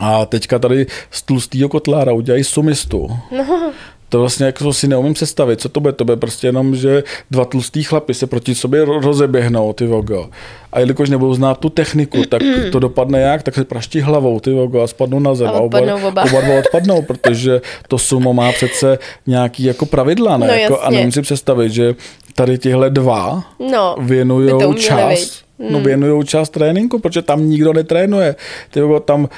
A 0.00 0.26
teďka 0.26 0.58
tady 0.58 0.86
z 1.10 1.22
tlustýho 1.22 1.68
kotlára 1.68 2.12
udělají 2.12 2.44
sumistu. 2.44 3.08
no, 3.36 3.72
To 4.14 4.20
vlastně 4.20 4.46
jako 4.46 4.72
si 4.72 4.88
neumím 4.88 5.14
představit, 5.14 5.60
co 5.60 5.68
to 5.68 5.80
bude. 5.80 5.92
To 5.92 6.04
bude 6.04 6.16
prostě 6.16 6.46
jenom, 6.46 6.76
že 6.76 7.02
dva 7.30 7.44
tlustý 7.44 7.82
chlapy 7.82 8.14
se 8.14 8.26
proti 8.26 8.54
sobě 8.54 8.84
ro- 8.84 9.02
rozeběhnou, 9.02 9.72
ty 9.72 9.86
vogo. 9.86 10.28
A 10.72 10.80
jelikož 10.80 11.10
nebudou 11.10 11.34
znát 11.34 11.58
tu 11.58 11.68
techniku, 11.68 12.22
tak 12.28 12.42
to 12.72 12.78
dopadne 12.78 13.20
jak? 13.20 13.42
Tak 13.42 13.54
se 13.54 13.64
praští 13.64 14.00
hlavou, 14.00 14.40
ty 14.40 14.52
vogo, 14.52 14.82
a 14.82 14.86
spadnou 14.86 15.18
na 15.18 15.34
zem. 15.34 15.48
A 15.48 15.52
odpadnou 15.52 15.96
oba. 15.96 16.22
oba 16.22 16.40
dva 16.40 16.58
odpadnou, 16.58 17.02
protože 17.02 17.60
to 17.88 17.98
sumo 17.98 18.34
má 18.34 18.52
přece 18.52 18.98
nějaký 19.26 19.64
jako 19.64 19.86
pravidla, 19.86 20.36
ne? 20.36 20.46
No 20.46 20.52
jako, 20.52 20.80
a 20.80 20.90
nemůžu 20.90 21.12
si 21.12 21.22
představit, 21.22 21.70
že 21.72 21.94
tady 22.34 22.58
tyhle 22.58 22.90
dva 22.90 23.44
no. 23.72 23.96
Uměli, 24.68 24.82
čas. 24.82 25.08
viď? 25.08 25.44
No 25.70 25.80
věnujou 25.80 26.22
čas 26.22 26.50
tréninku, 26.50 26.98
protože 26.98 27.22
tam 27.22 27.50
nikdo 27.50 27.72
netrénuje. 27.72 28.36
Ty 28.70 28.80
vogo, 28.80 29.00
tam 29.00 29.20
uh, 29.20 29.28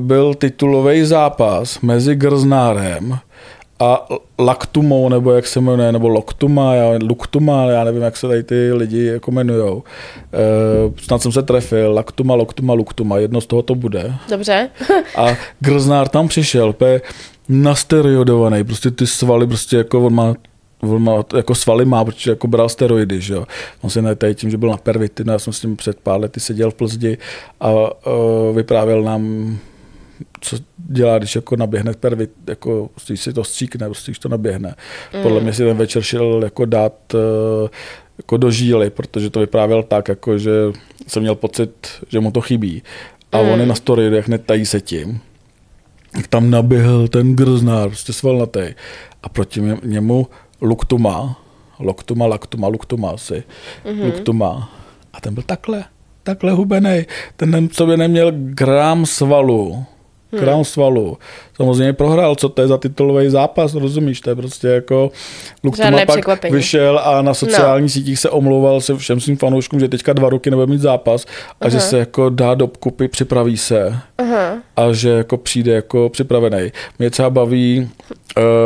byl 0.00 0.34
titulový 0.34 1.04
zápas 1.04 1.80
mezi 1.80 2.14
Grznárem 2.14 3.18
a 3.80 4.06
Laktumou, 4.38 5.08
nebo 5.08 5.32
jak 5.32 5.46
se 5.46 5.60
jmenuje, 5.60 5.92
nebo 5.92 6.08
Loktuma, 6.08 6.74
já, 6.74 6.98
Luktuma, 7.02 7.64
já 7.64 7.84
nevím, 7.84 8.02
jak 8.02 8.16
se 8.16 8.28
tady 8.28 8.42
ty 8.42 8.72
lidi 8.72 9.04
jako 9.04 9.30
jmenujou. 9.30 9.74
Uh, 9.74 10.94
snad 10.96 11.22
jsem 11.22 11.32
se 11.32 11.42
trefil, 11.42 11.92
Laktuma, 11.94 12.34
Loktuma, 12.34 12.74
Luktuma, 12.74 13.18
jedno 13.18 13.40
z 13.40 13.46
toho 13.46 13.62
to 13.62 13.74
bude. 13.74 14.14
Dobře. 14.30 14.70
A 15.16 15.26
Grznár 15.60 16.08
tam 16.08 16.28
přišel, 16.28 16.72
pe 16.72 17.00
nasteroidovaný, 17.48 18.64
prostě 18.64 18.90
ty 18.90 19.06
svaly, 19.06 19.46
prostě 19.46 19.76
jako 19.76 20.06
on 20.06 20.14
má 20.14 20.34
on 20.80 21.02
má, 21.02 21.24
jako 21.36 21.54
svaly 21.54 21.84
má, 21.84 22.04
protože 22.04 22.30
jako 22.30 22.46
bral 22.46 22.68
steroidy, 22.68 23.20
že 23.20 23.34
jo. 23.34 23.46
On 23.82 23.90
se 23.90 24.02
netají 24.02 24.34
tím, 24.34 24.50
že 24.50 24.56
byl 24.56 24.70
na 24.70 24.76
pervitinu, 24.76 25.32
já 25.32 25.38
jsem 25.38 25.52
s 25.52 25.62
ním 25.62 25.76
před 25.76 26.00
pár 26.00 26.20
lety 26.20 26.40
seděl 26.40 26.70
v 26.70 26.74
Plzdi 26.74 27.18
a 27.60 27.70
uh, 27.70 28.56
vyprávěl 28.56 29.02
nám, 29.02 29.58
co 30.44 30.56
dělá, 30.76 31.18
když 31.18 31.34
jako 31.34 31.56
naběhne 31.56 31.92
pervit, 31.92 32.30
jako 32.48 32.90
když 33.06 33.20
si 33.20 33.32
to 33.32 33.44
stříkne, 33.44 33.86
prostě 33.86 34.10
když 34.10 34.18
to 34.18 34.28
naběhne. 34.28 34.74
Mm. 35.14 35.22
Podle 35.22 35.40
mě 35.40 35.52
si 35.52 35.64
ten 35.64 35.76
večer 35.76 36.02
šel 36.02 36.40
jako 36.44 36.64
dát 36.64 37.14
uh, 37.14 37.20
jako 38.18 38.36
do 38.36 38.50
žíly, 38.50 38.90
protože 38.90 39.30
to 39.30 39.40
vyprávěl 39.40 39.82
tak, 39.82 40.08
jako 40.08 40.38
že 40.38 40.52
jsem 41.06 41.22
měl 41.22 41.34
pocit, 41.34 41.88
že 42.08 42.20
mu 42.20 42.30
to 42.30 42.40
chybí. 42.40 42.82
A 43.32 43.42
mm. 43.42 43.48
on 43.48 43.60
je 43.60 43.66
na 43.66 43.74
steroidech, 43.74 44.28
netají 44.28 44.66
se 44.66 44.80
tím 44.80 45.20
jak 46.16 46.26
tam 46.26 46.50
naběhl 46.50 47.08
ten 47.08 47.36
grznár, 47.36 47.88
prostě 47.88 48.12
svalnatý. 48.12 48.74
A 49.22 49.28
proti 49.28 49.62
němu 49.82 50.26
Luktuma, 50.60 51.40
Loktuma, 51.78 52.26
Laktuma, 52.26 52.68
Luktuma 52.68 53.10
asi, 53.10 53.42
mm-hmm. 53.84 54.04
Luktuma. 54.04 54.72
A 55.12 55.20
ten 55.20 55.34
byl 55.34 55.42
takhle, 55.46 55.84
takhle 56.22 56.52
hubený. 56.52 57.06
Ten 57.36 57.68
sobě 57.72 57.96
neměl 57.96 58.32
gram 58.34 59.06
svalu. 59.06 59.84
Gram 60.40 60.54
hmm. 60.54 60.64
svalu. 60.64 61.18
Samozřejmě 61.56 61.92
prohrál, 61.92 62.34
co 62.34 62.48
to 62.48 62.62
je 62.62 62.68
za 62.68 62.78
titulový 62.78 63.30
zápas, 63.30 63.74
rozumíš? 63.74 64.20
To 64.20 64.30
je 64.30 64.36
prostě 64.36 64.68
jako... 64.68 65.10
Luktuma 65.64 65.90
Žádné 65.90 66.06
pak 66.06 66.50
vyšel 66.50 67.00
a 67.04 67.22
na 67.22 67.34
sociálních 67.34 67.84
no. 67.84 67.88
sítích 67.88 68.18
se 68.18 68.30
omlouval 68.30 68.80
se 68.80 68.96
všem 68.96 69.20
svým 69.20 69.36
fanouškům, 69.36 69.80
že 69.80 69.88
teďka 69.88 70.12
dva 70.12 70.28
roky 70.28 70.50
nebude 70.50 70.66
mít 70.66 70.80
zápas 70.80 71.26
a 71.60 71.66
uh-huh. 71.66 71.70
že 71.70 71.80
se 71.80 71.98
jako 71.98 72.28
dá 72.28 72.54
do 72.54 72.66
kupy, 72.66 73.08
připraví 73.08 73.56
se 73.56 73.98
Aha. 74.18 74.58
a 74.76 74.92
že 74.92 75.10
jako 75.10 75.36
přijde 75.36 75.72
jako 75.72 76.08
připravený. 76.08 76.72
Mě 76.98 77.10
třeba 77.10 77.30
baví 77.30 77.90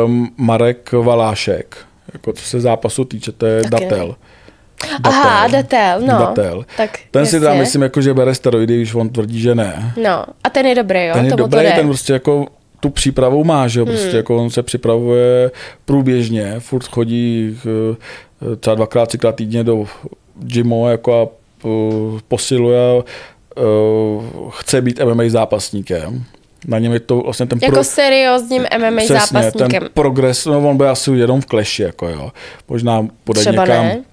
um, 0.05 0.29
Marek 0.37 0.91
Valášek, 0.91 1.77
jako 2.13 2.33
co 2.33 2.43
se 2.43 2.59
zápasu 2.59 3.05
týče, 3.05 3.31
to 3.31 3.45
je 3.45 3.61
Taky 3.69 3.85
ne. 3.85 4.15
Datel. 4.91 5.11
Aha, 5.21 5.47
datel, 5.47 6.01
no. 6.01 6.07
Datel. 6.07 6.65
Tak 6.77 6.99
Ten 7.11 7.25
si 7.25 7.35
jasně. 7.35 7.47
dá, 7.47 7.53
myslím, 7.53 7.81
jako, 7.81 8.01
že 8.01 8.13
bere 8.13 8.35
steroidy, 8.35 8.77
když 8.77 8.95
on 8.95 9.09
tvrdí, 9.09 9.39
že 9.41 9.55
ne. 9.55 9.93
No, 10.03 10.25
a 10.43 10.49
ten 10.49 10.65
je 10.65 10.75
dobrý, 10.75 11.05
jo? 11.05 11.13
ten 11.13 11.25
je 11.25 11.31
Tomu 11.31 11.43
dobrý, 11.47 11.65
ten 11.75 11.87
prostě 11.87 12.13
jako 12.13 12.47
tu 12.79 12.89
přípravu 12.89 13.43
má, 13.43 13.67
že 13.67 13.79
jo, 13.79 13.85
prostě 13.85 14.07
Hmm. 14.07 14.15
jako 14.17 14.37
on 14.37 14.49
se 14.49 14.63
připravuje 14.63 15.51
průběžně, 15.85 16.55
furt 16.59 16.87
chodí 16.87 17.57
eh, 17.65 18.55
třeba 18.55 18.75
dvakrát, 18.75 19.05
třikrát 19.05 19.35
týdně 19.35 19.63
do 19.63 19.85
gymu 20.35 20.89
jako 20.89 21.21
a 21.21 21.27
eh, 21.65 21.69
posiluje, 22.27 23.03
eh, 23.57 23.61
chce 24.49 24.81
být 24.81 24.99
MMA 25.03 25.23
zápasníkem. 25.29 26.23
Na 26.67 26.79
něm 26.79 26.93
je 26.93 26.99
to 26.99 27.17
vlastně 27.21 27.45
ten 27.45 27.59
Jako 27.61 27.83
seriózním 27.83 28.65
MMA 28.77 28.97
Přesně, 28.97 29.15
zápasníkem. 29.19 29.69
ten 29.69 29.89
progres, 29.93 30.45
no 30.45 30.69
on 30.69 30.77
by 30.77 30.85
asi 30.87 31.11
jenom 31.11 31.41
v 31.41 31.45
kleši, 31.45 31.83
jako 31.83 32.09
jo. 32.09 32.31
Možná 32.69 33.07
Třeba 33.33 33.63
někam 33.65 33.85
ne. 33.85 34.03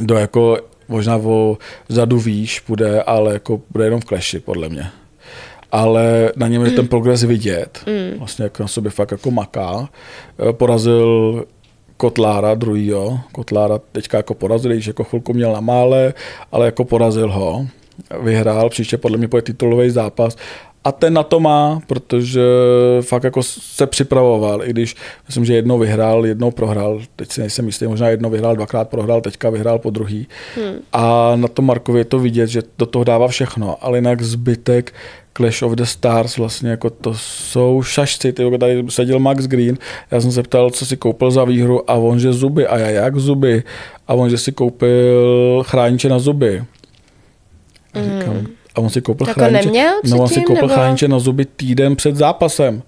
Do 0.00 0.14
jako, 0.14 0.58
možná 0.88 1.16
o 1.16 1.58
zadu 1.88 2.18
výš 2.18 2.60
půjde, 2.60 3.02
ale 3.02 3.32
jako 3.32 3.60
bude 3.70 3.84
jenom 3.84 4.00
v 4.00 4.04
kleši, 4.04 4.40
podle 4.40 4.68
mě. 4.68 4.86
Ale 5.72 6.32
na 6.36 6.48
něm 6.48 6.64
je 6.64 6.70
ten 6.70 6.88
progres 6.88 7.22
vidět. 7.22 7.80
Mm. 7.86 8.18
Vlastně 8.18 8.42
jako 8.44 8.62
na 8.62 8.68
sobě 8.68 8.90
fakt 8.90 9.10
jako 9.10 9.30
maká. 9.30 9.88
Eh, 10.48 10.52
Porazil 10.52 11.44
Kotlára 11.96 12.54
druhýho. 12.54 13.20
Kotlára 13.32 13.78
teďka 13.92 14.16
jako 14.16 14.34
porazil, 14.34 14.72
když 14.72 14.86
jako 14.86 15.04
chvilku 15.04 15.34
měl 15.34 15.52
na 15.52 15.60
mále, 15.60 16.14
ale 16.52 16.66
jako 16.66 16.84
porazil 16.84 17.30
ho. 17.30 17.66
Vyhrál, 18.22 18.70
příště 18.70 18.98
podle 18.98 19.18
mě 19.18 19.28
půjde 19.28 19.42
titulový 19.42 19.90
zápas. 19.90 20.36
A 20.84 20.92
ten 20.92 21.14
na 21.14 21.22
to 21.22 21.40
má, 21.40 21.80
protože 21.86 22.42
fakt 23.00 23.24
jako 23.24 23.42
se 23.42 23.86
připravoval, 23.86 24.64
i 24.64 24.70
když 24.70 24.96
myslím, 25.26 25.44
že 25.44 25.54
jednou 25.54 25.78
vyhrál, 25.78 26.26
jednou 26.26 26.50
prohrál, 26.50 27.00
teď 27.16 27.32
si 27.32 27.40
nejsem 27.40 27.66
jistý, 27.66 27.86
možná 27.86 28.08
jednou 28.08 28.30
vyhrál, 28.30 28.56
dvakrát 28.56 28.88
prohrál, 28.88 29.20
teďka 29.20 29.50
vyhrál 29.50 29.78
po 29.78 29.90
druhý. 29.90 30.28
Hmm. 30.56 30.74
A 30.92 31.32
na 31.36 31.48
tom 31.48 31.66
Markovi 31.66 32.00
je 32.00 32.04
to 32.04 32.18
vidět, 32.18 32.46
že 32.46 32.62
do 32.78 32.86
toho 32.86 33.04
dává 33.04 33.28
všechno, 33.28 33.76
ale 33.80 33.98
jinak 33.98 34.22
zbytek 34.22 34.94
Clash 35.36 35.62
of 35.62 35.72
the 35.72 35.82
Stars 35.82 36.36
vlastně 36.36 36.70
jako 36.70 36.90
to 36.90 37.14
jsou 37.14 37.82
šašci, 37.82 38.32
ty 38.32 38.42
jako 38.42 38.58
tady 38.58 38.84
seděl 38.88 39.18
Max 39.18 39.46
Green, 39.46 39.78
já 40.10 40.20
jsem 40.20 40.32
se 40.32 40.42
ptal, 40.42 40.70
co 40.70 40.86
si 40.86 40.96
koupil 40.96 41.30
za 41.30 41.44
výhru 41.44 41.90
a 41.90 41.94
on, 41.94 42.20
že 42.20 42.32
zuby, 42.32 42.66
a 42.66 42.78
já 42.78 42.90
jak 42.90 43.16
zuby, 43.16 43.62
a 44.08 44.14
on, 44.14 44.30
že 44.30 44.38
si 44.38 44.52
koupil 44.52 45.62
chrániče 45.66 46.08
na 46.08 46.18
zuby. 46.18 46.64
A 47.94 48.02
říkám, 48.02 48.46
a 48.74 48.80
on 48.80 48.90
si 48.90 49.00
koupil 49.00 49.26
Jako 49.28 49.40
chrániče, 49.40 49.64
neměl 49.64 49.92
no 50.04 50.18
on 50.18 50.28
si 50.28 50.40
koupil 50.40 50.54
nebo? 50.62 50.74
chrániče 50.74 51.08
na 51.08 51.18
zuby 51.18 51.44
týden 51.44 51.96
před 51.96 52.16
zápasem. 52.16 52.82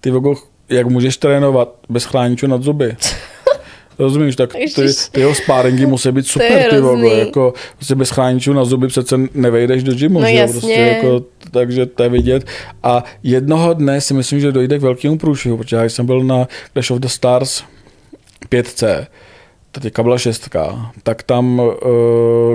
Ty 0.00 0.10
vogo, 0.10 0.34
jak 0.68 0.86
můžeš 0.86 1.16
trénovat 1.16 1.68
bez 1.88 2.04
chráničů 2.04 2.46
nad 2.46 2.62
zuby? 2.62 2.96
Rozumíš, 3.98 4.36
tak 4.36 4.52
ty, 4.52 4.84
ty 5.12 5.20
jeho 5.20 5.34
sparingy 5.34 5.86
musí 5.86 6.12
být 6.12 6.26
super, 6.26 6.70
ty 6.70 6.80
vogo, 6.80 7.06
jako 7.08 7.54
prostě 7.76 7.94
bez 7.94 8.10
chráničů 8.10 8.52
na 8.52 8.64
zuby 8.64 8.88
přece 8.88 9.16
nevejdeš 9.34 9.82
do 9.82 9.94
gymu, 9.94 10.20
No 10.20 10.26
že 10.26 10.32
jo, 10.32 10.38
jasně. 10.38 10.52
prostě 10.60 10.72
jako, 10.80 11.22
takže 11.50 11.86
to 11.86 12.02
je 12.02 12.08
vidět. 12.08 12.44
A 12.82 13.04
jednoho 13.22 13.74
dne 13.74 14.00
si 14.00 14.14
myslím, 14.14 14.40
že 14.40 14.52
dojde 14.52 14.78
k 14.78 14.82
velkému 14.82 15.18
průšvihu, 15.18 15.56
protože 15.56 15.76
já 15.76 15.84
jsem 15.84 16.06
byl 16.06 16.24
na 16.24 16.48
Clash 16.72 16.90
of 16.90 16.98
the 16.98 17.08
Stars 17.08 17.62
5C, 18.50 19.06
to 19.72 19.80
teďka 19.80 20.02
byla 20.02 20.18
šestka, 20.18 20.92
tak 21.02 21.22
tam 21.22 21.58
uh, 21.60 21.70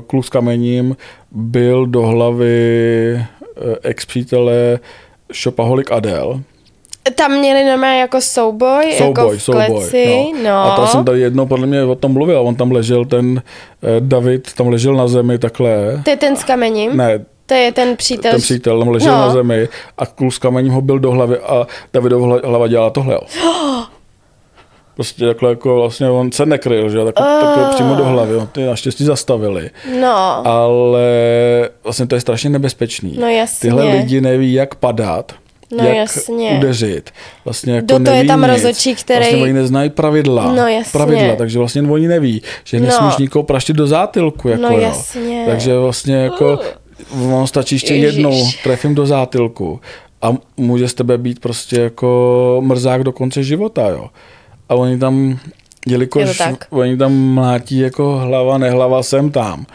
kluk 0.07 0.25
s 0.25 0.29
kamením 0.29 0.95
byl 1.31 1.85
do 1.85 2.01
hlavy 2.01 3.25
ex-přítele 3.83 4.79
Shopaholic 5.33 5.87
Adele. 5.91 6.39
Tam 7.15 7.31
měli 7.39 7.65
normálně 7.65 7.99
jako 7.99 8.21
souboj, 8.21 8.93
Souboj, 8.97 9.23
jako 9.25 9.29
v 9.37 9.41
souboj. 9.43 9.65
kleci, 9.67 10.31
no. 10.43 10.51
A 10.57 10.75
to 10.75 10.87
jsem 10.87 11.05
tady 11.05 11.19
jednou 11.21 11.45
podle 11.45 11.67
mě 11.67 11.83
o 11.83 11.95
tom 11.95 12.13
mluvil. 12.13 12.39
On 12.41 12.55
tam 12.55 12.71
ležel, 12.71 13.05
ten 13.05 13.41
eh, 13.83 13.87
David 13.99 14.53
tam 14.53 14.67
ležel 14.67 14.93
na 14.95 15.07
zemi 15.07 15.37
takhle. 15.39 16.01
To 16.03 16.09
je 16.09 16.17
ten 16.17 16.35
s 16.35 16.43
kamením? 16.43 16.97
Ne, 16.97 17.25
To 17.45 17.53
je 17.53 17.71
ten 17.71 17.95
přítel. 17.97 18.31
ten 18.31 18.41
přítel 18.41 18.79
tam 18.79 18.87
ležel 18.87 19.11
No. 19.15 19.21
na 19.21 19.29
zemi 19.29 19.67
a 19.97 20.05
kluk 20.05 20.33
s 20.33 20.37
kamením 20.37 20.73
ho 20.73 20.81
byl 20.81 20.99
do 20.99 21.11
hlavy 21.11 21.37
a 21.39 21.67
Davidova 21.93 22.27
hla- 22.27 22.41
hlava 22.47 22.67
dělala 22.67 22.89
tohle. 22.89 23.13
jo. 23.13 23.21
Prostě 24.97 25.25
takhle 25.25 25.49
jako 25.49 25.75
vlastně 25.75 26.09
on 26.09 26.31
se 26.31 26.45
nekryl, 26.45 26.89
že 26.89 26.97
jo, 26.97 27.05
tak, 27.05 27.15
takhle 27.15 27.69
přímo 27.75 27.95
do 27.95 28.05
hlavy, 28.05 28.33
jo. 28.33 28.47
ty 28.51 28.65
naštěstí 28.65 29.05
zastavili. 29.05 29.69
No, 30.01 30.47
Ale 30.47 31.01
vlastně 31.83 32.07
to 32.07 32.15
je 32.15 32.21
strašně 32.21 32.49
nebezpečný. 32.49 33.17
No 33.19 33.27
jasně. 33.27 33.69
Tyhle 33.69 33.83
lidi 33.97 34.21
neví, 34.21 34.53
jak 34.53 34.75
padat, 34.75 35.31
No 35.77 35.83
jak 35.85 35.95
jasně. 35.95 36.55
udeřit. 36.57 37.09
Vlastně 37.45 37.73
jako 37.73 37.85
Kdo 37.85 37.99
to 37.99 38.09
je 38.11 38.15
neví 38.15 38.27
tam 38.27 38.41
nic. 38.41 38.49
rozhodčí, 38.51 38.95
který- 38.95 39.19
Vlastně 39.19 39.41
oni 39.43 39.53
neznají 39.53 39.89
pravidla. 39.89 40.53
No 40.53 40.67
jasně. 40.67 40.91
Pravidla, 40.91 41.35
takže 41.35 41.59
vlastně 41.59 41.81
oni 41.81 42.07
neví, 42.07 42.41
že 42.63 42.79
nesmíš 42.79 43.11
No. 43.13 43.19
nikoho 43.19 43.43
praštit 43.43 43.75
do 43.75 43.87
zátilku. 43.87 44.49
Jako, 44.49 44.61
No 44.63 44.69
jo. 44.71 44.79
jasně. 44.79 45.43
Takže 45.49 45.77
vlastně 45.77 46.15
jako 46.15 46.59
on 47.33 47.47
stačí 47.47 47.75
ještě 47.75 47.93
Ježiš. 47.95 48.13
jednou, 48.15 48.47
trefím 48.63 48.95
do 48.95 49.05
zátilku 49.05 49.79
a 50.21 50.33
může 50.57 50.87
z 50.87 50.93
tebe 50.93 51.17
být 51.17 51.39
prostě 51.39 51.81
jako 51.81 52.57
mrzák 52.65 53.03
do 53.03 53.11
konce 53.11 53.43
života, 53.43 53.89
jo. 53.89 54.07
A 54.69 54.75
oni 54.75 54.99
tam, 54.99 55.39
Je 55.87 55.91
jelikož 55.91 56.41
oni 56.69 56.97
tam 56.97 57.13
mlátí 57.13 57.79
jako 57.79 58.17
hlava, 58.17 58.57
nehlava, 58.57 59.03
sem 59.03 59.31
tam. 59.31 59.65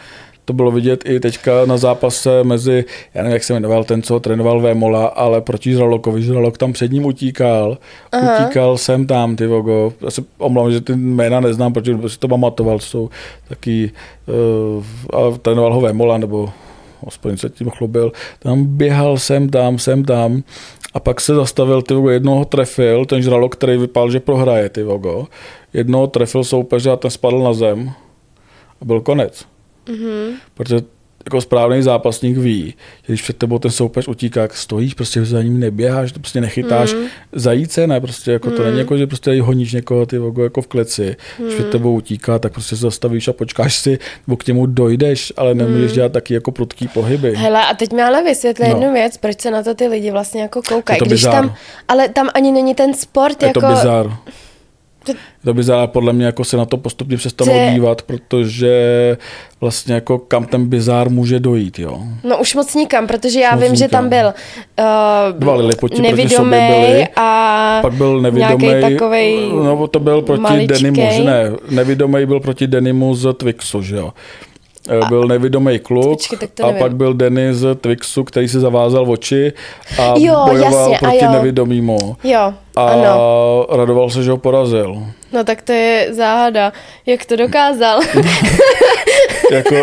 To 0.45 0.53
bylo 0.53 0.71
vidět 0.71 1.03
i 1.05 1.19
teďka 1.19 1.51
na 1.65 1.77
zápase 1.77 2.43
mezi, 2.43 2.85
já 3.13 3.23
nevím, 3.23 3.33
jak 3.33 3.43
se 3.43 3.53
jmenoval 3.53 3.83
ten, 3.83 4.01
co 4.01 4.19
trénoval 4.19 4.61
Vémola, 4.61 5.05
ale 5.05 5.41
proti 5.41 5.73
Žralokovi. 5.73 6.21
Žralok 6.21 6.57
tam 6.57 6.73
před 6.73 6.91
ním 6.91 7.05
utíkal. 7.05 7.77
Aha. 8.11 8.39
Utíkal 8.39 8.77
sem 8.77 9.07
tam, 9.07 9.35
ty 9.35 9.47
vogo. 9.47 9.93
Já 10.01 10.11
se 10.11 10.23
omlouvám, 10.37 10.71
že 10.71 10.81
ty 10.81 10.95
jména 10.95 11.39
neznám, 11.39 11.73
protože 11.73 11.97
si 12.07 12.19
to 12.19 12.27
pamatoval. 12.27 12.79
To 12.79 12.85
jsou 12.85 13.09
taky, 13.49 13.91
uh, 14.77 14.83
ale 15.13 15.37
trénoval 15.37 15.73
ho 15.73 15.81
Vémola, 15.81 16.17
nebo 16.17 16.49
aspoň 17.07 17.37
se 17.37 17.49
tím 17.49 17.69
chlubil. 17.69 18.11
Tam 18.39 18.65
běhal 18.65 19.17
sem 19.17 19.49
tam, 19.49 19.79
sem 19.79 20.03
tam. 20.05 20.43
A 20.93 20.99
pak 20.99 21.21
se 21.21 21.35
zastavil, 21.35 21.81
ty 21.81 21.93
vogo, 21.93 22.09
jednoho 22.09 22.45
trefil, 22.45 23.05
ten 23.05 23.21
žralok, 23.21 23.55
který 23.55 23.77
vypadal, 23.77 24.11
že 24.11 24.19
prohraje, 24.19 24.69
ty 24.69 24.83
vogo. 24.83 25.27
Jednoho 25.73 26.07
trefil 26.07 26.43
soupeře 26.43 26.91
a 26.91 26.95
ten 26.95 27.11
spadl 27.11 27.39
na 27.39 27.53
zem. 27.53 27.91
A 28.81 28.85
byl 28.85 29.01
konec. 29.01 29.45
Mm-hmm. 29.85 30.33
Protože 30.53 30.81
jako 31.25 31.41
správný 31.41 31.81
zápasník 31.81 32.37
ví, 32.37 32.73
že 33.03 33.13
když 33.13 33.21
před 33.21 33.37
tebou 33.37 33.59
ten 33.59 33.71
soupeř 33.71 34.07
utíká, 34.07 34.41
jak 34.41 34.57
stojíš, 34.57 34.93
prostě 34.93 35.25
za 35.25 35.43
ním 35.43 35.59
neběháš, 35.59 36.11
to 36.11 36.19
prostě 36.19 36.41
nechytáš 36.41 36.93
mm. 36.93 37.05
zajíce, 37.31 37.87
ne, 37.87 38.01
prostě 38.01 38.31
jako 38.31 38.51
to 38.51 38.63
není 38.63 38.79
jako, 38.79 38.97
že 38.97 39.07
prostě 39.07 39.41
honíš 39.41 39.73
někoho 39.73 40.05
ty 40.05 40.17
vogo 40.17 40.43
jako 40.43 40.61
v 40.61 40.67
kleci, 40.67 41.15
mm. 41.39 41.45
když 41.45 41.55
před 41.59 41.69
tebou 41.69 41.93
utíká, 41.93 42.39
tak 42.39 42.53
prostě 42.53 42.75
se 42.75 42.81
zastavíš 42.81 43.27
a 43.27 43.33
počkáš 43.33 43.75
si, 43.75 43.99
nebo 44.27 44.37
k 44.37 44.47
němu 44.47 44.65
dojdeš, 44.65 45.33
ale 45.37 45.55
nemůžeš 45.55 45.91
dělat 45.91 46.11
taky 46.11 46.33
jako 46.33 46.51
prudký 46.51 46.87
pohyby. 46.87 47.35
Hele, 47.35 47.65
a 47.65 47.73
teď 47.73 47.93
mi 47.93 48.01
ale 48.01 48.23
vysvětli 48.23 48.65
No. 48.65 48.69
jednu 48.69 48.93
věc, 48.93 49.17
proč 49.17 49.41
se 49.41 49.51
na 49.51 49.63
to 49.63 49.73
ty 49.75 49.87
lidi 49.87 50.11
vlastně 50.11 50.41
jako 50.41 50.61
koukají. 50.61 50.95
Je 50.97 50.99
to 50.99 51.05
Když 51.05 51.19
bizár. 51.19 51.33
tam, 51.33 51.55
ale 51.87 52.09
tam 52.09 52.29
ani 52.33 52.51
není 52.51 52.75
ten 52.75 52.93
sport 52.93 53.41
Je 53.41 53.47
jako... 53.47 53.61
to 53.61 53.67
bizar. 53.67 54.17
To, 55.03 55.13
to 55.43 55.53
by 55.53 55.63
zále 55.63 55.87
podle 55.87 56.13
mě 56.13 56.25
jako 56.25 56.43
se 56.43 56.57
na 56.57 56.65
to 56.65 56.77
postupně 56.77 57.17
přestalo 57.17 57.51
je... 57.51 57.71
dívat, 57.73 58.01
protože 58.01 59.17
vlastně 59.61 59.93
jako 59.93 60.17
kam 60.17 60.45
ten 60.45 60.65
bizár 60.65 61.09
může 61.09 61.39
dojít, 61.39 61.79
jo. 61.79 62.01
No 62.23 62.37
už 62.37 62.55
moc 62.55 62.75
nikam, 62.75 63.07
protože 63.07 63.39
já 63.39 63.51
moc 63.51 63.63
vím, 63.63 63.71
nikam. 63.71 63.75
že 63.75 63.87
tam 63.87 64.09
byl 64.09 64.25
uh, 64.25 65.39
dva 65.39 65.55
Lillipoti 65.55 66.01
nevidomý 66.01 66.49
byli, 66.49 67.07
a 67.15 67.79
pak 67.81 67.93
byl 67.93 68.21
nevidomý, 68.21 68.81
takovej 68.81 69.49
no 69.49 69.87
to 69.87 69.99
byl 69.99 70.21
proti 70.21 70.41
maličkej. 70.41 70.91
Denimu, 70.91 71.07
že 71.11 71.23
ne, 71.23 71.51
nevidomý 71.69 72.25
byl 72.25 72.39
proti 72.39 72.67
Denimu 72.67 73.15
z 73.15 73.33
Twixu, 73.33 73.81
že 73.81 73.95
jo. 73.95 74.13
A, 75.01 75.05
byl 75.05 75.23
nevidomý 75.27 75.79
kluk 75.79 76.09
Počkej, 76.19 76.49
a 76.63 76.65
nevím. 76.67 76.79
pak 76.79 76.95
byl 76.95 77.13
Denny 77.13 77.53
z 77.53 77.75
Twixu, 77.75 78.23
který 78.23 78.47
si 78.47 78.59
zavázal 78.59 79.11
oči 79.11 79.53
a 79.99 80.13
Jo, 80.17 80.43
bojoval 80.49 80.73
jasně, 80.81 80.95
a 80.97 80.99
proti 80.99 81.25
jo. 81.25 81.31
nevidomýmu. 81.31 82.15
Jo, 82.23 82.53
A 82.75 82.85
ano. 82.87 83.67
radoval 83.77 84.09
se, 84.09 84.23
že 84.23 84.31
ho 84.31 84.37
porazil. 84.37 85.03
No 85.33 85.43
tak 85.43 85.61
to 85.61 85.71
je 85.71 86.07
záhada. 86.13 86.73
Jak 87.05 87.25
to 87.25 87.35
dokázal? 87.35 87.99
jako, 89.51 89.75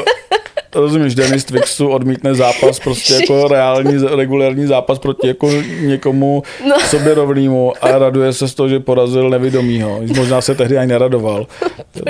rozumíš, 0.74 1.14
Denis 1.14 1.44
Twixu 1.44 1.88
odmítne 1.88 2.34
zápas, 2.34 2.80
prostě 2.80 3.14
jako 3.14 3.48
reální, 3.48 4.06
regulární 4.16 4.66
zápas 4.66 4.98
proti 4.98 5.26
jako 5.26 5.50
někomu 5.80 6.42
no. 6.68 6.80
sobě 6.80 7.14
rovnému 7.14 7.72
a 7.80 7.98
raduje 7.98 8.32
se 8.32 8.48
z 8.48 8.54
toho, 8.54 8.68
že 8.68 8.80
porazil 8.80 9.30
nevidomýho. 9.30 10.00
Možná 10.16 10.40
se 10.40 10.54
tehdy 10.54 10.78
ani 10.78 10.88
neradoval. 10.88 11.46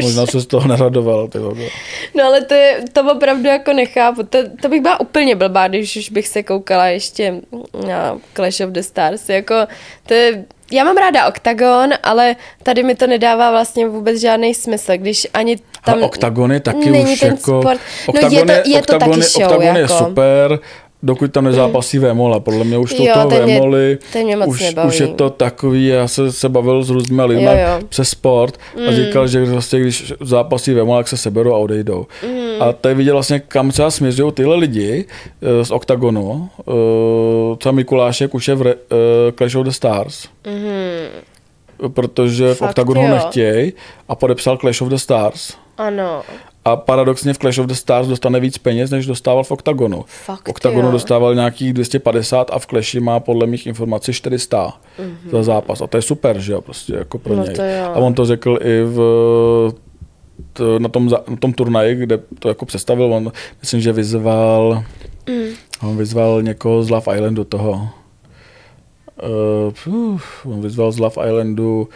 Možná 0.02 0.26
se 0.26 0.40
z 0.40 0.46
toho 0.46 0.68
neradoval. 0.68 1.28
Ty 1.28 1.38
vogo. 1.38 1.62
No 2.14 2.24
ale 2.24 2.44
to, 2.44 2.54
je, 2.54 2.84
to 2.92 3.12
opravdu 3.12 3.48
jako 3.48 3.72
nechápu. 3.72 4.22
To, 4.22 4.38
to 4.62 4.68
bych 4.68 4.80
byla 4.80 5.00
úplně 5.00 5.36
blbá, 5.36 5.68
když 5.68 5.96
už 5.96 6.10
bych 6.10 6.28
se 6.28 6.42
koukala 6.42 6.86
ještě 6.86 7.34
na 7.86 8.18
Clash 8.34 8.60
of 8.60 8.70
the 8.70 8.80
Stars. 8.80 9.28
Jako, 9.28 9.54
to 10.06 10.14
je, 10.14 10.44
já 10.70 10.84
mám 10.84 10.96
ráda 10.96 11.28
OKTAGON, 11.28 11.90
ale 12.02 12.36
tady 12.62 12.82
mi 12.82 12.94
to 12.94 13.06
nedává 13.06 13.50
vlastně 13.50 13.88
vůbec 13.88 14.20
žádný 14.20 14.54
smysl, 14.54 14.92
když 14.96 15.26
ani 15.34 15.58
tam 15.84 16.02
a 16.02 16.06
Octagon 16.06 16.52
je 16.52 16.60
taky 16.60 16.90
není 16.90 17.12
už 17.12 17.20
ten 17.20 17.30
jako... 17.30 17.62
sport. 17.62 17.80
No 18.14 18.28
je 18.30 18.44
to, 18.44 18.52
je 18.68 18.82
to 18.82 18.98
taky 18.98 19.22
show. 19.22 19.42
Octagon 19.42 19.76
jako. 19.76 19.78
je 19.78 19.88
super, 19.88 20.58
dokud 21.02 21.32
tam 21.32 21.44
nezápasí 21.44 21.98
Vémola. 21.98 22.40
Podle 22.40 22.64
mě 22.64 22.78
už 22.78 22.94
to 22.94 23.02
Jo, 23.04 23.14
toho 23.14 23.46
mě 24.24 24.36
moc 24.36 24.48
už, 24.48 24.60
nebaví. 24.60 24.88
už 24.88 25.00
je 25.00 25.06
to 25.06 25.30
takový, 25.30 25.86
já 25.86 26.08
se, 26.08 26.32
se 26.32 26.48
bavil 26.48 26.82
s 26.82 26.90
různými 26.90 27.22
lidmi 27.24 27.48
přes 27.88 28.08
sport 28.08 28.58
a 28.88 28.92
říkal, 28.92 29.26
že 29.28 29.44
vlastně, 29.44 29.80
když 29.80 30.12
zápasí 30.20 30.74
Vémola, 30.74 30.98
tak 30.98 31.08
se 31.08 31.16
seberou 31.16 31.54
a 31.54 31.58
odejdou. 31.58 32.06
Mm. 32.26 32.62
A 32.62 32.72
tady 32.72 32.94
viděl 32.94 33.14
vlastně, 33.14 33.40
kam 33.40 33.70
třeba 33.70 33.90
směřují 33.90 34.32
tyhle 34.32 34.56
lidi 34.56 35.04
eh, 35.42 35.64
z 35.64 35.70
Octagonu. 35.70 36.48
eh, 36.68 37.56
Třeba 37.56 37.72
Mikulášek 37.72 38.34
už 38.34 38.48
je 38.48 38.54
v 38.54 38.66
eh, 38.66 38.74
Clash 39.38 39.54
of 39.54 39.64
the 39.64 39.70
Stars. 39.70 40.28
Protože 41.94 42.54
v 42.54 42.58
Fakt 42.58 42.68
Octagonu 42.70 43.00
ho 43.00 43.06
jo. 43.08 43.14
nechtějí 43.14 43.72
a 44.08 44.14
podepsal 44.14 44.56
Clash 44.56 44.82
of 44.82 44.88
the 44.88 44.96
Stars. 44.96 45.54
Ano. 45.78 46.22
A 46.70 46.76
paradoxně 46.76 47.32
v 47.32 47.38
Clash 47.38 47.58
of 47.58 47.66
the 47.66 47.74
Stars 47.74 48.08
dostane 48.08 48.40
víc 48.40 48.58
peněz, 48.58 48.90
než 48.90 49.06
dostával 49.06 49.44
v 49.44 49.50
Octagonu. 49.50 50.04
Fakt 50.06 50.46
v 50.46 50.50
Octagonu 50.50 50.86
jo. 50.86 50.92
dostával 50.92 51.34
nějakých 51.34 51.72
250 51.72 52.50
a 52.52 52.58
v 52.58 52.66
Clashi 52.66 53.00
má 53.00 53.20
podle 53.20 53.46
mých 53.46 53.66
informací 53.66 54.12
400 54.12 54.66
mm-hmm. 54.98 55.30
za 55.30 55.42
zápas. 55.42 55.80
A 55.80 55.86
to 55.86 55.96
je 55.98 56.02
super, 56.02 56.38
že 56.38 56.52
jo, 56.52 56.60
prostě 56.60 56.94
jako 56.94 57.18
pro 57.18 57.36
No 57.36 57.44
něj. 57.44 57.54
to. 57.54 57.62
A 57.84 57.96
on 57.96 58.14
to 58.14 58.26
řekl 58.26 58.58
i 58.62 58.82
v 58.84 58.98
t, 60.52 60.62
na, 60.78 60.88
tom, 60.88 61.10
na 61.28 61.36
tom 61.36 61.52
turnaji, 61.52 61.96
kde 61.96 62.18
to 62.38 62.48
jako 62.48 62.66
představil, 62.66 63.14
on 63.14 63.32
myslím, 63.60 63.80
že 63.80 63.92
vyzval, 63.92 64.84
mm. 65.28 65.48
on 65.82 65.96
vyzval 65.96 66.42
někoho 66.42 66.82
z 66.82 66.90
Love 66.90 67.16
Islandu 67.16 67.44
toho. 67.44 67.88
Uh, 69.86 69.94
uf, 69.94 70.46
on 70.46 70.60
vyzval 70.60 70.92
z 70.92 70.98
Love 70.98 71.28
Islandu 71.28 71.88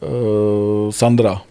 uh, 0.00 0.90
Sandra. 0.90 1.42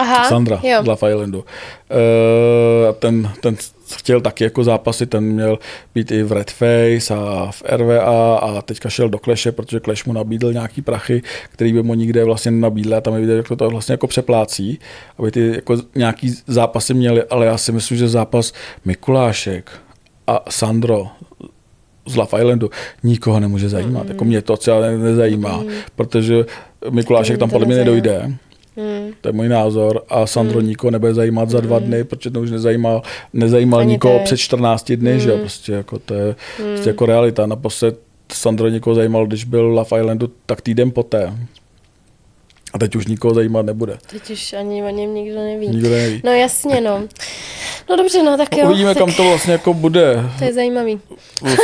Aha, 0.00 0.28
Sandra 0.28 0.60
jo. 0.62 0.82
z 0.82 0.86
Love 0.86 1.10
Islandu. 1.10 1.44
Eh, 1.90 2.92
ten, 2.92 3.30
ten 3.40 3.56
chtěl 3.96 4.20
taky 4.20 4.44
jako 4.44 4.64
zápasy, 4.64 5.06
ten 5.06 5.24
měl 5.24 5.58
být 5.94 6.10
i 6.10 6.22
v 6.22 6.32
Red 6.32 6.50
Face 6.50 7.14
a 7.14 7.48
v 7.50 7.62
RVA 7.76 8.36
a 8.36 8.62
teďka 8.62 8.88
šel 8.88 9.08
do 9.08 9.18
Kleše, 9.18 9.52
protože 9.52 9.80
Clash 9.80 10.06
mu 10.06 10.12
nabídl 10.12 10.52
nějaký 10.52 10.82
prachy, 10.82 11.22
který 11.50 11.72
by 11.72 11.82
mu 11.82 11.94
nikde 11.94 12.24
vlastně 12.24 12.50
nenabídl 12.50 12.94
a 12.94 13.00
tam 13.00 13.14
je 13.14 13.20
vidět, 13.20 13.36
jak 13.36 13.48
to, 13.48 13.56
to 13.56 13.70
vlastně 13.70 13.92
jako 13.92 14.06
přeplácí, 14.06 14.78
aby 15.18 15.30
ty 15.30 15.52
jako 15.54 15.76
nějaký 15.94 16.34
zápasy 16.46 16.94
měli, 16.94 17.22
ale 17.24 17.46
já 17.46 17.58
si 17.58 17.72
myslím, 17.72 17.98
že 17.98 18.08
zápas 18.08 18.52
Mikulášek 18.84 19.70
a 20.26 20.44
Sandro 20.50 21.06
z 22.06 22.16
Love 22.16 22.38
Islandu 22.38 22.70
nikoho 23.02 23.40
nemůže 23.40 23.68
zajímat. 23.68 24.02
Mm. 24.02 24.08
Jako 24.08 24.24
mě 24.24 24.42
to 24.42 24.56
třeba 24.56 24.80
ne- 24.80 24.98
nezajímá, 24.98 25.56
mm. 25.56 25.68
protože 25.96 26.44
Mikulášek 26.90 27.38
tam 27.38 27.50
podle 27.50 27.66
mě 27.66 27.76
nedojde. 27.76 28.32
Hmm. 28.76 29.12
To 29.20 29.28
je 29.28 29.32
můj 29.32 29.48
názor. 29.48 30.02
A 30.08 30.26
Sandro 30.26 30.58
hmm. 30.58 30.68
nikoho 30.68 30.90
nebude 30.90 31.14
zajímat 31.14 31.50
za 31.50 31.60
dva 31.60 31.78
dny, 31.78 32.04
protože 32.04 32.30
to 32.30 32.40
už 32.40 32.50
nezajímal, 32.50 33.02
nezajímal 33.32 33.80
Ani 33.80 33.92
nikoho 33.92 34.14
teď. 34.18 34.24
před 34.24 34.36
14 34.36 34.92
dny, 34.92 35.20
že 35.20 35.30
jo, 35.30 35.38
prostě 35.38 35.72
jako 35.72 35.98
to 35.98 36.14
je 36.14 36.34
prostě 36.72 36.90
jako 36.90 37.06
realita. 37.06 37.46
Naposled 37.46 37.98
Sandro 38.32 38.68
nikoho 38.68 38.94
zajímal, 38.94 39.26
když 39.26 39.44
byl 39.44 39.62
Love 39.66 40.00
Islandu, 40.00 40.30
tak 40.46 40.60
týden 40.60 40.90
poté. 40.90 41.32
A 42.74 42.78
teď 42.78 42.96
už 42.96 43.06
nikoho 43.06 43.34
zajímat 43.34 43.66
nebude. 43.66 43.98
Teď 44.10 44.30
už 44.30 44.52
ani 44.52 44.82
o 44.82 44.88
něm 44.88 45.14
nikdo 45.14 45.38
neví. 45.38 45.68
Nikdo 45.68 45.90
neví. 45.90 46.20
No 46.24 46.32
jasně, 46.32 46.80
no. 46.80 47.02
No 47.90 47.96
dobře, 47.96 48.22
no 48.22 48.36
tak 48.36 48.56
jo. 48.56 48.64
Uvidíme, 48.66 48.94
tak 48.94 48.98
kam 49.04 49.12
to 49.14 49.24
vlastně 49.24 49.52
jako 49.52 49.74
bude 49.74 50.24
to 50.38 50.44
je 50.44 50.52
zajímavý. 50.54 51.00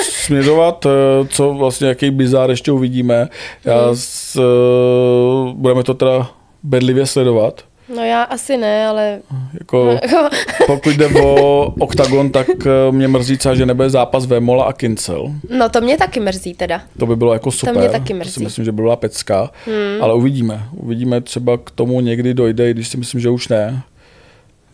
směřovat, 0.03 0.87
eh, 0.87 1.27
co 1.29 1.55
vlastně, 1.55 1.89
jaký 1.89 2.11
bizár 2.11 2.51
ještě 2.51 2.73
uvidíme. 2.73 3.29
Já 3.65 3.87
Mhm. 3.87 3.97
s, 3.97 4.37
eh, 4.37 5.53
budeme 5.55 5.83
to 5.83 5.95
teda 5.95 6.31
bedlivě 6.67 7.07
sledovat. 7.07 7.65
No 7.97 8.05
já 8.05 8.23
asi 8.23 8.57
ne, 8.57 8.87
ale... 8.87 9.21
Jako, 9.61 9.99
pokud 10.67 10.91
jde 10.91 11.07
o 11.23 11.65
OKTAGON, 11.81 12.31
tak 12.31 12.47
eh, 12.67 12.93
mě 12.93 13.09
mrzí 13.09 13.39
třeba, 13.39 13.55
že 13.55 13.67
nebude 13.67 13.91
zápas 13.91 14.27
Vémola 14.27 14.65
a 14.65 14.73
Kincel. 14.73 15.33
No 15.59 15.69
to 15.69 15.81
mě 15.81 15.97
taky 15.97 16.21
mrzí 16.21 16.55
teda. 16.55 16.83
To 16.99 17.07
by 17.07 17.17
bylo 17.17 17.33
jako 17.33 17.51
super. 17.51 17.77
mě 17.79 17.89
taky 17.89 18.13
To 18.13 18.19
mrzí. 18.19 18.31
si 18.33 18.45
myslím, 18.45 18.65
že 18.65 18.73
by 18.73 18.83
byla 18.83 18.97
pecka. 18.97 19.51
Hmm. 19.67 20.03
Ale 20.03 20.15
uvidíme. 20.15 20.69
Uvidíme, 20.73 21.21
třeba 21.21 21.59
k 21.59 21.71
tomu 21.71 22.01
někdy 22.01 22.35
dojde, 22.35 22.71
i 22.71 22.75
když 22.75 22.89
si 22.89 22.97
myslím, 22.97 23.21
že 23.21 23.31
už 23.31 23.49
ne. 23.49 23.83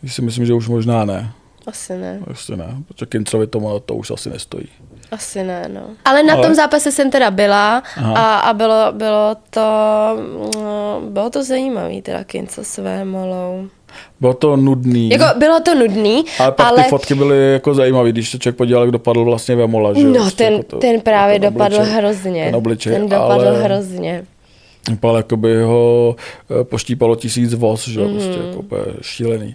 Když 0.01 0.15
si 0.15 0.23
myslím, 0.23 0.47
že 0.47 0.55
už 0.55 0.69
možná 0.69 1.05
ne. 1.05 1.33
Asi 1.67 1.99
ne, 1.99 2.21
Asi 2.27 2.57
ne, 2.57 2.77
protože 2.89 3.07
Kincelovi 3.07 3.47
to, 3.47 3.81
to 3.81 3.95
už 3.95 4.11
asi 4.11 4.31
nestojí. 4.31 4.69
Asi 5.13 5.43
ne, 5.45 5.65
no. 5.69 5.81
Ale 6.05 6.23
na 6.23 6.35
Ale- 6.35 6.47
tom 6.47 6.55
zápase 6.55 6.93
jsem 6.93 7.11
teda 7.11 7.31
byla 7.31 7.83
Aha. 7.97 8.15
a, 8.15 8.39
a 8.39 8.53
bylo, 8.55 8.93
bylo 8.93 9.37
to, 9.51 9.61
no, 10.63 11.01
bylo 11.09 11.31
to 11.31 11.45
zajímavý 11.45 12.03
teda 12.03 12.25
Kinco 12.25 12.65
s 12.65 12.79
Vémolou. 12.79 13.69
Bylo 14.21 14.35
to 14.35 14.57
nudný. 14.57 15.11
Jako 15.11 15.25
bylo 15.39 15.61
to 15.61 15.75
nudný, 15.75 16.25
ale 16.39 16.53
pak 16.53 16.67
ale 16.67 16.83
ty 16.83 16.89
fotky 16.89 17.15
byly 17.15 17.53
jako 17.53 17.75
zajímavé, 17.75 18.13
když 18.13 18.31
se 18.31 18.39
člověk 18.39 18.57
podíval, 18.57 18.83
jak 18.83 18.91
dopadl 18.93 19.25
vlastně 19.25 19.57
Vemola. 19.57 19.95
Že? 19.95 20.05
no 20.05 20.15
Prostě 20.15 20.45
ten, 20.45 20.53
jako 20.53 20.65
to- 20.69 20.77
ten 20.79 21.01
právě 21.01 21.41
ten 21.41 21.53
dopadl 21.53 21.77
obličej- 21.77 21.93
hrozně. 21.95 22.45
Ten 22.45 22.57
obličej, 22.57 22.93
ten 22.93 23.09
dopadl 23.09 23.49
ale 23.49 23.63
hrozně. 23.63 24.25
Vypadal, 24.91 25.17
jako 25.17 25.37
by 25.37 25.63
ho 25.63 26.17
eh, 26.61 26.65
poštípalo 26.65 27.17
tisíc 27.17 27.55
voz, 27.55 27.89
že 27.89 28.01
Mhm. 28.01 28.13
prostě 28.13 28.39
jako 28.47 28.65
šílený. 29.03 29.55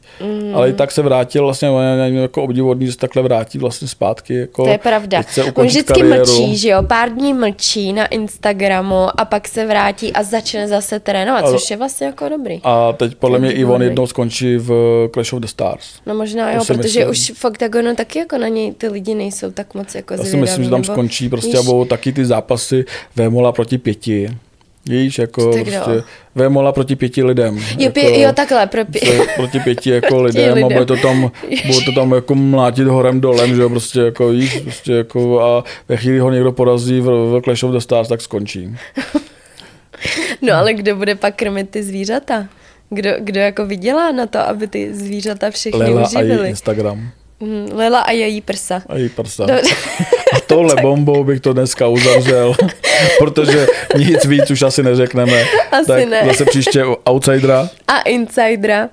Ale 0.54 0.70
i 0.70 0.74
tak 0.74 0.92
se 0.92 1.02
vrátil 1.02 1.44
vlastně, 1.44 1.70
on 1.70 1.84
je 1.84 2.22
jako 2.22 2.44
obdivodný, 2.44 2.86
že 2.86 2.92
se 2.92 2.98
takhle 2.98 3.24
vrátí 3.24 3.58
vlastně 3.58 3.88
zpátky. 3.88 4.34
Jako, 4.36 4.64
To 4.64 4.70
je 4.70 4.78
pravda. 4.78 5.22
chce 5.22 5.44
On 5.44 5.66
vždycky 5.66 5.94
kariéru. 6.02 6.18
mlčí, 6.18 6.58
že 6.58 6.70
jo, 6.70 6.84
pár 6.84 7.10
dní 7.10 7.34
mlčí 7.34 7.94
na 7.94 8.06
Instagramu 8.06 9.08
a 9.20 9.26
pak 9.26 9.48
se 9.48 9.66
vrátí 9.66 10.14
a 10.14 10.24
začne 10.24 10.68
zase 10.68 11.00
trénovat, 11.00 11.44
Ale- 11.44 11.54
což 11.54 11.72
je 11.72 11.78
vlastně 11.78 12.08
jako 12.08 12.30
dobrý. 12.30 12.60
A 12.64 12.94
teď 12.94 13.16
podle 13.16 13.40
mě 13.40 13.52
i 13.52 13.66
on 13.66 13.82
jednou 13.82 14.08
skončí 14.08 14.58
v 14.58 14.72
Clash 15.14 15.34
of 15.34 15.40
the 15.40 15.48
Stars. 15.48 15.86
No 16.06 16.16
možná 16.16 16.52
jo, 16.52 16.62
protože 16.68 17.06
myslím. 17.06 17.10
už 17.10 17.32
v 17.42 17.46
OKTAGONu 17.46 17.96
taky 17.96 18.20
jako 18.20 18.38
na 18.38 18.48
něj 18.48 18.72
ty 18.74 18.88
lidi 18.88 19.16
nejsou 19.16 19.52
tak 19.52 19.74
moc 19.74 19.96
jako 19.96 20.14
Já 20.14 20.24
si 20.24 20.38
myslím, 20.38 20.64
že 20.64 20.70
tam 20.70 20.82
nebo- 20.82 20.94
skončí 20.94 21.30
prostě 21.30 21.58
a 21.58 21.62
budou 21.62 21.86
taky 21.86 22.14
ty 22.14 22.26
zápasy 22.26 22.86
Vémola 23.16 23.52
proti 23.52 23.78
pěti. 23.78 24.30
Víš, 24.88 25.20
jako 25.20 25.52
prostě 25.52 25.92
jo. 25.92 26.02
Vémola 26.36 26.72
proti 26.72 26.96
pěti 26.96 27.24
lidem. 27.24 27.58
Jo, 27.58 27.64
jako, 27.80 27.94
pě, 27.94 28.22
jo 28.22 28.34
takhle, 28.34 28.68
pro 28.68 28.86
pě... 28.86 29.02
proti 29.36 29.60
pěti 29.60 29.90
jako 29.90 30.22
lidem, 30.22 30.54
lidem. 30.54 30.66
a 30.66 30.74
bude 30.74 30.86
to 30.86 30.96
tam, 30.96 31.32
bude 31.66 31.86
to 31.86 31.92
tam 31.92 32.12
jako 32.12 32.36
mlátit 32.36 32.88
horem 32.88 33.22
dolem, 33.22 33.56
že 33.56 33.62
jo, 33.62 33.70
prostě 33.70 34.00
jako 34.00 34.30
víš, 34.30 34.60
prostě 34.60 34.94
jako 34.94 35.42
a 35.42 35.64
ve 35.90 35.98
chvíli 35.98 36.20
ho 36.20 36.32
někdo 36.32 36.52
porazí 36.52 37.02
v, 37.02 37.06
v 37.06 37.42
Clash 37.44 37.64
of 37.64 37.72
the 37.72 37.80
Stars, 37.80 38.08
tak 38.08 38.22
skončí. 38.22 38.76
No 40.42 40.54
ale 40.54 40.74
kdo 40.74 40.96
bude 40.96 41.16
pak 41.16 41.36
krmit 41.36 41.70
ty 41.70 41.84
zvířata? 41.84 42.48
Kdo, 42.90 43.10
kdo 43.20 43.40
jako 43.40 43.66
vydělá 43.66 44.12
na 44.12 44.26
to, 44.28 44.40
aby 44.40 44.68
ty 44.68 44.94
zvířata 44.94 45.52
všechny 45.52 45.80
Lela 45.80 46.02
a 46.02 46.06
uživily? 46.06 46.50
Instagram 46.50 47.12
Mm, 47.40 47.70
Lela 47.74 48.00
a 48.00 48.12
její 48.12 48.42
prsa. 48.42 48.82
a 48.90 48.96
její 48.98 49.10
prsa. 49.10 49.46
Dobře. 49.46 49.76
A 50.36 50.40
tohle 50.48 50.76
bombou 50.82 51.24
bych 51.24 51.40
to 51.40 51.54
dneska 51.54 51.88
uzavřel, 51.88 52.56
protože 53.20 53.68
nic 53.98 54.26
víc 54.26 54.52
už 54.52 54.62
asi 54.62 54.84
neřekneme. 54.84 55.44
Asi 55.72 55.88
tak 55.88 56.06
ne. 56.10 56.24
zase 56.26 56.46
příště 56.46 56.84
outsidera. 57.10 57.70
A 57.88 58.02
insidera. 58.02 58.90